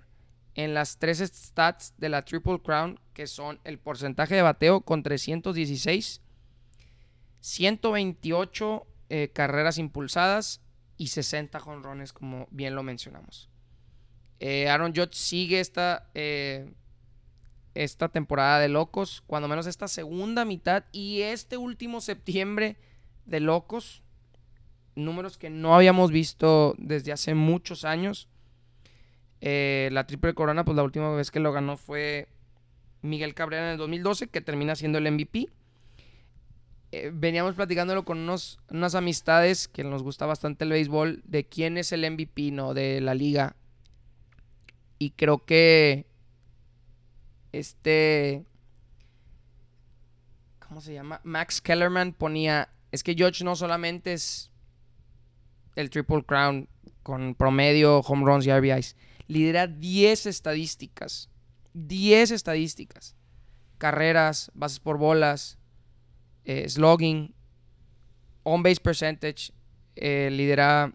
en 0.55 0.73
las 0.73 0.97
tres 0.97 1.19
stats 1.19 1.93
de 1.97 2.09
la 2.09 2.25
Triple 2.25 2.59
Crown, 2.61 2.99
que 3.13 3.27
son 3.27 3.59
el 3.63 3.77
porcentaje 3.79 4.35
de 4.35 4.41
bateo 4.41 4.81
con 4.81 5.03
316 5.03 6.21
128 7.39 8.87
eh, 9.09 9.31
carreras 9.33 9.77
impulsadas 9.77 10.61
y 10.97 11.07
60 11.07 11.59
jonrones, 11.59 12.11
como 12.11 12.47
bien 12.51 12.75
lo 12.75 12.83
mencionamos. 12.83 13.49
Eh, 14.39 14.67
Aaron 14.67 14.93
Judge 14.93 15.13
sigue 15.13 15.59
esta, 15.59 16.09
esta 17.73 18.09
temporada 18.09 18.59
de 18.59 18.67
locos, 18.67 19.23
cuando 19.27 19.47
menos 19.47 19.67
esta 19.67 19.87
segunda 19.87 20.43
mitad 20.43 20.83
y 20.91 21.21
este 21.21 21.55
último 21.55 22.01
septiembre 22.01 22.75
de 23.25 23.39
locos. 23.39 24.03
Números 24.97 25.37
que 25.37 25.49
no 25.49 25.75
habíamos 25.75 26.11
visto 26.11 26.75
desde 26.77 27.11
hace 27.11 27.35
muchos 27.35 27.85
años. 27.85 28.27
la 29.41 30.05
triple 30.07 30.33
corona, 30.33 30.65
pues 30.65 30.75
la 30.75 30.83
última 30.83 31.09
vez 31.15 31.31
que 31.31 31.39
lo 31.39 31.53
ganó 31.53 31.77
fue 31.77 32.27
Miguel 33.01 33.33
Cabrera 33.33 33.67
en 33.67 33.71
el 33.73 33.77
2012, 33.77 34.27
que 34.27 34.41
termina 34.41 34.75
siendo 34.75 34.97
el 34.97 35.11
MVP. 35.11 35.49
Eh, 36.91 37.11
veníamos 37.13 37.55
platicándolo 37.55 38.05
con 38.05 38.17
unos, 38.19 38.59
unas 38.69 38.95
amistades 38.95 39.67
que 39.67 39.83
nos 39.83 40.03
gusta 40.03 40.25
bastante 40.25 40.63
el 40.63 40.71
béisbol, 40.71 41.21
de 41.25 41.45
quién 41.45 41.77
es 41.77 41.91
el 41.91 42.09
MVP, 42.09 42.51
¿no? 42.51 42.73
De 42.73 43.01
la 43.01 43.13
liga. 43.13 43.55
Y 44.99 45.11
creo 45.11 45.45
que 45.45 46.05
este... 47.51 48.45
¿Cómo 50.59 50.81
se 50.81 50.93
llama? 50.93 51.21
Max 51.23 51.61
Kellerman 51.61 52.13
ponía, 52.13 52.69
es 52.91 53.03
que 53.03 53.15
George 53.15 53.43
no 53.43 53.55
solamente 53.55 54.13
es 54.13 54.51
el 55.77 55.91
Triple 55.91 56.23
Crown 56.23 56.67
con 57.03 57.35
promedio, 57.35 57.99
home 57.99 58.25
runs 58.25 58.45
y 58.47 58.51
RBIs, 58.51 58.95
lidera 59.27 59.67
10 59.67 60.25
estadísticas. 60.25 61.29
10 61.73 62.31
estadísticas. 62.31 63.15
Carreras, 63.77 64.51
bases 64.55 64.79
por 64.79 64.97
bolas, 64.97 65.59
eh, 66.45 66.67
slogging, 66.67 67.35
on-base 68.43 68.81
percentage, 68.81 69.53
eh, 69.95 70.29
lidera 70.31 70.93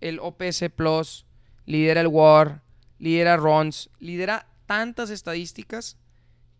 el 0.00 0.20
OPS 0.20 0.68
Plus, 0.76 1.26
lidera 1.64 2.02
el 2.02 2.08
WAR, 2.08 2.62
lidera 2.98 3.38
runs, 3.38 3.88
lidera 3.98 4.46
tantas 4.66 5.08
estadísticas 5.08 5.96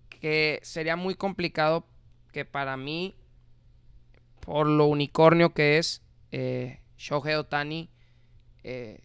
que 0.09 0.59
sería 0.63 0.97
muy 0.97 1.15
complicado 1.15 1.87
que 2.33 2.47
para 2.47 2.79
mí, 2.79 3.15
por 4.41 4.67
lo 4.67 4.87
unicornio 4.87 5.53
que 5.53 5.77
es 5.77 6.03
eh, 6.33 6.81
Shohei 6.97 7.35
Otani, 7.35 7.91
eh, 8.63 9.01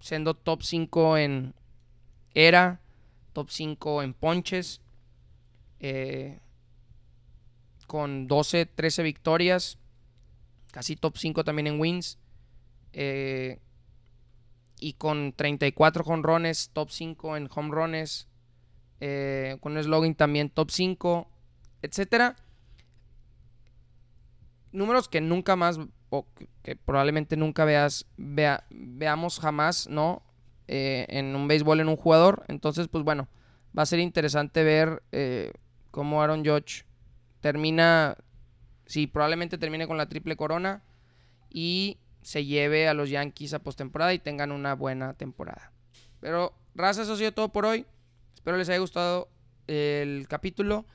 siendo 0.00 0.34
top 0.34 0.62
5 0.62 1.18
en 1.18 1.54
era, 2.34 2.80
top 3.32 3.50
5 3.50 4.02
en 4.02 4.14
ponches, 4.14 4.80
eh, 5.80 6.40
con 7.86 8.26
12, 8.26 8.66
13 8.66 9.02
victorias, 9.02 9.78
casi 10.72 10.96
top 10.96 11.16
5 11.16 11.44
también 11.44 11.66
en 11.66 11.80
wins. 11.80 12.18
Eh, 12.92 13.60
y 14.80 14.94
con 14.94 15.32
34 15.32 16.04
jonrones, 16.04 16.70
top 16.72 16.90
5 16.90 17.36
en 17.36 17.48
home 17.54 17.70
runs. 17.74 18.28
Eh, 19.00 19.56
con 19.60 19.76
un 19.76 19.82
slogan 19.82 20.14
también 20.14 20.50
top 20.50 20.70
5, 20.70 21.28
etcétera 21.82 22.36
números 24.74 25.08
que 25.08 25.20
nunca 25.20 25.56
más, 25.56 25.78
o 26.10 26.26
que 26.62 26.76
probablemente 26.76 27.36
nunca 27.36 27.64
veas, 27.64 28.06
vea, 28.16 28.64
veamos 28.70 29.40
jamás, 29.40 29.88
¿no? 29.88 30.22
Eh, 30.66 31.06
en 31.08 31.34
un 31.36 31.48
béisbol, 31.48 31.80
en 31.80 31.88
un 31.88 31.96
jugador. 31.96 32.44
Entonces, 32.48 32.88
pues 32.88 33.04
bueno, 33.04 33.28
va 33.76 33.82
a 33.82 33.86
ser 33.86 34.00
interesante 34.00 34.64
ver 34.64 35.02
eh, 35.12 35.52
cómo 35.90 36.22
Aaron 36.22 36.44
Judge 36.44 36.84
termina, 37.40 38.16
si 38.86 39.00
sí, 39.00 39.06
probablemente 39.06 39.58
termine 39.58 39.86
con 39.86 39.96
la 39.96 40.08
triple 40.08 40.36
corona 40.36 40.82
y 41.50 41.98
se 42.22 42.44
lleve 42.44 42.88
a 42.88 42.94
los 42.94 43.10
Yankees 43.10 43.54
a 43.54 43.62
postemporada 43.62 44.14
y 44.14 44.18
tengan 44.18 44.50
una 44.50 44.74
buena 44.74 45.14
temporada. 45.14 45.72
Pero, 46.20 46.54
raza, 46.74 47.02
eso 47.02 47.12
ha 47.12 47.16
sido 47.16 47.32
todo 47.32 47.50
por 47.50 47.66
hoy. 47.66 47.86
Espero 48.34 48.56
les 48.56 48.68
haya 48.68 48.78
gustado 48.78 49.28
el 49.66 50.26
capítulo. 50.28 50.86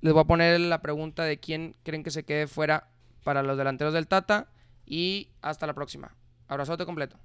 Les 0.00 0.12
voy 0.12 0.22
a 0.22 0.26
poner 0.26 0.60
la 0.60 0.80
pregunta 0.80 1.24
de 1.24 1.38
quién 1.38 1.76
creen 1.82 2.02
que 2.02 2.10
se 2.10 2.24
quede 2.24 2.46
fuera 2.46 2.88
para 3.24 3.42
los 3.42 3.56
delanteros 3.58 3.94
del 3.94 4.08
Tata. 4.08 4.48
Y 4.86 5.30
hasta 5.40 5.66
la 5.66 5.74
próxima. 5.74 6.16
Abrazote 6.48 6.84
completo. 6.84 7.16